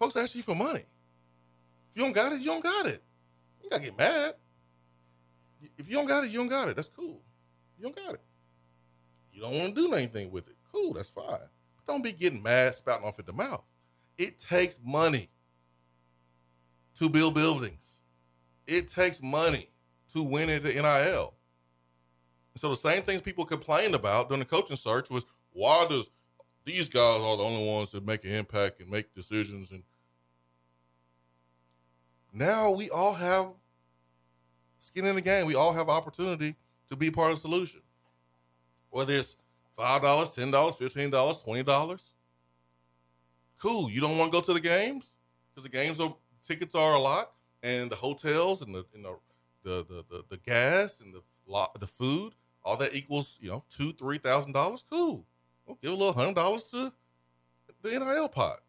folks 0.00 0.16
ask 0.16 0.34
you 0.34 0.42
for 0.42 0.56
money. 0.56 0.80
If 0.80 1.94
you 1.94 2.02
don't 2.02 2.12
got 2.12 2.32
it, 2.32 2.40
you 2.40 2.46
don't 2.46 2.64
got 2.64 2.86
it. 2.86 3.04
You 3.62 3.70
gotta 3.70 3.84
get 3.84 3.96
mad. 3.96 4.34
If 5.78 5.88
you 5.88 5.94
don't 5.94 6.06
got 6.06 6.24
it, 6.24 6.32
you 6.32 6.38
don't 6.40 6.48
got 6.48 6.68
it. 6.68 6.74
That's 6.74 6.88
cool. 6.88 7.20
You 7.78 7.84
don't 7.84 7.94
got 7.94 8.14
it. 8.14 8.20
You 9.36 9.42
don't 9.42 9.52
want 9.52 9.74
to 9.74 9.88
do 9.88 9.92
anything 9.92 10.30
with 10.30 10.48
it. 10.48 10.56
Cool, 10.72 10.94
that's 10.94 11.10
fine. 11.10 11.26
But 11.28 11.86
don't 11.86 12.02
be 12.02 12.12
getting 12.12 12.42
mad, 12.42 12.74
spouting 12.74 13.04
off 13.04 13.18
at 13.18 13.26
the 13.26 13.34
mouth. 13.34 13.62
It 14.16 14.38
takes 14.38 14.80
money 14.82 15.28
to 16.94 17.10
build 17.10 17.34
buildings. 17.34 18.00
It 18.66 18.88
takes 18.88 19.22
money 19.22 19.68
to 20.14 20.22
win 20.22 20.48
at 20.48 20.62
the 20.62 20.72
NIL. 20.72 21.34
And 22.54 22.60
so 22.60 22.70
the 22.70 22.76
same 22.76 23.02
things 23.02 23.20
people 23.20 23.44
complained 23.44 23.94
about 23.94 24.28
during 24.28 24.38
the 24.38 24.46
coaching 24.46 24.76
search 24.76 25.10
was 25.10 25.26
why 25.52 25.86
does 25.90 26.08
these 26.64 26.88
guys 26.88 27.20
are 27.20 27.36
the 27.36 27.42
only 27.42 27.70
ones 27.70 27.92
that 27.92 28.06
make 28.06 28.24
an 28.24 28.30
impact 28.30 28.80
and 28.80 28.90
make 28.90 29.14
decisions 29.14 29.70
and 29.70 29.82
now 32.32 32.70
we 32.70 32.88
all 32.88 33.12
have 33.12 33.48
skin 34.80 35.04
in 35.04 35.14
the 35.14 35.20
game. 35.20 35.46
We 35.46 35.54
all 35.54 35.72
have 35.72 35.90
opportunity 35.90 36.54
to 36.88 36.96
be 36.96 37.10
part 37.10 37.32
of 37.32 37.38
the 37.38 37.42
solution. 37.42 37.80
Whether 38.96 39.16
it's 39.16 39.36
five 39.76 40.00
dollars, 40.00 40.32
ten 40.32 40.50
dollars, 40.50 40.76
fifteen 40.76 41.10
dollars, 41.10 41.42
twenty 41.42 41.62
dollars. 41.62 42.14
Cool. 43.60 43.90
You 43.90 44.00
don't 44.00 44.16
want 44.16 44.32
to 44.32 44.38
go 44.38 44.42
to 44.42 44.54
the 44.54 44.60
games 44.60 45.12
because 45.50 45.64
the 45.64 45.68
games 45.68 46.00
are 46.00 46.16
tickets 46.42 46.74
are 46.74 46.94
a 46.94 46.98
lot, 46.98 47.32
and 47.62 47.90
the 47.90 47.96
hotels 47.96 48.62
and 48.62 48.74
the 48.74 48.86
and 48.94 49.04
the 49.04 49.18
the 49.64 49.84
the, 49.84 50.04
the, 50.08 50.24
the 50.30 50.36
gas 50.38 51.00
and 51.00 51.12
the 51.12 51.20
the 51.78 51.86
food, 51.86 52.32
all 52.64 52.78
that 52.78 52.94
equals 52.94 53.36
you 53.38 53.50
know 53.50 53.62
two 53.68 53.92
three 53.92 54.16
thousand 54.16 54.52
dollars. 54.52 54.82
Cool. 54.88 55.26
We'll 55.66 55.76
give 55.82 55.92
a 55.92 55.94
little 55.94 56.14
hundred 56.14 56.36
dollars 56.36 56.62
to 56.70 56.90
the 57.82 57.90
NIL 57.90 58.30
pot. 58.30 58.60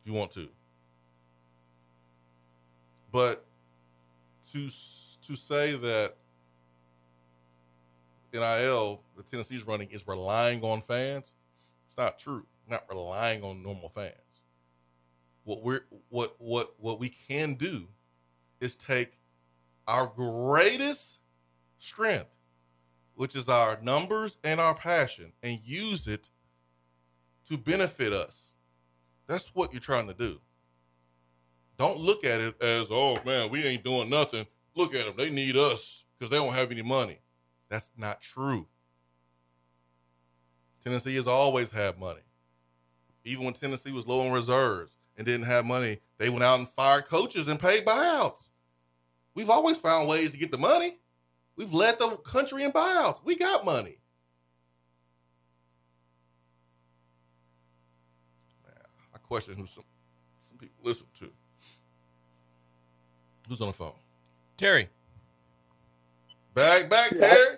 If 0.00 0.08
you 0.08 0.12
want 0.12 0.32
to. 0.32 0.48
But 3.12 3.44
to 4.50 4.68
to 5.22 5.36
say 5.36 5.76
that 5.76 6.14
NIL, 8.32 9.02
the 9.16 9.22
Tennessee's 9.22 9.66
running, 9.66 9.88
is 9.90 10.06
relying 10.06 10.62
on 10.62 10.80
fans, 10.80 11.34
it's 11.88 11.96
not 11.96 12.18
true. 12.18 12.46
not 12.68 12.84
relying 12.88 13.42
on 13.42 13.62
normal 13.62 13.88
fans. 13.88 14.14
What 15.44 15.62
we're 15.62 15.84
what 16.08 16.36
what 16.38 16.74
what 16.78 17.00
we 17.00 17.08
can 17.08 17.54
do 17.54 17.88
is 18.60 18.76
take 18.76 19.18
our 19.88 20.06
greatest 20.06 21.18
strength, 21.78 22.30
which 23.14 23.34
is 23.34 23.48
our 23.48 23.78
numbers 23.82 24.36
and 24.44 24.60
our 24.60 24.74
passion, 24.74 25.32
and 25.42 25.58
use 25.64 26.06
it 26.06 26.28
to 27.48 27.58
benefit 27.58 28.12
us. 28.12 28.54
That's 29.26 29.54
what 29.54 29.72
you're 29.72 29.80
trying 29.80 30.06
to 30.06 30.14
do. 30.14 30.40
Don't 31.78 31.98
look 31.98 32.24
at 32.24 32.40
it 32.40 32.62
as, 32.62 32.88
oh 32.90 33.18
man, 33.24 33.50
we 33.50 33.64
ain't 33.64 33.82
doing 33.82 34.10
nothing. 34.10 34.46
Look 34.80 34.94
at 34.94 35.04
them. 35.04 35.14
They 35.18 35.28
need 35.28 35.58
us 35.58 36.04
because 36.18 36.30
they 36.30 36.38
don't 36.38 36.54
have 36.54 36.70
any 36.70 36.80
money. 36.80 37.18
That's 37.68 37.92
not 37.98 38.22
true. 38.22 38.66
Tennessee 40.82 41.16
has 41.16 41.26
always 41.26 41.70
had 41.70 41.98
money. 41.98 42.22
Even 43.26 43.44
when 43.44 43.52
Tennessee 43.52 43.92
was 43.92 44.06
low 44.06 44.24
on 44.24 44.32
reserves 44.32 44.96
and 45.18 45.26
didn't 45.26 45.44
have 45.44 45.66
money, 45.66 45.98
they 46.16 46.30
went 46.30 46.44
out 46.44 46.60
and 46.60 46.66
fired 46.66 47.04
coaches 47.04 47.46
and 47.46 47.60
paid 47.60 47.84
buyouts. 47.84 48.48
We've 49.34 49.50
always 49.50 49.76
found 49.76 50.08
ways 50.08 50.32
to 50.32 50.38
get 50.38 50.50
the 50.50 50.56
money. 50.56 50.96
We've 51.56 51.74
led 51.74 51.98
the 51.98 52.16
country 52.16 52.62
in 52.62 52.72
buyouts. 52.72 53.22
We 53.22 53.36
got 53.36 53.66
money. 53.66 53.98
I 59.14 59.18
question 59.18 59.56
who 59.58 59.66
some, 59.66 59.84
some 60.48 60.56
people 60.56 60.78
listen 60.82 61.06
to. 61.18 61.30
Who's 63.46 63.60
on 63.60 63.68
the 63.68 63.74
phone? 63.74 63.92
Terry. 64.60 64.90
Back, 66.52 66.90
back, 66.90 67.12
Yeah. 67.12 67.18
Terry. 67.18 67.56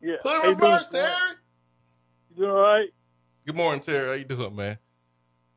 Yeah. 0.00 0.16
Put 0.22 0.42
it 0.42 0.48
reverse, 0.48 0.88
doing, 0.88 1.02
Terry. 1.02 1.34
You 2.30 2.36
doing 2.36 2.50
all 2.50 2.56
right? 2.56 2.88
Good 3.44 3.56
morning, 3.56 3.82
Terry. 3.82 4.06
How 4.08 4.14
you 4.14 4.24
doing, 4.24 4.56
man? 4.56 4.78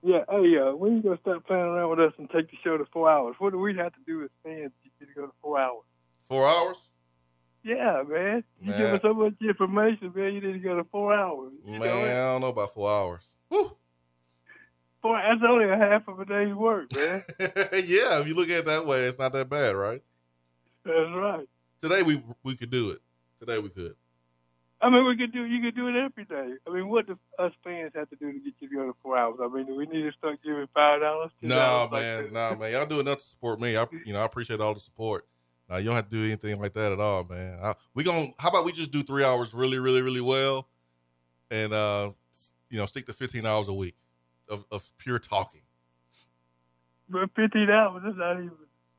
Yeah. 0.04 0.26
Hey, 0.30 0.58
uh, 0.58 0.76
when 0.76 0.98
you 0.98 1.02
gonna 1.02 1.20
stop 1.22 1.48
playing 1.48 1.64
around 1.64 1.92
with 1.92 2.00
us 2.02 2.12
and 2.18 2.30
take 2.30 2.52
the 2.52 2.58
show 2.66 2.78
to 2.78 2.84
four 2.92 3.10
hours? 3.10 3.38
What 3.40 3.54
do 3.54 3.60
we 3.60 3.78
have 3.78 3.94
to 3.94 4.00
do 4.06 4.24
as 4.26 4.30
fans 4.44 4.74
to 4.84 4.90
get 5.00 5.08
to 5.08 5.22
go 5.22 5.28
to 5.28 5.34
four 5.42 5.58
hours? 5.58 5.86
Four 6.24 6.46
hours? 6.46 6.90
Yeah, 7.64 8.04
man. 8.06 8.44
You 8.60 8.72
Man. 8.72 8.78
give 8.78 8.94
us 8.96 9.02
so 9.04 9.14
much 9.14 9.36
information, 9.42 10.12
man. 10.14 10.34
You 10.34 10.42
need 10.42 10.52
to 10.52 10.60
go 10.60 10.76
to 10.76 10.84
four 10.92 11.14
hours. 11.14 11.54
Man, 11.66 11.80
know? 11.80 11.86
I 11.86 12.34
don't 12.34 12.42
know 12.42 12.48
about 12.48 12.74
four 12.74 12.92
hours. 12.92 13.38
Whew. 13.48 13.72
Four. 15.02 15.18
That's 15.18 15.42
only 15.48 15.70
a 15.70 15.78
half 15.78 16.10
of 16.10 16.20
a 16.20 16.26
day's 16.26 16.54
work, 16.54 16.94
man. 16.94 17.24
yeah, 17.40 18.20
if 18.20 18.28
you 18.28 18.36
look 18.36 18.50
at 18.50 18.58
it 18.58 18.66
that 18.66 18.86
way, 18.86 19.06
it's 19.06 19.18
not 19.18 19.32
that 19.32 19.50
bad, 19.50 19.74
right? 19.74 20.04
That's 20.88 21.16
right. 21.16 21.48
Today 21.82 22.02
we 22.02 22.24
we 22.44 22.56
could 22.56 22.72
do 22.72 22.92
it. 22.92 23.00
Today 23.40 23.60
we 23.60 23.70
could. 23.70 23.96
I 24.80 24.90
mean, 24.90 25.06
we 25.08 25.18
could 25.18 25.34
do. 25.34 25.44
You 25.44 25.62
could 25.62 25.76
do 25.76 25.88
it 25.88 25.96
every 25.96 26.26
day. 26.26 26.56
I 26.68 26.70
mean, 26.70 26.88
what 26.88 27.08
do 27.08 27.18
us 27.40 27.52
fans 27.64 27.92
have 27.96 28.10
to 28.10 28.16
do 28.16 28.32
to 28.32 28.40
get 28.40 28.54
you 28.60 28.70
to 28.70 28.76
go 28.76 28.86
to 28.86 28.96
four 29.02 29.18
hours? 29.18 29.38
I 29.42 29.48
mean, 29.48 29.66
do 29.66 29.76
we 29.76 29.86
need 29.88 30.04
to 30.04 30.12
start 30.18 30.40
giving 30.44 30.68
five 30.74 31.02
dollars? 31.02 31.32
No, 31.42 31.90
man, 31.92 32.32
no, 32.32 32.56
man. 32.56 32.72
Y'all 32.72 32.86
do 32.86 33.00
enough 33.00 33.18
to 33.18 33.26
support 33.26 33.60
me. 33.60 33.76
I, 33.76 33.86
you 34.06 34.14
know, 34.14 34.22
I 34.22 34.26
appreciate 34.26 34.62
all 34.62 34.74
the 34.74 34.80
support. 34.80 35.28
Now 35.70 35.78
you 35.78 35.86
don't 35.86 35.96
have 35.96 36.10
to 36.10 36.12
do 36.12 36.24
anything 36.24 36.60
like 36.60 36.74
that 36.76 36.92
at 36.92 37.00
all, 37.00 37.26
man. 37.26 37.60
I, 37.62 37.74
we 37.94 38.04
gonna? 38.04 38.28
How 38.40 38.50
about 38.50 38.66
we 38.66 38.72
just 38.72 38.92
do 38.92 39.04
three 39.04 39.26
hours 39.26 39.54
really, 39.54 39.80
really, 39.80 40.02
really 40.02 40.22
well, 40.22 40.70
and 41.52 41.74
uh, 41.74 42.12
you 42.70 42.78
know, 42.78 42.86
stick 42.86 43.08
to 43.08 43.14
fifteen 43.14 43.46
hours 43.46 43.68
a 43.68 43.74
week 43.74 43.96
of, 44.48 44.64
of 44.72 44.90
pure 44.98 45.20
talking. 45.20 45.62
But 47.10 47.32
fifteen 47.36 47.70
hours 47.70 48.04
is 48.08 48.16
not 48.16 48.38
even, 48.38 48.52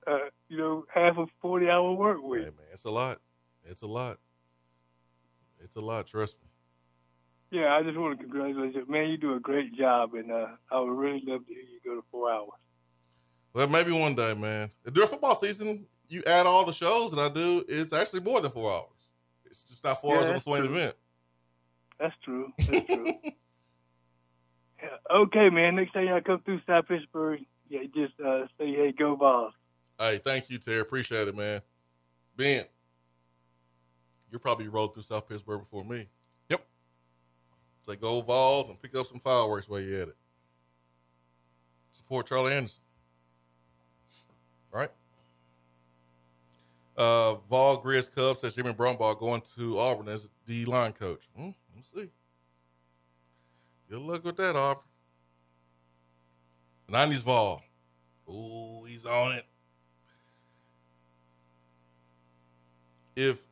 uh, 0.08 0.18
you 0.48 0.56
know, 0.56 0.84
half 0.92 1.16
a 1.18 1.26
forty-hour 1.42 1.92
work 1.92 2.22
week. 2.22 2.40
Hey, 2.40 2.46
man, 2.46 2.66
it's 2.72 2.84
a 2.84 2.90
lot. 2.90 3.18
It's 3.64 3.82
a 3.82 3.86
lot. 3.86 4.18
It's 5.62 5.76
a 5.76 5.80
lot. 5.80 6.06
Trust 6.06 6.36
me. 6.40 6.48
Yeah, 7.50 7.74
I 7.74 7.82
just 7.82 7.96
want 7.98 8.18
to 8.18 8.24
congratulate 8.24 8.74
you, 8.74 8.86
man. 8.88 9.08
You 9.08 9.16
do 9.16 9.34
a 9.34 9.40
great 9.40 9.74
job, 9.76 10.14
and 10.14 10.30
uh, 10.30 10.48
I 10.70 10.80
would 10.80 10.90
really 10.90 11.22
love 11.26 11.46
to 11.46 11.52
hear 11.52 11.62
you 11.62 11.80
go 11.84 11.94
to 11.96 12.04
four 12.10 12.30
hours. 12.30 12.50
Well, 13.54 13.66
maybe 13.68 13.90
one 13.90 14.14
day, 14.14 14.34
man. 14.34 14.70
During 14.92 15.08
football 15.08 15.34
season, 15.34 15.86
you 16.08 16.22
add 16.26 16.46
all 16.46 16.64
the 16.66 16.72
shows 16.72 17.10
that 17.12 17.18
I 17.20 17.28
do, 17.32 17.64
it's 17.68 17.92
actually 17.92 18.20
more 18.20 18.40
than 18.40 18.50
four 18.50 18.70
hours. 18.70 18.84
It's 19.46 19.62
just 19.62 19.82
not 19.82 20.00
four 20.00 20.12
Yeah, 20.14 20.18
hours 20.20 20.28
on 20.28 20.36
a 20.36 20.40
Swain 20.40 20.62
true. 20.62 20.74
event. 20.74 20.94
That's 21.98 22.14
true. 22.22 22.52
That's 22.58 22.86
true. 22.86 23.14
yeah. 24.82 24.88
Okay, 25.16 25.48
man. 25.50 25.76
Next 25.76 25.92
time 25.92 26.06
y'all 26.06 26.20
come 26.20 26.40
through 26.44 26.60
South 26.66 26.86
Pittsburg, 26.86 27.40
yeah, 27.68 27.80
just 27.94 28.12
uh, 28.20 28.42
say, 28.58 28.72
"Hey, 28.72 28.92
go 28.96 29.16
Vols." 29.16 29.52
Hey, 29.98 30.18
thank 30.18 30.48
you, 30.48 30.58
Terry. 30.58 30.80
Appreciate 30.80 31.26
it, 31.26 31.36
man. 31.36 31.60
Ben, 32.36 32.64
you 34.30 34.38
probably 34.38 34.68
rode 34.68 34.94
through 34.94 35.02
South 35.02 35.28
Pittsburg 35.28 35.60
before 35.60 35.84
me. 35.84 36.06
Yep. 36.48 36.64
Say 37.82 37.96
go 37.96 38.20
Vols 38.20 38.68
and 38.68 38.80
pick 38.80 38.94
up 38.94 39.06
some 39.06 39.18
fireworks 39.18 39.68
while 39.68 39.80
you're 39.80 40.02
at 40.02 40.08
it. 40.08 40.16
Support 41.90 42.28
Charlie 42.28 42.52
Anderson. 42.52 42.80
All 44.72 44.80
right. 44.80 44.90
Uh, 46.96 47.36
Vol 47.48 47.82
Grizz 47.82 48.14
Cubs 48.14 48.40
says 48.40 48.54
Jimmy 48.54 48.72
Brumbaugh 48.72 49.18
going 49.18 49.42
to 49.56 49.78
Auburn 49.78 50.08
as 50.08 50.28
the 50.46 50.64
line 50.66 50.92
coach. 50.92 51.28
Hmm, 51.36 51.50
let's 51.74 51.92
see. 51.92 52.10
Good 53.90 54.00
luck 54.00 54.24
with 54.24 54.36
that, 54.36 54.54
Auburn. 54.54 54.82
90s 56.90 57.22
Vol. 57.22 57.62
Ooh, 58.28 58.84
he's 58.84 59.06
on 59.06 59.32
it. 59.32 59.44
If 63.18 63.42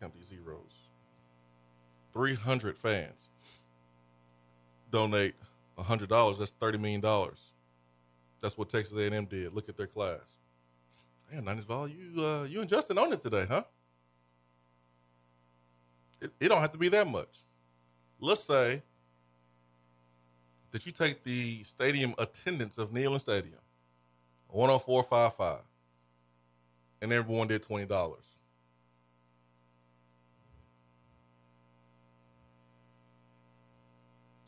these 0.00 0.28
zeros, 0.28 0.72
three 2.12 2.34
hundred 2.34 2.76
fans 2.76 3.28
donate 4.90 5.36
hundred 5.78 6.08
dollars. 6.08 6.38
That's 6.40 6.50
thirty 6.50 6.76
million 6.76 7.00
dollars. 7.00 7.52
That's 8.40 8.58
what 8.58 8.68
Texas 8.68 8.98
A&M 8.98 9.26
did. 9.26 9.54
Look 9.54 9.68
at 9.68 9.76
their 9.76 9.86
class. 9.86 10.22
Man, 11.32 11.44
nineties 11.44 11.64
Vol, 11.66 11.86
you 11.86 12.20
uh, 12.20 12.42
you 12.42 12.60
and 12.60 12.68
Justin 12.68 12.98
on 12.98 13.12
it 13.12 13.22
today, 13.22 13.46
huh? 13.48 13.62
It, 16.20 16.32
it 16.40 16.48
don't 16.48 16.60
have 16.60 16.72
to 16.72 16.78
be 16.78 16.88
that 16.88 17.06
much. 17.06 17.38
Let's 18.18 18.42
say 18.42 18.82
that 20.72 20.84
you 20.84 20.90
take 20.90 21.22
the 21.22 21.62
stadium 21.62 22.12
attendance 22.18 22.76
of 22.76 22.90
Neyland 22.90 23.20
Stadium, 23.20 23.60
104.55, 24.52 25.60
and 27.04 27.12
everyone 27.12 27.46
did 27.46 27.62
$20. 27.62 28.14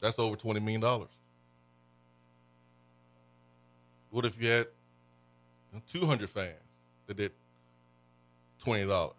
That's 0.00 0.18
over 0.18 0.36
$20 0.36 0.62
million. 0.62 1.06
What 4.10 4.24
if 4.24 4.42
you 4.42 4.48
had 4.48 4.68
200 5.86 6.30
fans 6.30 6.54
that 7.06 7.18
did 7.18 7.32
$20? 8.64 9.12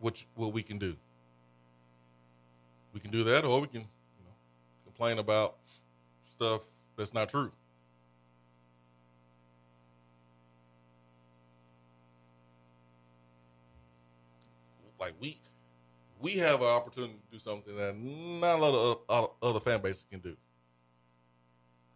which 0.00 0.26
what 0.34 0.52
we 0.52 0.64
can 0.64 0.78
do. 0.78 0.96
We 2.92 2.98
can 2.98 3.12
do 3.12 3.22
that, 3.22 3.44
or 3.44 3.60
we 3.60 3.68
can, 3.68 3.82
you 3.82 4.24
know, 4.24 4.34
complain 4.84 5.20
about 5.20 5.61
stuff 6.42 6.64
that's 6.96 7.14
not 7.14 7.28
true. 7.28 7.52
Like 14.98 15.14
we, 15.20 15.38
we 16.20 16.32
have 16.32 16.60
an 16.60 16.66
opportunity 16.66 17.14
to 17.14 17.32
do 17.32 17.38
something 17.38 17.76
that 17.76 17.96
not 17.96 18.58
a 18.58 18.60
lot 18.60 18.98
of 19.08 19.30
other 19.42 19.60
fan 19.60 19.80
bases 19.80 20.06
can 20.08 20.20
do. 20.20 20.36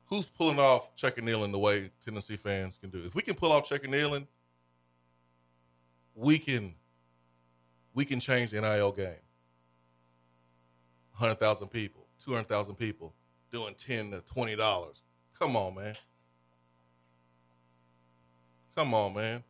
Who's 0.06 0.26
pulling 0.26 0.58
off 0.58 0.94
Checker 0.96 1.22
Neyland 1.22 1.52
the 1.52 1.58
way 1.58 1.90
Tennessee 2.04 2.36
fans 2.36 2.78
can 2.80 2.90
do? 2.90 3.02
If 3.04 3.14
we 3.14 3.22
can 3.22 3.34
pull 3.34 3.52
off 3.52 3.68
Checker 3.68 3.88
Neyland, 3.88 4.26
we 6.14 6.38
can 6.38 6.74
we 7.94 8.04
can 8.04 8.20
change 8.20 8.50
the 8.50 8.60
NIL 8.60 8.92
game. 8.92 9.14
100,000 11.18 11.68
people, 11.68 12.06
200,000 12.20 12.74
people 12.74 13.14
doing 13.56 13.74
10 13.74 14.10
to 14.10 14.18
$20. 14.18 15.02
Come 15.40 15.56
on, 15.56 15.74
man. 15.74 15.94
Come 18.76 18.92
on, 18.92 19.14
man. 19.14 19.42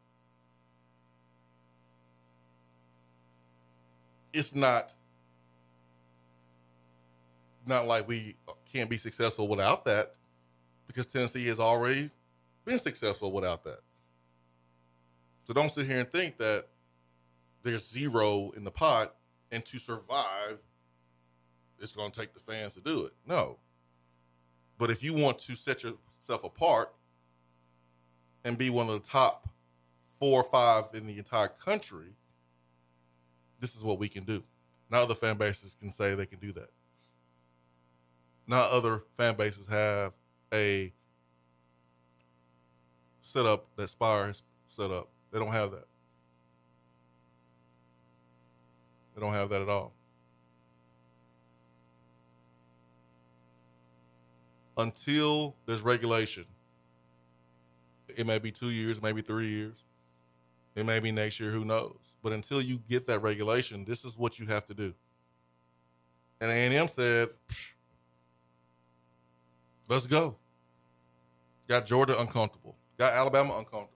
It's 4.32 4.54
not 4.54 4.92
not 7.66 7.88
like 7.88 8.06
we 8.06 8.36
can't 8.72 8.88
be 8.88 8.96
successful 8.96 9.48
without 9.48 9.84
that 9.86 10.14
because 10.86 11.06
Tennessee 11.06 11.48
has 11.48 11.58
already 11.58 12.10
been 12.64 12.78
successful 12.78 13.32
without 13.32 13.64
that. 13.64 13.80
So 15.48 15.52
don't 15.52 15.72
sit 15.72 15.86
here 15.86 15.98
and 15.98 16.08
think 16.08 16.36
that 16.36 16.68
there's 17.64 17.88
zero 17.88 18.52
in 18.56 18.62
the 18.62 18.70
pot, 18.70 19.16
and 19.50 19.64
to 19.64 19.78
survive, 19.78 20.58
it's 21.80 21.90
going 21.90 22.12
to 22.12 22.20
take 22.20 22.34
the 22.34 22.40
fans 22.40 22.74
to 22.74 22.80
do 22.80 23.06
it. 23.06 23.12
No. 23.26 23.58
But 24.78 24.90
if 24.90 25.02
you 25.02 25.14
want 25.14 25.38
to 25.40 25.54
set 25.54 25.82
yourself 25.82 26.44
apart 26.44 26.92
and 28.44 28.58
be 28.58 28.70
one 28.70 28.88
of 28.88 29.02
the 29.02 29.08
top 29.08 29.48
four 30.18 30.40
or 30.40 30.44
five 30.44 30.84
in 30.94 31.06
the 31.06 31.18
entire 31.18 31.48
country, 31.48 32.14
this 33.60 33.74
is 33.74 33.82
what 33.82 33.98
we 33.98 34.08
can 34.08 34.24
do. 34.24 34.42
Not 34.90 35.02
other 35.02 35.14
fan 35.14 35.36
bases 35.36 35.74
can 35.78 35.90
say 35.90 36.14
they 36.14 36.26
can 36.26 36.38
do 36.38 36.52
that. 36.52 36.70
Not 38.46 38.70
other 38.70 39.02
fan 39.16 39.34
bases 39.34 39.66
have 39.66 40.12
a 40.52 40.92
setup 43.22 43.66
that 43.76 43.90
Spyre 43.90 44.28
has 44.28 44.42
set 44.68 44.90
up. 44.90 45.08
They 45.32 45.38
don't 45.38 45.52
have 45.52 45.72
that. 45.72 45.88
They 49.14 49.20
don't 49.20 49.32
have 49.32 49.48
that 49.48 49.62
at 49.62 49.68
all. 49.68 49.95
Until 54.76 55.56
there's 55.66 55.82
regulation, 55.82 56.44
it 58.08 58.26
may 58.26 58.38
be 58.38 58.52
two 58.52 58.70
years, 58.70 59.00
maybe 59.02 59.22
three 59.22 59.48
years, 59.48 59.76
it 60.74 60.84
may 60.84 61.00
be 61.00 61.10
next 61.12 61.40
year, 61.40 61.50
who 61.50 61.64
knows? 61.64 61.96
But 62.22 62.32
until 62.32 62.60
you 62.60 62.78
get 62.88 63.06
that 63.06 63.20
regulation, 63.22 63.84
this 63.84 64.04
is 64.04 64.18
what 64.18 64.38
you 64.38 64.46
have 64.46 64.66
to 64.66 64.74
do. 64.74 64.94
And 66.40 66.50
A&M 66.50 66.88
said, 66.88 67.30
let's 69.88 70.06
go. 70.06 70.36
Got 71.68 71.86
Georgia 71.86 72.20
uncomfortable, 72.20 72.76
got 72.98 73.14
Alabama 73.14 73.54
uncomfortable. 73.58 73.92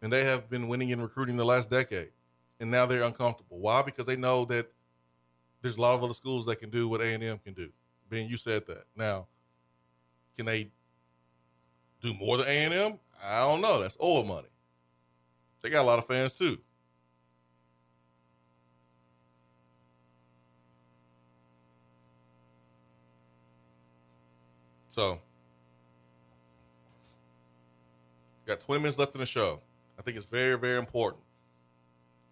And 0.00 0.12
they 0.12 0.24
have 0.24 0.48
been 0.48 0.68
winning 0.68 0.92
and 0.92 1.02
recruiting 1.02 1.36
the 1.36 1.44
last 1.44 1.70
decade. 1.70 2.10
and 2.60 2.70
now 2.70 2.86
they're 2.86 3.02
uncomfortable. 3.02 3.58
Why? 3.58 3.82
Because 3.82 4.06
they 4.06 4.16
know 4.16 4.44
that 4.46 4.70
there's 5.62 5.76
a 5.76 5.80
lot 5.80 5.94
of 5.94 6.02
other 6.04 6.14
schools 6.14 6.46
that 6.46 6.56
can 6.56 6.70
do 6.70 6.88
what 6.88 7.00
A 7.00 7.14
and 7.14 7.22
M 7.22 7.38
can 7.38 7.54
do. 7.54 7.70
Ben, 8.08 8.28
you 8.28 8.36
said 8.36 8.66
that. 8.66 8.84
Now, 8.96 9.26
can 10.38 10.46
they 10.46 10.70
do 12.00 12.14
more 12.14 12.36
than 12.36 12.46
A 12.46 12.50
and? 12.50 12.98
I 13.22 13.40
don't 13.40 13.60
know. 13.60 13.82
That's 13.82 13.98
oil 14.00 14.22
money. 14.22 14.46
They 15.60 15.68
got 15.68 15.82
a 15.82 15.86
lot 15.86 15.98
of 15.98 16.06
fans 16.06 16.32
too. 16.34 16.58
So, 24.86 25.20
got 28.46 28.60
20 28.60 28.80
minutes 28.80 28.98
left 28.98 29.14
in 29.16 29.20
the 29.20 29.26
show. 29.26 29.60
I 29.98 30.02
think 30.02 30.16
it's 30.16 30.26
very, 30.26 30.56
very 30.56 30.78
important 30.78 31.24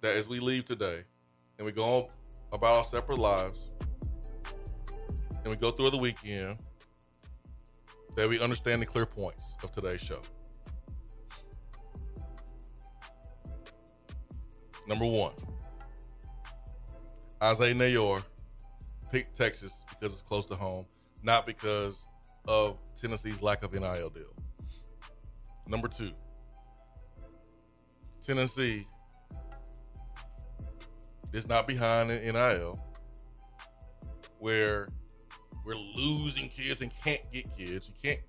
that 0.00 0.14
as 0.14 0.28
we 0.28 0.38
leave 0.38 0.64
today 0.64 1.02
and 1.58 1.66
we 1.66 1.72
go 1.72 2.08
about 2.52 2.76
our 2.76 2.84
separate 2.84 3.18
lives 3.18 3.68
and 5.42 5.46
we 5.46 5.56
go 5.56 5.72
through 5.72 5.90
the 5.90 5.98
weekend, 5.98 6.58
that 8.16 8.28
we 8.28 8.40
understand 8.40 8.82
the 8.82 8.86
clear 8.86 9.06
points 9.06 9.54
of 9.62 9.70
today's 9.72 10.00
show. 10.00 10.20
Number 14.88 15.04
one, 15.04 15.32
Isaiah 17.42 17.74
Neyor 17.74 18.24
picked 19.12 19.36
Texas 19.36 19.84
because 19.88 20.12
it's 20.12 20.22
close 20.22 20.46
to 20.46 20.54
home, 20.54 20.86
not 21.22 21.46
because 21.46 22.06
of 22.48 22.78
Tennessee's 22.96 23.42
lack 23.42 23.62
of 23.62 23.72
NIL 23.72 24.10
deal. 24.10 24.34
Number 25.66 25.88
two, 25.88 26.12
Tennessee 28.24 28.86
is 31.32 31.48
not 31.48 31.66
behind 31.66 32.10
in 32.10 32.34
NIL, 32.34 32.80
where 34.38 34.88
we're 35.66 35.74
losing 35.74 36.48
kids 36.48 36.80
and 36.80 36.92
can't 37.02 37.20
get 37.32 37.44
kids. 37.56 37.88
You 37.88 37.94
can't 38.02 38.20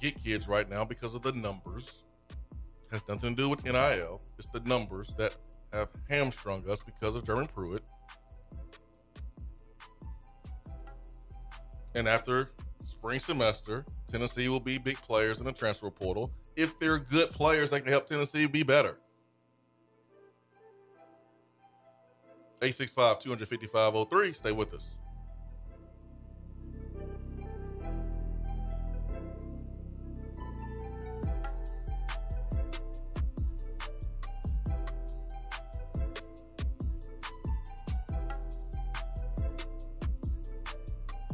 get 0.00 0.22
kids 0.22 0.46
right 0.46 0.68
now 0.68 0.84
because 0.84 1.14
of 1.14 1.22
the 1.22 1.32
numbers. 1.32 2.02
It 2.30 2.92
has 2.92 3.02
nothing 3.08 3.34
to 3.34 3.42
do 3.42 3.48
with 3.48 3.64
NIL. 3.64 4.20
It's 4.38 4.48
the 4.48 4.60
numbers 4.60 5.14
that 5.16 5.34
have 5.72 5.88
hamstrung 6.08 6.68
us 6.68 6.80
because 6.80 7.16
of 7.16 7.24
Jeremy 7.24 7.48
Pruitt. 7.52 7.82
And 11.94 12.06
after 12.06 12.50
spring 12.84 13.20
semester, 13.20 13.86
Tennessee 14.12 14.48
will 14.48 14.60
be 14.60 14.76
big 14.76 14.96
players 14.96 15.38
in 15.38 15.46
the 15.46 15.52
transfer 15.52 15.90
portal. 15.90 16.30
If 16.56 16.78
they're 16.78 16.98
good 16.98 17.30
players 17.30 17.70
that 17.70 17.80
can 17.80 17.90
help 17.90 18.06
Tennessee 18.06 18.46
be 18.46 18.62
better. 18.62 18.98
865 22.60 23.20
255 23.20 24.36
Stay 24.36 24.52
with 24.52 24.74
us. 24.74 24.94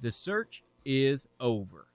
The 0.00 0.12
search 0.12 0.62
is 0.84 1.26
over. 1.40 1.88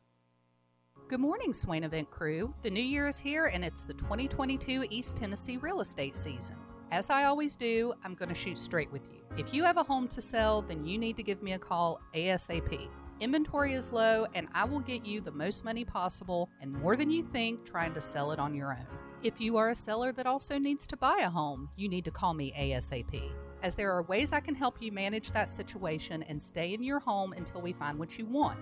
Good 1.07 1.21
morning, 1.21 1.53
Swain 1.53 1.85
Event 1.85 2.11
crew. 2.11 2.53
The 2.61 2.69
new 2.69 2.83
year 2.83 3.07
is 3.07 3.17
here 3.17 3.45
and 3.45 3.63
it's 3.63 3.85
the 3.85 3.93
2022 3.93 4.87
East 4.89 5.15
Tennessee 5.15 5.55
real 5.55 5.79
estate 5.79 6.17
season. 6.17 6.57
As 6.91 7.09
I 7.09 7.23
always 7.23 7.55
do, 7.55 7.93
I'm 8.03 8.13
going 8.13 8.27
to 8.27 8.35
shoot 8.35 8.59
straight 8.59 8.91
with 8.91 9.07
you. 9.09 9.21
If 9.37 9.53
you 9.53 9.63
have 9.63 9.77
a 9.77 9.83
home 9.83 10.09
to 10.09 10.21
sell, 10.21 10.61
then 10.63 10.85
you 10.85 10.97
need 10.97 11.15
to 11.15 11.23
give 11.23 11.41
me 11.41 11.53
a 11.53 11.57
call 11.57 12.01
ASAP. 12.13 12.89
Inventory 13.21 13.71
is 13.73 13.93
low, 13.93 14.27
and 14.35 14.49
I 14.53 14.65
will 14.65 14.81
get 14.81 15.05
you 15.05 15.21
the 15.21 15.31
most 15.31 15.63
money 15.63 15.85
possible 15.85 16.49
and 16.59 16.73
more 16.73 16.97
than 16.97 17.09
you 17.09 17.23
think 17.23 17.63
trying 17.63 17.93
to 17.93 18.01
sell 18.01 18.33
it 18.33 18.39
on 18.39 18.53
your 18.53 18.73
own. 18.73 18.85
If 19.23 19.39
you 19.39 19.55
are 19.55 19.69
a 19.69 19.75
seller 19.77 20.11
that 20.11 20.25
also 20.25 20.57
needs 20.59 20.85
to 20.87 20.97
buy 20.97 21.19
a 21.21 21.29
home, 21.29 21.69
you 21.77 21.87
need 21.87 22.03
to 22.03 22.11
call 22.11 22.33
me 22.33 22.53
ASAP. 22.59 23.31
As 23.63 23.75
there 23.75 23.91
are 23.91 24.03
ways 24.03 24.33
I 24.33 24.41
can 24.41 24.53
help 24.53 24.81
you 24.81 24.91
manage 24.91 25.31
that 25.31 25.49
situation 25.49 26.21
and 26.23 26.39
stay 26.39 26.73
in 26.73 26.83
your 26.83 26.99
home 26.99 27.33
until 27.33 27.61
we 27.61 27.71
find 27.71 27.97
what 27.97 28.19
you 28.19 28.25
want. 28.25 28.59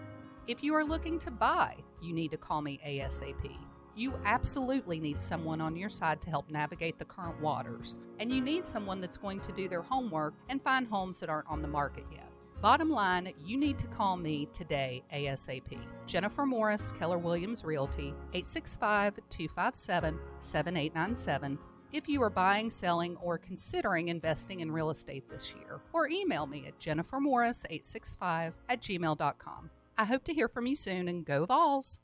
If 0.47 0.63
you 0.63 0.75
are 0.75 0.83
looking 0.83 1.19
to 1.19 1.31
buy, 1.31 1.75
you 2.01 2.13
need 2.13 2.31
to 2.31 2.37
call 2.37 2.61
me 2.61 2.79
ASAP. 2.87 3.57
You 3.95 4.13
absolutely 4.23 4.99
need 4.99 5.19
someone 5.21 5.59
on 5.59 5.75
your 5.75 5.89
side 5.89 6.21
to 6.21 6.29
help 6.29 6.49
navigate 6.49 6.97
the 6.97 7.05
current 7.05 7.41
waters, 7.41 7.97
and 8.19 8.31
you 8.31 8.41
need 8.41 8.65
someone 8.65 9.01
that's 9.01 9.17
going 9.17 9.41
to 9.41 9.51
do 9.51 9.67
their 9.67 9.81
homework 9.81 10.35
and 10.49 10.63
find 10.63 10.87
homes 10.87 11.19
that 11.19 11.29
aren't 11.29 11.49
on 11.49 11.61
the 11.61 11.67
market 11.67 12.05
yet. 12.11 12.31
Bottom 12.61 12.91
line, 12.91 13.33
you 13.43 13.57
need 13.57 13.79
to 13.79 13.87
call 13.87 14.17
me 14.17 14.47
today 14.53 15.03
ASAP. 15.11 15.79
Jennifer 16.05 16.45
Morris, 16.45 16.91
Keller 16.91 17.17
Williams 17.17 17.65
Realty, 17.65 18.13
865 18.33 19.19
257 19.29 20.19
7897. 20.39 21.57
If 21.93 22.07
you 22.07 22.23
are 22.23 22.29
buying, 22.29 22.69
selling, 22.69 23.17
or 23.17 23.37
considering 23.37 24.07
investing 24.07 24.61
in 24.61 24.71
real 24.71 24.91
estate 24.91 25.29
this 25.29 25.53
year, 25.53 25.81
or 25.91 26.07
email 26.07 26.47
me 26.47 26.65
at 26.67 26.79
jennifermorris865 26.79 28.53
at 28.69 28.81
gmail.com. 28.81 29.69
I 29.97 30.05
hope 30.05 30.23
to 30.23 30.33
hear 30.33 30.47
from 30.47 30.67
you 30.67 30.75
soon 30.75 31.07
and 31.07 31.25
go 31.25 31.45
Vols! 31.45 31.99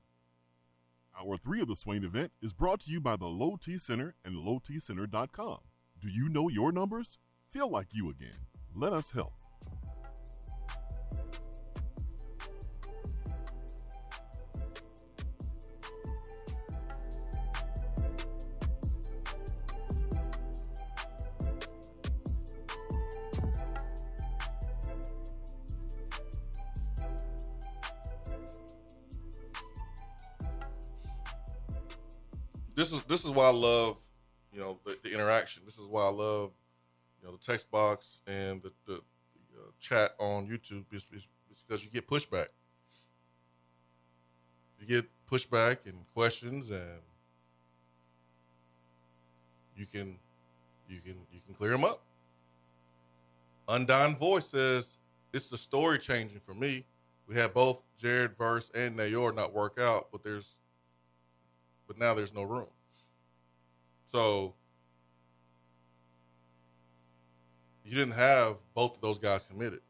Hour 1.19 1.37
three 1.37 1.61
of 1.61 1.67
the 1.67 1.75
Swain 1.75 2.03
event 2.03 2.31
is 2.41 2.53
brought 2.53 2.81
to 2.81 2.91
you 2.91 3.01
by 3.01 3.15
the 3.15 3.25
Low 3.25 3.57
T 3.59 3.77
Center 3.79 4.13
and 4.23 4.35
LowTCenter.com. 4.35 5.59
Do 5.99 6.09
you 6.09 6.29
know 6.29 6.47
your 6.47 6.71
numbers? 6.71 7.17
Feel 7.49 7.71
like 7.71 7.87
you 7.91 8.09
again. 8.09 8.45
Let 8.75 8.93
us 8.93 9.11
help. 9.11 9.33
Why 33.37 33.49
I 33.49 33.51
love, 33.51 33.97
you 34.51 34.59
know, 34.59 34.79
the, 34.83 34.97
the 35.03 35.13
interaction. 35.13 35.61
This 35.63 35.77
is 35.77 35.85
why 35.85 36.01
I 36.01 36.09
love, 36.09 36.53
you 37.21 37.27
know, 37.27 37.35
the 37.35 37.45
text 37.45 37.69
box 37.69 38.19
and 38.25 38.63
the, 38.63 38.71
the, 38.87 38.93
the 38.93 39.59
uh, 39.59 39.71
chat 39.79 40.15
on 40.17 40.47
YouTube. 40.47 40.85
Is, 40.91 41.05
is, 41.13 41.27
is 41.51 41.63
because 41.67 41.85
you 41.85 41.91
get 41.91 42.07
pushback. 42.07 42.47
You 44.79 44.87
get 44.87 45.05
pushback 45.31 45.85
and 45.85 46.03
questions, 46.15 46.71
and 46.71 46.81
you 49.75 49.85
can 49.85 50.17
you 50.89 50.99
can 51.01 51.17
you 51.31 51.39
can 51.45 51.53
clear 51.53 51.73
them 51.73 51.85
up. 51.85 52.01
Undying 53.67 54.15
Voice 54.15 54.47
says 54.47 54.97
it's 55.31 55.47
the 55.47 55.59
story 55.59 55.99
changing 55.99 56.39
for 56.39 56.55
me. 56.55 56.85
We 57.27 57.35
had 57.35 57.53
both 57.53 57.83
Jared 57.99 58.35
Verse 58.35 58.71
and 58.73 58.97
Neyor 58.97 59.35
not 59.35 59.53
work 59.53 59.77
out, 59.79 60.07
but 60.11 60.23
there's 60.23 60.57
but 61.87 61.99
now 61.99 62.15
there's 62.15 62.33
no 62.33 62.41
room. 62.41 62.65
So 64.07 64.55
you 67.83 67.95
didn't 67.95 68.13
have 68.13 68.57
both 68.73 68.95
of 68.95 69.01
those 69.01 69.19
guys 69.19 69.43
committed. 69.43 69.81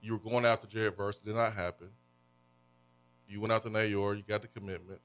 You 0.00 0.12
were 0.12 0.18
going 0.18 0.44
after 0.44 0.66
Jared 0.66 0.96
Verse, 0.96 1.16
it 1.18 1.24
did 1.24 1.34
not 1.36 1.54
happen. 1.54 1.88
You 3.26 3.40
went 3.40 3.52
after 3.52 3.70
Neyor, 3.70 4.16
you 4.16 4.22
got 4.22 4.42
the 4.42 4.48
commitment. 4.48 5.00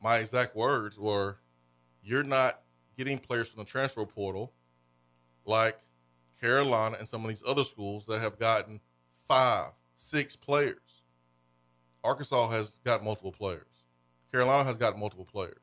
My 0.00 0.18
exact 0.18 0.54
words 0.54 0.98
were, 0.98 1.38
"You're 2.02 2.22
not 2.22 2.62
getting 2.96 3.18
players 3.18 3.48
from 3.48 3.64
the 3.64 3.68
transfer 3.68 4.06
portal 4.06 4.52
like 5.44 5.78
Carolina 6.40 6.96
and 6.98 7.08
some 7.08 7.24
of 7.24 7.28
these 7.28 7.42
other 7.46 7.64
schools 7.64 8.06
that 8.06 8.20
have 8.20 8.38
gotten 8.38 8.80
five, 9.26 9.72
six 9.96 10.36
players. 10.36 11.02
Arkansas 12.04 12.48
has 12.50 12.78
got 12.84 13.02
multiple 13.02 13.32
players. 13.32 13.75
Carolina 14.32 14.64
has 14.64 14.76
got 14.76 14.98
multiple 14.98 15.24
players. 15.24 15.56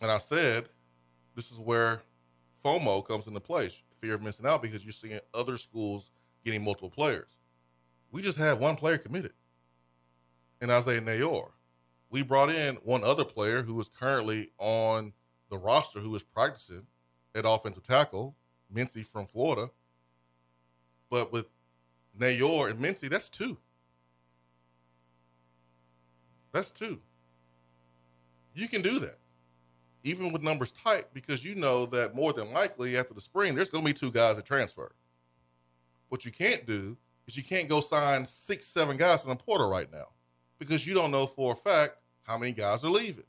And 0.00 0.10
I 0.10 0.18
said, 0.18 0.68
this 1.34 1.50
is 1.50 1.58
where 1.58 2.02
FOMO 2.64 3.06
comes 3.06 3.26
into 3.26 3.40
play, 3.40 3.70
fear 4.00 4.14
of 4.14 4.22
missing 4.22 4.46
out, 4.46 4.62
because 4.62 4.84
you're 4.84 4.92
seeing 4.92 5.20
other 5.34 5.56
schools 5.56 6.10
getting 6.44 6.62
multiple 6.62 6.90
players. 6.90 7.36
We 8.10 8.22
just 8.22 8.38
had 8.38 8.60
one 8.60 8.76
player 8.76 8.98
committed, 8.98 9.32
and 10.60 10.70
Isaiah 10.70 11.00
Neyor. 11.00 11.50
We 12.10 12.22
brought 12.22 12.50
in 12.50 12.76
one 12.76 13.04
other 13.04 13.24
player 13.24 13.62
who 13.62 13.78
is 13.80 13.88
currently 13.88 14.50
on 14.58 15.12
the 15.50 15.58
roster 15.58 16.00
who 16.00 16.14
is 16.14 16.22
practicing 16.22 16.86
at 17.34 17.44
offensive 17.46 17.86
tackle, 17.86 18.34
Mincey 18.70 19.02
from 19.02 19.26
Florida. 19.26 19.70
But 21.10 21.32
with 21.32 21.46
Neyor 22.18 22.70
and 22.70 22.80
Mincey, 22.80 23.08
that's 23.08 23.28
two. 23.28 23.58
That's 26.58 26.72
two. 26.72 26.98
You 28.52 28.66
can 28.66 28.82
do 28.82 28.98
that, 28.98 29.18
even 30.02 30.32
with 30.32 30.42
numbers 30.42 30.72
tight, 30.72 31.04
because 31.14 31.44
you 31.44 31.54
know 31.54 31.86
that 31.86 32.16
more 32.16 32.32
than 32.32 32.52
likely 32.52 32.96
after 32.96 33.14
the 33.14 33.20
spring, 33.20 33.54
there's 33.54 33.70
going 33.70 33.84
to 33.84 33.92
be 33.92 33.96
two 33.96 34.10
guys 34.10 34.34
that 34.34 34.44
transfer. 34.44 34.90
What 36.08 36.24
you 36.24 36.32
can't 36.32 36.66
do 36.66 36.96
is 37.28 37.36
you 37.36 37.44
can't 37.44 37.68
go 37.68 37.80
sign 37.80 38.26
six, 38.26 38.66
seven 38.66 38.96
guys 38.96 39.20
from 39.20 39.30
the 39.30 39.36
portal 39.36 39.70
right 39.70 39.86
now 39.92 40.08
because 40.58 40.84
you 40.84 40.94
don't 40.94 41.12
know 41.12 41.26
for 41.26 41.52
a 41.52 41.54
fact 41.54 41.94
how 42.24 42.36
many 42.36 42.50
guys 42.50 42.82
are 42.82 42.90
leaving. 42.90 43.22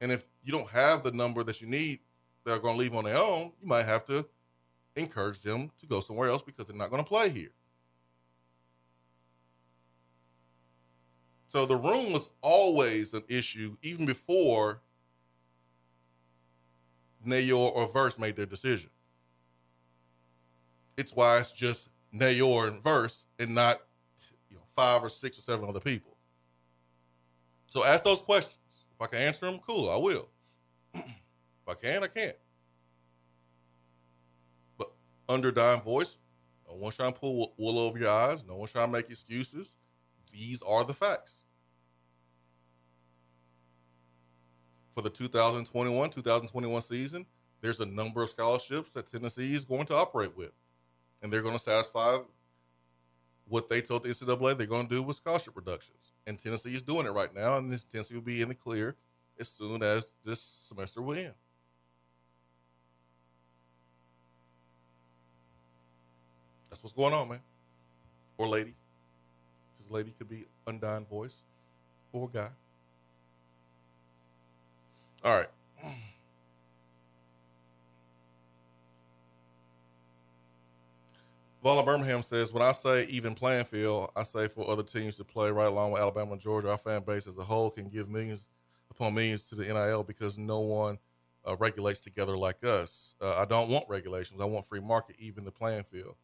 And 0.00 0.12
if 0.12 0.28
you 0.44 0.52
don't 0.52 0.70
have 0.70 1.02
the 1.02 1.10
number 1.10 1.42
that 1.42 1.60
you 1.60 1.66
need 1.66 1.98
that 2.44 2.52
are 2.52 2.60
going 2.60 2.76
to 2.76 2.80
leave 2.80 2.94
on 2.94 3.02
their 3.02 3.18
own, 3.18 3.50
you 3.60 3.66
might 3.66 3.86
have 3.86 4.06
to 4.06 4.24
encourage 4.94 5.40
them 5.40 5.72
to 5.80 5.86
go 5.88 5.98
somewhere 5.98 6.28
else 6.28 6.42
because 6.42 6.66
they're 6.66 6.76
not 6.76 6.90
going 6.90 7.02
to 7.02 7.08
play 7.08 7.30
here. 7.30 7.50
So 11.48 11.64
the 11.64 11.76
room 11.76 12.12
was 12.12 12.28
always 12.42 13.14
an 13.14 13.24
issue, 13.26 13.78
even 13.82 14.04
before 14.04 14.82
Neyor 17.26 17.74
or 17.74 17.88
Verse 17.88 18.18
made 18.18 18.36
their 18.36 18.46
decision. 18.46 18.90
It's 20.98 21.16
why 21.16 21.38
it's 21.38 21.52
just 21.52 21.88
Neyor 22.14 22.68
and 22.68 22.84
Verse 22.84 23.24
and 23.38 23.54
not 23.54 23.80
you 24.50 24.56
know 24.56 24.62
five 24.76 25.02
or 25.02 25.08
six 25.08 25.38
or 25.38 25.40
seven 25.40 25.66
other 25.66 25.80
people. 25.80 26.18
So 27.64 27.82
ask 27.82 28.04
those 28.04 28.20
questions. 28.20 28.58
If 28.94 29.00
I 29.00 29.06
can 29.06 29.20
answer 29.20 29.46
them, 29.46 29.58
cool, 29.66 29.88
I 29.88 29.96
will. 29.96 30.28
if 30.94 31.04
I 31.66 31.74
can, 31.74 32.04
I 32.04 32.08
can't. 32.08 32.36
But 34.76 34.92
under 35.30 35.50
dying 35.50 35.80
voice, 35.80 36.18
no 36.68 36.74
one's 36.74 36.96
trying 36.96 37.14
to 37.14 37.18
pull 37.18 37.54
wool 37.56 37.78
over 37.78 37.98
your 37.98 38.10
eyes. 38.10 38.44
No 38.46 38.56
one's 38.56 38.72
trying 38.72 38.88
to 38.88 38.92
make 38.92 39.08
excuses. 39.08 39.77
These 40.38 40.62
are 40.62 40.84
the 40.84 40.94
facts. 40.94 41.42
For 44.92 45.02
the 45.02 45.10
2021 45.10 46.10
2021 46.10 46.82
season, 46.82 47.26
there's 47.60 47.80
a 47.80 47.86
number 47.86 48.22
of 48.22 48.30
scholarships 48.30 48.92
that 48.92 49.10
Tennessee 49.10 49.52
is 49.54 49.64
going 49.64 49.86
to 49.86 49.94
operate 49.94 50.36
with. 50.36 50.52
And 51.22 51.32
they're 51.32 51.42
going 51.42 51.56
to 51.56 51.60
satisfy 51.60 52.18
what 53.48 53.68
they 53.68 53.80
told 53.80 54.04
the 54.04 54.10
NCAA 54.10 54.56
they're 54.56 54.66
going 54.68 54.86
to 54.86 54.94
do 54.94 55.02
with 55.02 55.16
scholarship 55.16 55.56
reductions. 55.56 56.12
And 56.26 56.38
Tennessee 56.38 56.74
is 56.74 56.82
doing 56.82 57.06
it 57.06 57.10
right 57.10 57.34
now, 57.34 57.58
and 57.58 57.90
Tennessee 57.90 58.14
will 58.14 58.20
be 58.20 58.40
in 58.40 58.48
the 58.48 58.54
clear 58.54 58.94
as 59.40 59.48
soon 59.48 59.82
as 59.82 60.14
this 60.24 60.40
semester 60.40 61.02
will 61.02 61.18
end. 61.18 61.34
That's 66.70 66.82
what's 66.84 66.94
going 66.94 67.14
on, 67.14 67.28
man. 67.28 67.40
Or 68.36 68.46
lady. 68.46 68.74
Lady 69.90 70.12
could 70.16 70.28
be 70.28 70.46
undying 70.66 71.06
voice 71.06 71.42
or 72.12 72.28
guy. 72.28 72.50
All 75.24 75.38
right. 75.38 75.48
Vala 81.62 81.84
Birmingham 81.84 82.22
says, 82.22 82.52
when 82.52 82.62
I 82.62 82.72
say 82.72 83.06
even 83.06 83.34
playing 83.34 83.64
field, 83.64 84.12
I 84.14 84.22
say 84.22 84.46
for 84.48 84.68
other 84.70 84.82
teams 84.84 85.16
to 85.16 85.24
play 85.24 85.50
right 85.50 85.66
along 85.66 85.92
with 85.92 86.00
Alabama 86.00 86.32
and 86.32 86.40
Georgia. 86.40 86.70
Our 86.70 86.78
fan 86.78 87.02
base 87.02 87.26
as 87.26 87.36
a 87.36 87.44
whole 87.44 87.70
can 87.70 87.88
give 87.88 88.08
millions 88.08 88.48
upon 88.90 89.14
millions 89.14 89.42
to 89.44 89.54
the 89.56 89.64
NIL 89.64 90.04
because 90.04 90.38
no 90.38 90.60
one 90.60 90.98
uh, 91.46 91.56
regulates 91.56 92.00
together 92.00 92.36
like 92.36 92.64
us. 92.64 93.14
Uh, 93.20 93.36
I 93.38 93.44
don't 93.44 93.68
want 93.70 93.84
regulations. 93.88 94.40
I 94.40 94.44
want 94.44 94.66
free 94.66 94.80
market, 94.80 95.16
even 95.18 95.44
the 95.44 95.50
playing 95.50 95.82
field. 95.84 96.14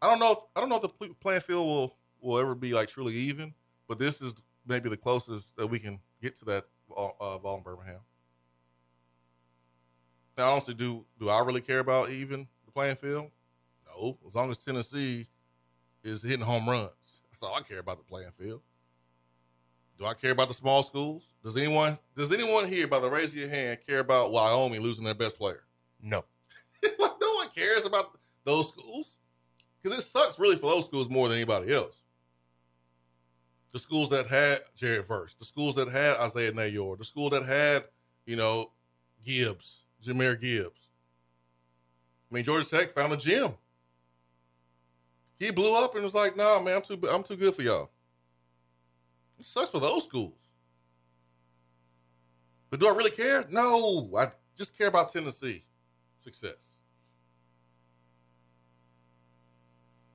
I 0.00 0.08
don't 0.08 0.20
know. 0.20 0.32
If, 0.32 0.38
I 0.54 0.60
don't 0.60 0.68
know 0.68 0.76
if 0.76 0.82
the 0.82 1.14
playing 1.20 1.40
field 1.40 1.66
will 1.66 1.96
will 2.20 2.38
ever 2.38 2.54
be 2.54 2.72
like 2.72 2.88
truly 2.88 3.14
even, 3.14 3.54
but 3.88 3.98
this 3.98 4.20
is 4.20 4.34
maybe 4.66 4.88
the 4.88 4.96
closest 4.96 5.56
that 5.56 5.66
we 5.66 5.78
can 5.78 6.00
get 6.20 6.36
to 6.36 6.44
that. 6.46 6.64
Uh, 6.96 7.38
in 7.56 7.62
Birmingham. 7.62 8.00
Now, 10.38 10.52
honestly, 10.52 10.74
do 10.74 11.04
do 11.18 11.28
I 11.28 11.40
really 11.40 11.60
care 11.60 11.80
about 11.80 12.10
even 12.10 12.46
the 12.64 12.70
playing 12.70 12.96
field? 12.96 13.30
No, 13.86 14.18
as 14.26 14.34
long 14.34 14.50
as 14.50 14.58
Tennessee 14.58 15.26
is 16.04 16.22
hitting 16.22 16.44
home 16.44 16.68
runs, 16.68 16.90
that's 17.30 17.42
all 17.42 17.54
I 17.56 17.62
care 17.62 17.78
about 17.80 17.98
the 17.98 18.04
playing 18.04 18.30
field. 18.38 18.60
Do 19.98 20.04
I 20.04 20.14
care 20.14 20.30
about 20.30 20.48
the 20.48 20.54
small 20.54 20.82
schools? 20.82 21.26
Does 21.42 21.56
anyone 21.56 21.98
does 22.14 22.32
anyone 22.32 22.68
here, 22.68 22.86
by 22.86 23.00
the 23.00 23.10
raise 23.10 23.30
of 23.30 23.36
your 23.36 23.48
hand, 23.48 23.78
care 23.86 24.00
about 24.00 24.30
Wyoming 24.30 24.80
losing 24.80 25.04
their 25.04 25.14
best 25.14 25.38
player? 25.38 25.64
No. 26.00 26.24
like 26.82 26.98
no 27.20 27.34
one 27.34 27.48
cares 27.54 27.86
about 27.86 28.18
those 28.44 28.68
schools 28.68 29.18
because 29.82 29.98
it 29.98 30.02
sucks 30.02 30.38
really 30.38 30.56
for 30.56 30.70
those 30.70 30.86
schools 30.86 31.08
more 31.08 31.28
than 31.28 31.38
anybody 31.38 31.72
else. 31.72 31.96
The 33.76 33.80
schools 33.80 34.08
that 34.08 34.26
had 34.26 34.60
Jared 34.74 35.04
Verse, 35.04 35.34
the 35.34 35.44
schools 35.44 35.74
that 35.74 35.88
had 35.88 36.16
Isaiah 36.16 36.50
Neyor, 36.50 36.96
the 36.96 37.04
school 37.04 37.28
that 37.28 37.44
had 37.44 37.84
you 38.24 38.34
know 38.34 38.70
Gibbs, 39.22 39.82
Jahmyr 40.02 40.40
Gibbs. 40.40 40.88
I 42.30 42.34
mean, 42.34 42.44
Georgia 42.44 42.66
Tech 42.66 42.88
found 42.88 43.12
a 43.12 43.18
gym. 43.18 43.52
He 45.38 45.50
blew 45.50 45.76
up 45.76 45.94
and 45.94 46.02
was 46.02 46.14
like, 46.14 46.38
"Nah, 46.38 46.58
man, 46.62 46.76
I'm 46.76 46.82
too 46.84 46.98
I'm 47.06 47.22
too 47.22 47.36
good 47.36 47.54
for 47.54 47.60
y'all." 47.60 47.90
It 49.38 49.44
sucks 49.44 49.68
for 49.68 49.78
those 49.78 50.04
schools. 50.04 50.52
But 52.70 52.80
do 52.80 52.88
I 52.88 52.96
really 52.96 53.10
care? 53.10 53.44
No, 53.50 54.10
I 54.16 54.32
just 54.56 54.78
care 54.78 54.88
about 54.88 55.12
Tennessee 55.12 55.64
success. 56.16 56.78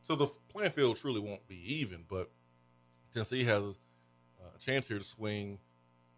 So 0.01 0.15
the 0.15 0.25
playing 0.49 0.71
field 0.71 0.97
truly 0.97 1.19
won't 1.19 1.47
be 1.47 1.61
even, 1.75 2.05
but 2.09 2.31
Tennessee 3.13 3.43
has 3.43 3.63
a 3.63 4.59
chance 4.59 4.87
here 4.87 4.97
to 4.97 5.03
swing 5.03 5.59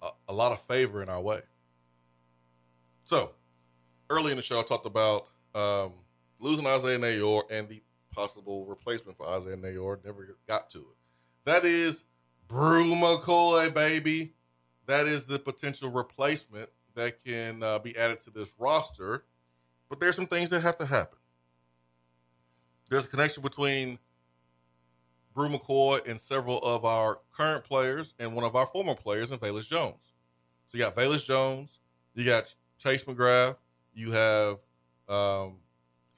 a, 0.02 0.10
a 0.30 0.34
lot 0.34 0.52
of 0.52 0.62
favor 0.62 1.02
in 1.02 1.10
our 1.10 1.22
way. 1.22 1.42
So 3.04 3.32
early 4.10 4.32
in 4.32 4.38
the 4.38 4.44
show, 4.44 4.60
I 4.60 4.64
talked 4.64 4.86
about 4.86 5.28
um, 5.56 5.94
losing 6.40 6.66
Isaiah 6.68 7.00
Neyor 7.00 7.44
and 7.50 7.68
the 7.68 7.82
possible 8.12 8.66
replacement 8.66 9.18
for 9.18 9.28
Isaiah 9.28 9.58
Neyor. 9.58 10.04
Never 10.06 10.38
got 10.48 10.70
to 10.72 10.80
it. 10.80 10.98
That 11.46 11.66
is 11.66 12.04
Bru 12.48 12.94
McCoy, 12.96 13.74
baby. 13.74 14.34
That 14.86 15.08
is 15.08 15.26
the 15.26 15.40
potential 15.40 15.90
replacement 15.90 16.70
that 16.96 17.24
can 17.24 17.64
uh, 17.64 17.80
be 17.80 17.98
added 17.98 18.20
to 18.22 18.30
this 18.30 18.54
roster. 18.60 19.26
But 19.90 20.00
there's 20.00 20.16
some 20.16 20.28
things 20.28 20.50
that 20.52 20.62
have 20.62 20.78
to 20.78 20.86
happen. 20.86 21.18
There's 22.90 23.06
a 23.06 23.10
connection 23.10 23.42
between 23.42 23.98
Bru 25.34 25.50
McCoy 25.50 26.08
and 26.08 26.20
several 26.20 26.60
of 26.60 26.86
our 26.86 27.20
current 27.36 27.64
players 27.64 28.14
and 28.20 28.36
one 28.36 28.46
of 28.46 28.56
our 28.56 28.68
former 28.68 28.96
players 28.96 29.32
in 29.32 29.40
Velus 29.40 29.68
Jones. 29.68 30.14
So 30.68 30.78
you 30.78 30.84
got 30.84 30.96
Velus 30.96 31.26
Jones, 31.26 31.80
you 32.14 32.26
got 32.26 32.54
Chase 32.78 33.04
McGrath, 33.04 33.58
you 33.94 34.12
have 34.12 34.58
um, 35.10 35.58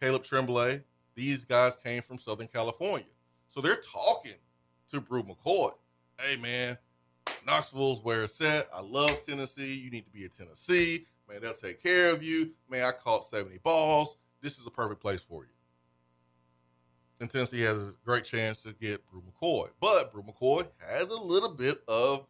Caleb 0.02 0.24
Tremblay. 0.24 0.82
These 1.16 1.46
guys 1.46 1.78
came 1.78 2.02
from 2.02 2.18
Southern 2.18 2.48
California. 2.48 3.08
So 3.48 3.62
they're 3.62 3.82
talking 3.82 4.36
to 4.92 5.02
Bru 5.02 5.24
McCoy. 5.24 5.72
Hey, 6.20 6.36
man, 6.38 6.78
Knoxville's 7.46 8.04
where 8.04 8.24
it's 8.24 8.42
at. 8.42 8.68
I 8.74 8.82
love 8.82 9.26
Tennessee. 9.26 9.76
You 9.76 9.92
need 9.92 10.06
to 10.06 10.12
be 10.12 10.24
in 10.24 10.30
Tennessee. 10.30 11.06
Man, 11.30 11.42
they'll 11.42 11.54
take 11.54 11.82
care 11.82 12.12
of 12.12 12.22
you. 12.22 12.52
Man, 12.70 12.84
I 12.84 12.92
caught 12.92 13.26
70 13.26 13.60
balls. 13.60 14.18
This 14.42 14.60
is 14.60 14.68
a 14.68 14.72
perfect 14.72 15.02
place 15.02 15.22
for 15.22 15.44
you. 15.44 15.55
And 17.20 17.30
Tennessee 17.30 17.62
has 17.62 17.90
a 17.90 17.94
great 18.06 18.26
chance 18.26 18.58
to 18.64 18.74
get 18.74 19.06
Bru 19.10 19.22
McCoy. 19.22 19.70
But 19.80 20.12
Bru 20.12 20.24
McCoy 20.24 20.68
has 20.88 21.10
a 21.10 21.22
little 21.22 21.52
bit 21.52 21.82
of 21.88 22.28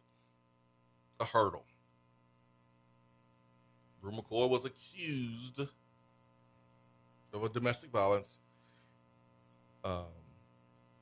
a 1.18 1.24
hurdle. 1.24 1.64
Bru 4.00 4.12
McCoy 4.12 4.48
was 4.48 4.64
accused 4.64 5.60
of 7.32 7.42
a 7.42 7.48
domestic 7.48 7.90
violence. 7.90 8.38
Um, 9.84 10.04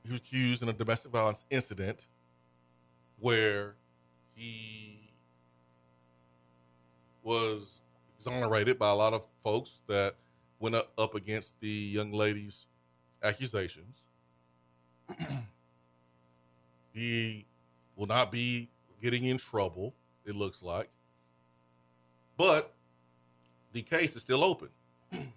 he 0.03 0.11
was 0.11 0.19
accused 0.19 0.63
in 0.63 0.69
a 0.69 0.73
domestic 0.73 1.11
violence 1.11 1.43
incident 1.49 2.07
where 3.19 3.75
he 4.33 5.11
was 7.23 7.81
exonerated 8.17 8.77
by 8.77 8.89
a 8.89 8.95
lot 8.95 9.13
of 9.13 9.25
folks 9.43 9.81
that 9.87 10.15
went 10.59 10.75
up, 10.75 10.91
up 10.97 11.15
against 11.15 11.59
the 11.59 11.67
young 11.67 12.11
lady's 12.11 12.65
accusations. 13.25 14.03
he 16.93 17.45
will 17.95 18.07
not 18.07 18.31
be 18.31 18.69
getting 19.01 19.25
in 19.25 19.37
trouble, 19.37 19.93
it 20.25 20.35
looks 20.35 20.61
like. 20.61 20.89
But 22.37 22.71
the 23.73 23.81
case 23.81 24.15
is 24.15 24.21
still 24.21 24.43
open. 24.43 24.69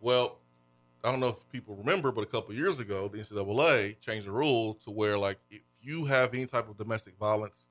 well, 0.00 0.38
I 1.04 1.10
don't 1.10 1.20
know 1.20 1.28
if 1.28 1.52
people 1.52 1.76
remember, 1.76 2.10
but 2.10 2.22
a 2.22 2.26
couple 2.26 2.54
years 2.54 2.80
ago, 2.80 3.08
the 3.08 3.18
NCAA 3.18 4.00
changed 4.00 4.26
the 4.26 4.32
rule 4.32 4.74
to 4.84 4.90
where, 4.90 5.16
like, 5.16 5.38
if 5.50 5.60
you 5.80 6.04
have 6.06 6.34
any 6.34 6.46
type 6.46 6.68
of 6.68 6.76
domestic 6.76 7.16
violence 7.18 7.66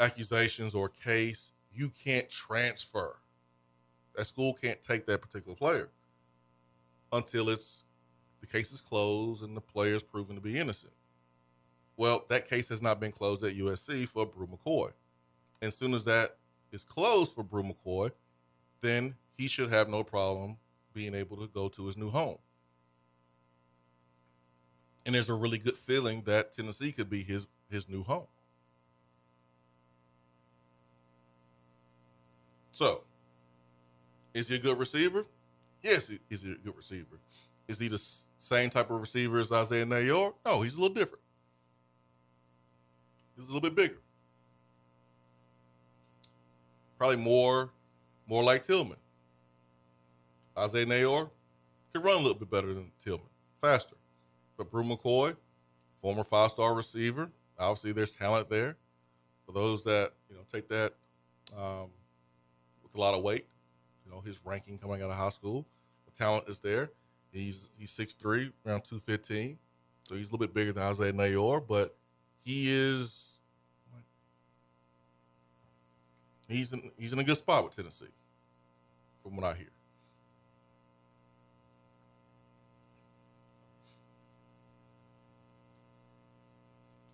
accusations 0.00 0.74
or 0.74 0.88
case, 0.88 1.52
you 1.72 1.90
can't 2.02 2.28
transfer. 2.30 3.16
That 4.16 4.26
school 4.26 4.54
can't 4.54 4.80
take 4.80 5.06
that 5.06 5.20
particular 5.20 5.56
player 5.56 5.90
until 7.14 7.48
it's 7.48 7.84
the 8.40 8.46
case 8.46 8.72
is 8.72 8.80
closed 8.80 9.42
and 9.42 9.56
the 9.56 9.60
player 9.60 9.94
is 9.94 10.02
proven 10.02 10.34
to 10.34 10.42
be 10.42 10.58
innocent. 10.58 10.92
Well, 11.96 12.24
that 12.28 12.48
case 12.48 12.68
has 12.68 12.82
not 12.82 13.00
been 13.00 13.12
closed 13.12 13.44
at 13.44 13.56
USC 13.56 14.06
for 14.08 14.26
Bru 14.26 14.46
McCoy. 14.46 14.92
And 15.62 15.68
as 15.68 15.76
soon 15.76 15.94
as 15.94 16.04
that 16.04 16.36
is 16.72 16.82
closed 16.82 17.32
for 17.32 17.44
Bru 17.44 17.62
McCoy, 17.62 18.10
then 18.80 19.14
he 19.38 19.48
should 19.48 19.70
have 19.70 19.88
no 19.88 20.02
problem 20.02 20.58
being 20.92 21.14
able 21.14 21.36
to 21.38 21.46
go 21.46 21.68
to 21.68 21.86
his 21.86 21.96
new 21.96 22.10
home. 22.10 22.38
And 25.06 25.14
there's 25.14 25.28
a 25.28 25.34
really 25.34 25.58
good 25.58 25.78
feeling 25.78 26.22
that 26.22 26.52
Tennessee 26.52 26.92
could 26.92 27.08
be 27.08 27.22
his 27.22 27.46
his 27.70 27.88
new 27.88 28.02
home. 28.02 28.26
So, 32.72 33.04
is 34.34 34.48
he 34.48 34.56
a 34.56 34.58
good 34.58 34.78
receiver? 34.78 35.24
Yes, 35.84 36.10
he's 36.30 36.42
a 36.44 36.54
good 36.64 36.74
receiver. 36.74 37.20
Is 37.68 37.78
he 37.78 37.88
the 37.88 38.02
same 38.38 38.70
type 38.70 38.90
of 38.90 38.98
receiver 39.00 39.38
as 39.38 39.52
Isaiah 39.52 39.84
Neyor? 39.84 40.32
No, 40.44 40.62
he's 40.62 40.76
a 40.76 40.80
little 40.80 40.94
different. 40.94 41.22
He's 43.36 43.44
a 43.44 43.52
little 43.52 43.60
bit 43.60 43.74
bigger. 43.74 44.00
Probably 46.96 47.16
more, 47.18 47.70
more 48.26 48.42
like 48.42 48.66
Tillman. 48.66 48.96
Isaiah 50.56 50.86
Neyor 50.86 51.28
can 51.92 52.02
run 52.02 52.14
a 52.14 52.20
little 52.20 52.38
bit 52.38 52.50
better 52.50 52.72
than 52.72 52.90
Tillman, 53.04 53.26
faster. 53.60 53.96
But 54.56 54.70
Bru 54.70 54.84
McCoy, 54.84 55.36
former 56.00 56.24
five-star 56.24 56.74
receiver, 56.74 57.30
obviously 57.58 57.92
there's 57.92 58.10
talent 58.10 58.48
there. 58.48 58.76
For 59.44 59.52
those 59.52 59.84
that 59.84 60.12
you 60.30 60.36
know 60.36 60.42
take 60.50 60.66
that 60.70 60.94
um, 61.54 61.90
with 62.82 62.94
a 62.94 62.98
lot 62.98 63.12
of 63.12 63.22
weight, 63.22 63.46
you 64.06 64.10
know 64.10 64.20
his 64.20 64.40
ranking 64.46 64.78
coming 64.78 65.02
out 65.02 65.10
of 65.10 65.16
high 65.16 65.28
school, 65.28 65.66
talent 66.14 66.48
is 66.48 66.60
there. 66.60 66.90
He's 67.32 67.68
he's 67.76 67.90
6'3", 67.90 68.52
around 68.66 68.84
two 68.84 69.00
fifteen, 69.00 69.58
so 70.04 70.14
he's 70.14 70.30
a 70.30 70.32
little 70.32 70.46
bit 70.46 70.54
bigger 70.54 70.72
than 70.72 70.84
Isaiah 70.84 71.12
Neyor, 71.12 71.66
but 71.66 71.96
he 72.44 72.66
is 72.68 73.38
he's 76.48 76.72
in 76.72 76.92
he's 76.96 77.12
in 77.12 77.18
a 77.18 77.24
good 77.24 77.36
spot 77.36 77.64
with 77.64 77.74
Tennessee, 77.74 78.06
from 79.22 79.36
what 79.36 79.44
I 79.44 79.54
hear. 79.54 79.70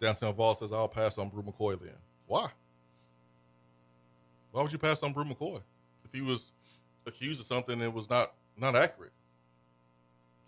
Downtown 0.01 0.34
Vol 0.34 0.55
says 0.55 0.72
I'll 0.72 0.88
pass 0.88 1.18
on 1.18 1.28
Bru 1.28 1.42
McCoy 1.42 1.78
then. 1.78 1.96
Why? 2.26 2.48
Why 4.51 4.62
would 4.62 4.72
you 4.72 4.78
pass 4.78 5.03
on 5.03 5.12
Bru 5.12 5.24
McCoy 5.24 5.61
if 6.05 6.12
he 6.12 6.20
was 6.20 6.53
accused 7.07 7.40
of 7.40 7.46
something 7.46 7.78
that 7.78 7.92
was 7.92 8.09
not 8.09 8.32
not 8.61 8.76
accurate? 8.76 9.12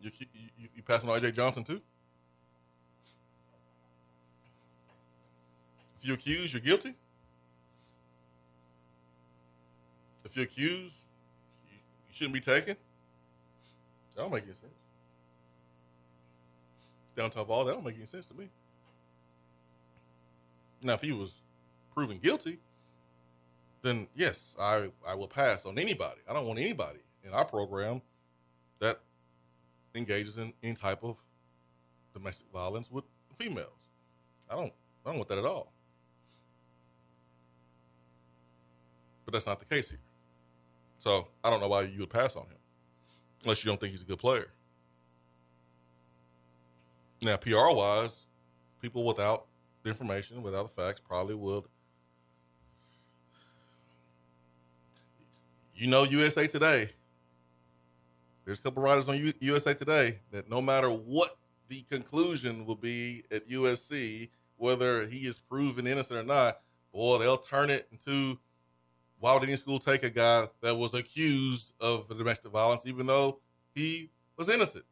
You 0.00 0.10
you, 0.58 0.68
you 0.76 0.82
passing 0.82 1.08
on 1.08 1.20
AJ 1.20 1.34
Johnson 1.34 1.64
too? 1.64 1.80
If 6.00 6.08
you 6.08 6.14
accuse, 6.14 6.52
you're 6.52 6.60
guilty. 6.60 6.94
If 10.24 10.36
you're 10.36 10.44
accused, 10.44 10.96
you, 11.70 11.76
you 12.08 12.14
shouldn't 12.14 12.34
be 12.34 12.40
taken. 12.40 12.76
That 14.16 14.22
don't 14.22 14.32
make 14.32 14.44
any 14.44 14.52
sense. 14.52 14.72
Downtown 17.16 17.46
all 17.48 17.64
that 17.64 17.72
don't 17.72 17.84
make 17.84 17.96
any 17.96 18.06
sense 18.06 18.26
to 18.26 18.34
me. 18.34 18.48
Now, 20.82 20.94
if 20.94 21.02
he 21.02 21.12
was 21.12 21.40
proven 21.94 22.18
guilty, 22.18 22.58
then 23.82 24.08
yes, 24.16 24.56
I 24.60 24.90
I 25.06 25.14
will 25.14 25.28
pass 25.28 25.66
on 25.66 25.78
anybody. 25.78 26.20
I 26.28 26.32
don't 26.32 26.46
want 26.46 26.58
anybody 26.58 26.98
in 27.24 27.32
our 27.32 27.44
program 27.44 28.02
that 28.80 29.00
engages 29.94 30.38
in 30.38 30.52
any 30.62 30.74
type 30.74 31.02
of 31.02 31.22
domestic 32.12 32.46
violence 32.52 32.90
with 32.90 33.04
females. 33.36 33.88
I 34.50 34.56
don't 34.56 34.72
I 35.04 35.10
don't 35.10 35.18
want 35.18 35.28
that 35.28 35.38
at 35.38 35.44
all. 35.44 35.72
But 39.24 39.34
that's 39.34 39.46
not 39.46 39.58
the 39.60 39.66
case 39.66 39.90
here. 39.90 40.00
So 40.98 41.28
I 41.42 41.50
don't 41.50 41.60
know 41.60 41.68
why 41.68 41.82
you 41.82 42.00
would 42.00 42.10
pass 42.10 42.36
on 42.36 42.44
him, 42.44 42.58
unless 43.42 43.64
you 43.64 43.70
don't 43.70 43.80
think 43.80 43.92
he's 43.92 44.02
a 44.02 44.06
good 44.06 44.18
player. 44.18 44.48
Now, 47.22 47.36
PR 47.36 47.70
wise, 47.72 48.26
people 48.80 49.04
without 49.04 49.46
the 49.82 49.90
information 49.90 50.42
without 50.42 50.62
the 50.74 50.82
facts 50.82 51.00
probably 51.00 51.34
would. 51.34 51.64
You 55.74 55.88
know, 55.88 56.04
USA 56.04 56.46
Today. 56.46 56.90
There's 58.44 58.58
a 58.58 58.62
couple 58.62 58.82
writers 58.82 59.08
on 59.08 59.16
U- 59.16 59.32
USA 59.40 59.74
Today 59.74 60.18
that 60.30 60.50
no 60.50 60.60
matter 60.60 60.88
what 60.88 61.36
the 61.68 61.82
conclusion 61.90 62.66
will 62.66 62.76
be 62.76 63.24
at 63.30 63.48
USC, 63.48 64.30
whether 64.56 65.06
he 65.06 65.26
is 65.26 65.38
proven 65.38 65.86
innocent 65.86 66.18
or 66.18 66.24
not, 66.24 66.60
boy, 66.92 67.18
they'll 67.18 67.36
turn 67.36 67.70
it 67.70 67.88
into 67.92 68.38
why 69.18 69.34
would 69.34 69.44
any 69.44 69.56
school 69.56 69.78
take 69.78 70.02
a 70.02 70.10
guy 70.10 70.48
that 70.62 70.76
was 70.76 70.94
accused 70.94 71.74
of 71.80 72.08
domestic 72.08 72.50
violence, 72.50 72.82
even 72.86 73.06
though 73.06 73.38
he 73.74 74.10
was 74.36 74.48
innocent? 74.48 74.84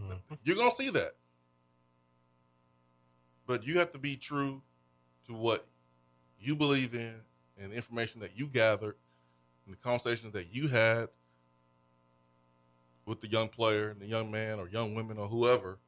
Mm-hmm. 0.00 0.34
You're 0.44 0.56
gonna 0.56 0.70
see 0.70 0.90
that. 0.90 1.12
But 3.46 3.66
you 3.66 3.78
have 3.78 3.90
to 3.92 3.98
be 3.98 4.16
true 4.16 4.62
to 5.26 5.34
what 5.34 5.66
you 6.38 6.54
believe 6.54 6.94
in 6.94 7.14
and 7.60 7.72
the 7.72 7.76
information 7.76 8.20
that 8.20 8.38
you 8.38 8.46
gathered 8.46 8.94
and 9.66 9.74
the 9.74 9.78
conversations 9.78 10.32
that 10.32 10.54
you 10.54 10.68
had 10.68 11.08
with 13.06 13.20
the 13.20 13.28
young 13.28 13.48
player 13.48 13.90
and 13.90 14.00
the 14.00 14.06
young 14.06 14.30
man 14.30 14.58
or 14.58 14.68
young 14.68 14.94
women 14.94 15.18
or 15.18 15.28
whoever 15.28 15.78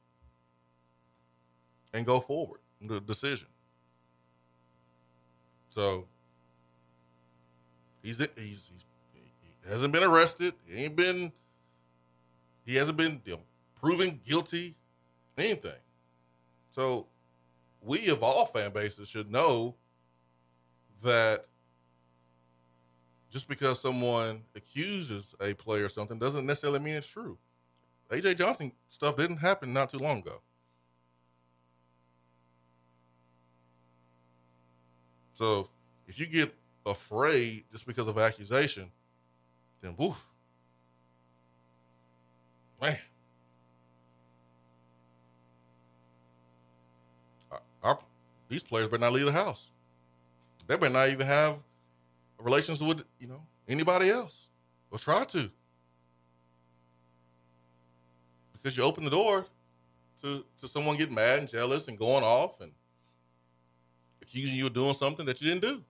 and 1.93 2.05
go 2.05 2.21
forward 2.21 2.61
the 2.81 3.01
decision. 3.01 3.49
So 5.69 6.07
he's 8.03 8.19
he's, 8.19 8.29
he's 8.37 8.71
he 9.13 9.71
hasn't 9.71 9.93
been 9.93 10.03
arrested. 10.05 10.55
He 10.67 10.85
ain't 10.85 10.97
been 10.97 11.33
he 12.65 12.77
hasn't 12.77 12.97
been 12.97 13.21
you 13.25 13.35
know, 13.35 13.41
proven 13.81 14.21
guilty, 14.25 14.77
anything. 15.37 15.73
So 16.71 17.07
we 17.81 18.09
of 18.09 18.23
all 18.23 18.47
fan 18.47 18.73
bases 18.73 19.09
should 19.09 19.31
know 19.31 19.77
that 21.03 21.47
just 23.35 23.49
because 23.49 23.81
someone 23.81 24.43
accuses 24.55 25.35
a 25.41 25.55
player 25.55 25.87
of 25.87 25.93
something 25.93 26.21
doesn't 26.21 26.47
necessarily 26.47 26.79
mean 26.79 26.95
it's 26.95 27.09
true. 27.09 27.37
AJ 28.09 28.39
Johnson 28.39 28.71
stuff 28.89 29.17
didn't 29.17 29.39
happen 29.39 29.73
not 29.73 29.91
too 29.91 29.99
long 29.99 30.21
ago. 30.21 30.41
So 35.35 35.69
if 36.07 36.17
you 36.17 36.27
get 36.27 36.55
afraid 36.87 37.65
just 37.73 37.89
because 37.89 38.07
of 38.07 38.17
accusation, 38.19 38.93
then 39.81 39.97
woof. 39.99 40.25
Man. 42.81 42.97
Our, 47.83 47.99
these 48.49 48.63
players 48.63 48.87
better 48.87 49.01
not 49.01 49.13
leave 49.13 49.27
the 49.27 49.33
house. 49.33 49.67
They 50.69 50.77
better 50.77 50.93
not 50.93 51.09
even 51.09 51.27
have 51.27 51.57
relations 52.45 52.81
with, 52.83 53.03
you 53.19 53.27
know, 53.27 53.43
anybody 53.67 54.11
else. 54.11 54.49
Or 54.91 54.99
try 54.99 55.25
to. 55.25 55.51
Because 58.53 58.77
you 58.77 58.85
open 58.85 59.05
the 59.05 59.11
door 59.11 59.47
to, 60.23 60.45
to 60.61 60.69
someone 60.69 60.97
getting 60.97 61.15
mad 61.15 61.41
and 61.41 61.49
jealous 61.49 61.89
and 61.89 61.99
going 61.99 62.23
off 62.23 62.61
and 62.61 62.71
accusing 64.23 64.55
you 64.55 64.67
of 64.67 64.75
doing 64.75 64.95
something 64.95 65.27
that 65.27 65.41
you 65.41 65.49
didn't 65.49 65.63
do. 65.63 65.83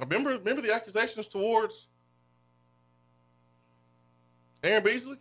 Remember, 0.00 0.30
remember 0.30 0.62
the 0.62 0.72
accusations 0.72 1.28
towards 1.28 1.88
Aaron 4.62 4.84
Beasley? 4.84 5.18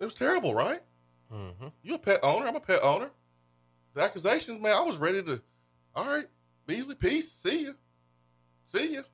It 0.00 0.04
was 0.04 0.14
terrible, 0.14 0.54
right? 0.54 0.80
Mm-hmm. 1.32 1.68
You 1.82 1.94
a 1.94 1.98
pet 1.98 2.20
owner? 2.22 2.46
I'm 2.46 2.56
a 2.56 2.60
pet 2.60 2.80
owner. 2.82 3.10
The 3.94 4.02
accusations, 4.02 4.60
man, 4.60 4.74
I 4.76 4.82
was 4.82 4.96
ready 4.96 5.22
to. 5.22 5.40
All 5.94 6.06
right, 6.06 6.26
Beasley, 6.66 6.94
peace. 6.94 7.30
See 7.30 7.62
you. 7.62 7.74
See 8.72 8.94
you. 8.94 9.04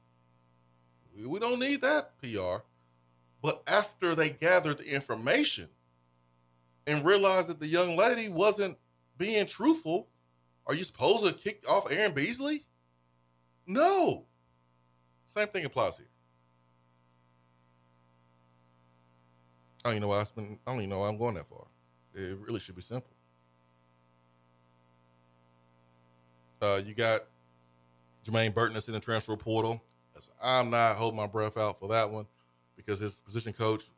We 1.28 1.38
don't 1.38 1.59
need 1.59 1.82
that 1.82 2.18
PR. 2.20 2.62
But 3.42 3.62
after 3.66 4.14
they 4.14 4.30
gathered 4.30 4.78
the 4.78 4.94
information 4.94 5.68
and 6.86 7.05
realized 7.05 7.48
that 7.48 7.61
the 7.61 7.66
young 7.66 7.96
lady 7.96 8.28
wasn't 8.28 8.78
being 9.18 9.46
truthful, 9.46 10.09
are 10.66 10.74
you 10.74 10.84
supposed 10.84 11.26
to 11.26 11.34
kick 11.34 11.64
off 11.68 11.90
Aaron 11.90 12.12
Beasley? 12.12 12.64
No. 13.66 14.26
Same 15.26 15.48
thing 15.48 15.64
applies 15.64 15.96
here. 15.96 16.07
I 19.84 19.88
don't 19.88 19.92
even 19.94 20.03
know 20.03 20.09
why 20.09 20.20
I 20.20 20.24
spend, 20.24 20.59
I 20.66 20.70
don't 20.70 20.80
even 20.80 20.90
know 20.90 21.01
why 21.01 21.09
I'm 21.09 21.16
going 21.16 21.34
that 21.34 21.46
far. 21.46 21.66
It 22.14 22.36
really 22.38 22.61
should 22.61 22.76
be 22.76 22.82
simple. 22.82 23.11
Uh, 26.61 26.80
you 26.84 26.92
got 26.94 27.20
Jermaine 28.24 28.54
Burton 28.54 28.76
is 28.76 28.88
in 28.88 28.94
the 28.94 29.00
transfer 29.00 29.36
portal. 29.36 29.82
I'm 30.42 30.70
not 30.70 30.96
holding 30.96 31.16
my 31.16 31.26
breath 31.26 31.56
out 31.56 31.80
for 31.80 31.88
that 31.88 32.10
one 32.10 32.26
because 32.76 32.98
his 32.98 33.18
position 33.20 33.52
coach 33.52 33.90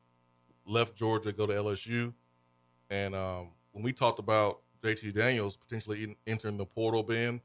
left 0.67 0.95
Georgia 0.95 1.31
to 1.31 1.37
go 1.37 1.47
to 1.47 1.53
LSU. 1.53 2.13
And 2.91 3.15
um, 3.15 3.49
when 3.73 3.83
we 3.83 3.93
talked 3.93 4.19
about 4.19 4.61
JT 4.83 5.15
Daniels 5.15 5.57
potentially 5.57 6.17
entering 6.27 6.57
the 6.57 6.67
portal, 6.67 7.03
Ben, 7.03 7.41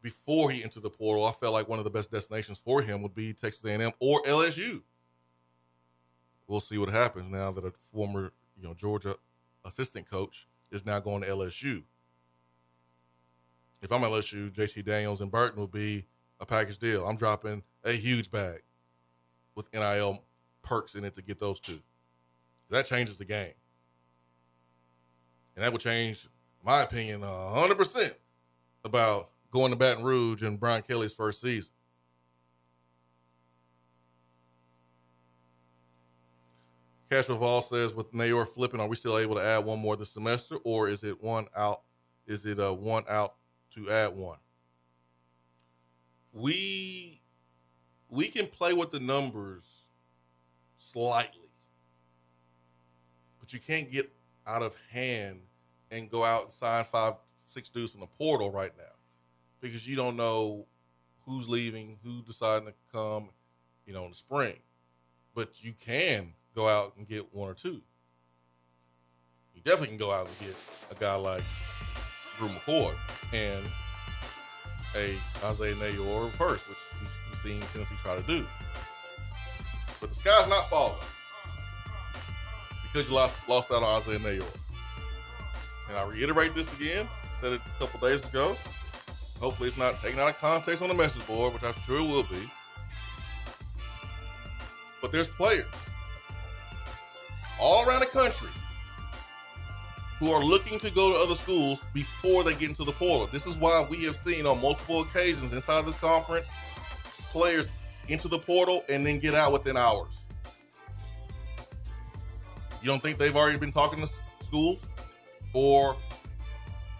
before 0.00 0.50
he 0.50 0.62
entered 0.62 0.82
the 0.82 0.90
portal, 0.90 1.24
I 1.24 1.32
felt 1.32 1.52
like 1.52 1.68
one 1.68 1.78
of 1.78 1.84
the 1.84 1.90
best 1.90 2.10
destinations 2.10 2.58
for 2.58 2.82
him 2.82 3.02
would 3.02 3.14
be 3.14 3.32
Texas 3.32 3.64
A&M 3.64 3.92
or 4.00 4.22
LSU. 4.22 4.82
We'll 6.46 6.60
see 6.60 6.78
what 6.78 6.90
happens 6.90 7.30
now 7.30 7.52
that 7.52 7.64
a 7.64 7.70
former, 7.70 8.32
you 8.56 8.62
know, 8.62 8.74
Georgia 8.74 9.16
assistant 9.64 10.10
coach 10.10 10.46
is 10.70 10.84
now 10.84 10.98
going 11.00 11.22
to 11.22 11.28
LSU. 11.28 11.84
If 13.80 13.90
I'm 13.90 14.02
LSU, 14.02 14.50
JT 14.50 14.84
Daniels 14.84 15.20
and 15.20 15.30
Burton 15.30 15.58
will 15.58 15.66
be 15.66 16.06
a 16.42 16.46
package 16.46 16.78
deal. 16.78 17.06
I'm 17.06 17.16
dropping 17.16 17.62
a 17.84 17.92
huge 17.92 18.30
bag 18.30 18.62
with 19.54 19.72
NIL 19.72 20.24
perks 20.62 20.94
in 20.94 21.04
it 21.04 21.14
to 21.14 21.22
get 21.22 21.38
those 21.40 21.60
two. 21.60 21.78
That 22.68 22.84
changes 22.84 23.16
the 23.16 23.24
game. 23.24 23.52
And 25.54 25.64
that 25.64 25.72
would 25.72 25.80
change, 25.80 26.28
my 26.64 26.82
opinion, 26.82 27.20
100% 27.20 28.14
about 28.84 29.30
going 29.52 29.70
to 29.70 29.76
Baton 29.76 30.02
Rouge 30.02 30.42
in 30.42 30.56
Brian 30.56 30.82
Kelly's 30.82 31.12
first 31.12 31.40
season. 31.40 31.72
Cash 37.10 37.28
Revolve 37.28 37.66
says, 37.66 37.94
with 37.94 38.10
Neyor 38.12 38.48
flipping, 38.48 38.80
are 38.80 38.88
we 38.88 38.96
still 38.96 39.18
able 39.18 39.36
to 39.36 39.44
add 39.44 39.66
one 39.66 39.78
more 39.78 39.96
this 39.96 40.10
semester, 40.10 40.56
or 40.64 40.88
is 40.88 41.04
it 41.04 41.22
one 41.22 41.46
out? 41.54 41.82
Is 42.26 42.46
it 42.46 42.58
a 42.58 42.72
one 42.72 43.04
out 43.06 43.34
to 43.72 43.90
add 43.90 44.16
one? 44.16 44.38
We 46.32 47.20
we 48.08 48.28
can 48.28 48.46
play 48.46 48.72
with 48.72 48.90
the 48.90 49.00
numbers 49.00 49.86
slightly, 50.78 51.50
but 53.40 53.52
you 53.52 53.58
can't 53.58 53.90
get 53.90 54.12
out 54.46 54.62
of 54.62 54.76
hand 54.90 55.40
and 55.90 56.10
go 56.10 56.24
out 56.24 56.44
and 56.44 56.52
sign 56.52 56.84
five, 56.84 57.14
six 57.44 57.68
dudes 57.68 57.92
from 57.92 58.00
the 58.00 58.06
portal 58.06 58.50
right 58.50 58.72
now 58.76 58.84
because 59.60 59.86
you 59.86 59.96
don't 59.96 60.16
know 60.16 60.66
who's 61.26 61.48
leaving, 61.48 61.98
who's 62.02 62.22
deciding 62.22 62.66
to 62.66 62.74
come, 62.92 63.30
you 63.86 63.92
know, 63.92 64.04
in 64.04 64.10
the 64.10 64.16
spring. 64.16 64.56
But 65.34 65.62
you 65.62 65.72
can 65.72 66.34
go 66.54 66.68
out 66.68 66.94
and 66.96 67.08
get 67.08 67.32
one 67.34 67.48
or 67.48 67.54
two. 67.54 67.80
You 69.54 69.62
definitely 69.64 69.88
can 69.88 69.98
go 69.98 70.10
out 70.10 70.26
and 70.26 70.48
get 70.48 70.56
a 70.90 70.94
guy 70.94 71.14
like 71.14 71.44
Bru 72.38 72.48
McCoy 72.48 72.94
and 73.32 73.64
a 74.96 75.16
Isaiah 75.44 75.74
Neyor 75.74 76.30
first, 76.32 76.68
which 76.68 76.78
we've 77.00 77.38
seen 77.38 77.60
Tennessee 77.72 77.94
try 78.02 78.16
to 78.16 78.22
do. 78.22 78.44
But 80.00 80.10
the 80.10 80.16
sky's 80.16 80.48
not 80.48 80.68
falling 80.68 80.98
because 82.92 83.08
you 83.08 83.14
lost 83.14 83.38
lost 83.48 83.70
out 83.70 83.82
on 83.82 84.00
Isaiah 84.00 84.18
Neyor. 84.18 84.46
And 85.88 85.98
I 85.98 86.04
reiterate 86.04 86.54
this 86.54 86.72
again. 86.74 87.08
Said 87.40 87.54
it 87.54 87.60
a 87.64 87.78
couple 87.78 88.06
days 88.08 88.24
ago. 88.24 88.56
Hopefully, 89.40 89.68
it's 89.68 89.78
not 89.78 89.98
taken 89.98 90.20
out 90.20 90.30
of 90.30 90.38
context 90.38 90.82
on 90.82 90.88
the 90.88 90.94
message 90.94 91.26
board, 91.26 91.52
which 91.52 91.62
I'm 91.62 91.74
sure 91.84 91.98
it 91.98 92.08
will 92.08 92.22
be. 92.22 92.50
But 95.00 95.10
there's 95.10 95.28
players 95.28 95.66
all 97.60 97.86
around 97.86 98.00
the 98.00 98.06
country 98.06 98.48
who 100.22 100.30
are 100.30 100.44
looking 100.44 100.78
to 100.78 100.88
go 100.92 101.12
to 101.12 101.18
other 101.18 101.34
schools 101.34 101.84
before 101.92 102.44
they 102.44 102.52
get 102.52 102.68
into 102.68 102.84
the 102.84 102.92
portal. 102.92 103.26
This 103.32 103.44
is 103.44 103.56
why 103.56 103.84
we 103.90 104.04
have 104.04 104.14
seen 104.14 104.46
on 104.46 104.60
multiple 104.60 105.00
occasions 105.00 105.52
inside 105.52 105.84
this 105.84 105.98
conference 105.98 106.46
players 107.32 107.72
into 108.06 108.28
the 108.28 108.38
portal 108.38 108.84
and 108.88 109.04
then 109.04 109.18
get 109.18 109.34
out 109.34 109.52
within 109.52 109.76
hours. 109.76 110.20
You 112.80 112.86
don't 112.86 113.02
think 113.02 113.18
they've 113.18 113.34
already 113.34 113.58
been 113.58 113.72
talking 113.72 114.00
to 114.00 114.08
schools 114.44 114.86
or 115.54 115.96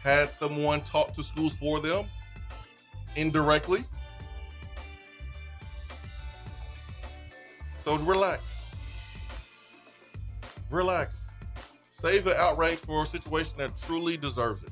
had 0.03 0.33
someone 0.33 0.81
talk 0.81 1.13
to 1.13 1.23
schools 1.23 1.55
for 1.55 1.79
them 1.79 2.07
indirectly? 3.15 3.85
So 7.85 7.99
relax. 7.99 8.63
Relax. 10.71 11.29
Save 12.03 12.25
the 12.25 12.37
outrage 12.37 12.79
for 12.79 13.05
a 13.05 13.07
situation 13.07 13.59
that 13.59 13.77
truly 13.81 14.17
deserves 14.17 14.65
it. 14.65 14.71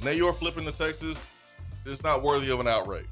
Neyor 0.00 0.34
flipping 0.34 0.64
to 0.64 0.72
Texas 0.72 1.16
is 1.86 2.02
not 2.02 2.24
worthy 2.24 2.50
of 2.50 2.58
an 2.58 2.66
outrage. 2.66 3.06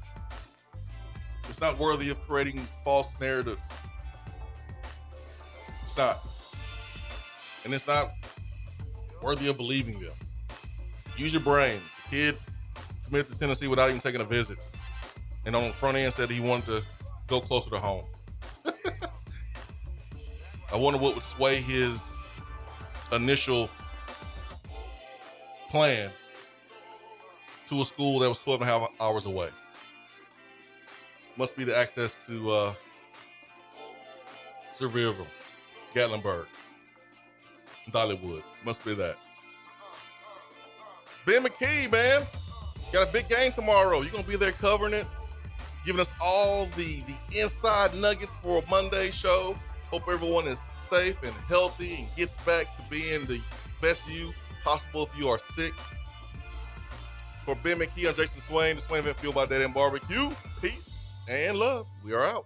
It's 1.47 1.61
not 1.61 1.79
worthy 1.79 2.09
of 2.09 2.19
creating 2.27 2.67
false 2.83 3.07
narratives. 3.21 3.61
It's 5.83 5.95
not. 5.95 6.27
And 7.63 7.73
it's 7.73 7.87
not 7.87 8.11
worthy 9.23 9.47
of 9.47 9.55
believing 9.55 9.97
them. 10.01 10.11
Use 11.15 11.31
your 11.31 11.41
brain. 11.41 11.79
The 12.09 12.17
kid 12.17 12.37
committed 13.05 13.31
to 13.31 13.39
Tennessee 13.39 13.67
without 13.67 13.87
even 13.87 14.01
taking 14.01 14.19
a 14.19 14.25
visit. 14.25 14.57
And 15.45 15.55
on 15.55 15.67
the 15.67 15.73
front 15.73 15.95
end 15.95 16.13
said 16.15 16.29
he 16.29 16.41
wanted 16.41 16.65
to 16.65 16.83
go 17.27 17.39
closer 17.39 17.69
to 17.69 17.79
home. 17.79 18.03
I 20.73 20.77
wonder 20.77 20.99
what 20.99 21.15
would 21.15 21.23
sway 21.23 21.61
his 21.61 21.99
initial 23.11 23.69
plan 25.69 26.11
to 27.67 27.81
a 27.81 27.85
school 27.85 28.19
that 28.19 28.29
was 28.29 28.39
12 28.39 28.61
and 28.61 28.69
a 28.69 28.73
half 28.73 28.89
hours 28.99 29.25
away. 29.25 29.49
Must 31.37 31.55
be 31.57 31.63
the 31.63 31.77
access 31.77 32.17
to 32.27 32.51
uh, 32.51 32.73
Sevierville, 34.73 35.27
Gatlinburg, 35.93 36.45
Dollywood. 37.89 38.43
Must 38.63 38.83
be 38.85 38.93
that. 38.95 39.17
Ben 41.25 41.43
McKee, 41.43 41.91
man, 41.91 42.23
got 42.91 43.09
a 43.09 43.11
big 43.11 43.27
game 43.27 43.51
tomorrow. 43.51 44.01
You're 44.01 44.11
gonna 44.11 44.23
be 44.23 44.37
there 44.37 44.51
covering 44.53 44.93
it, 44.93 45.05
giving 45.85 46.01
us 46.01 46.13
all 46.21 46.65
the 46.77 47.01
the 47.01 47.41
inside 47.41 47.93
nuggets 47.95 48.33
for 48.41 48.63
a 48.63 48.69
Monday 48.69 49.11
show. 49.11 49.55
Hope 49.91 50.07
everyone 50.07 50.47
is 50.47 50.61
safe 50.89 51.21
and 51.21 51.33
healthy 51.49 51.95
and 51.95 52.15
gets 52.15 52.37
back 52.45 52.73
to 52.77 52.81
being 52.89 53.25
the 53.25 53.41
best 53.81 54.07
you 54.07 54.33
possible 54.63 55.03
if 55.03 55.19
you 55.19 55.27
are 55.27 55.37
sick. 55.37 55.73
For 57.43 57.55
Ben 57.55 57.77
McKee, 57.77 58.07
I'm 58.07 58.15
Jason 58.15 58.39
Swain, 58.39 58.77
the 58.77 58.81
Swain 58.81 58.99
Event 58.99 59.17
Fueled 59.17 59.35
by 59.35 59.47
Dead 59.47 59.61
End 59.61 59.73
Barbecue. 59.73 60.29
Peace 60.61 61.11
and 61.27 61.57
love. 61.57 61.87
We 62.05 62.13
are 62.13 62.23
out. 62.23 62.45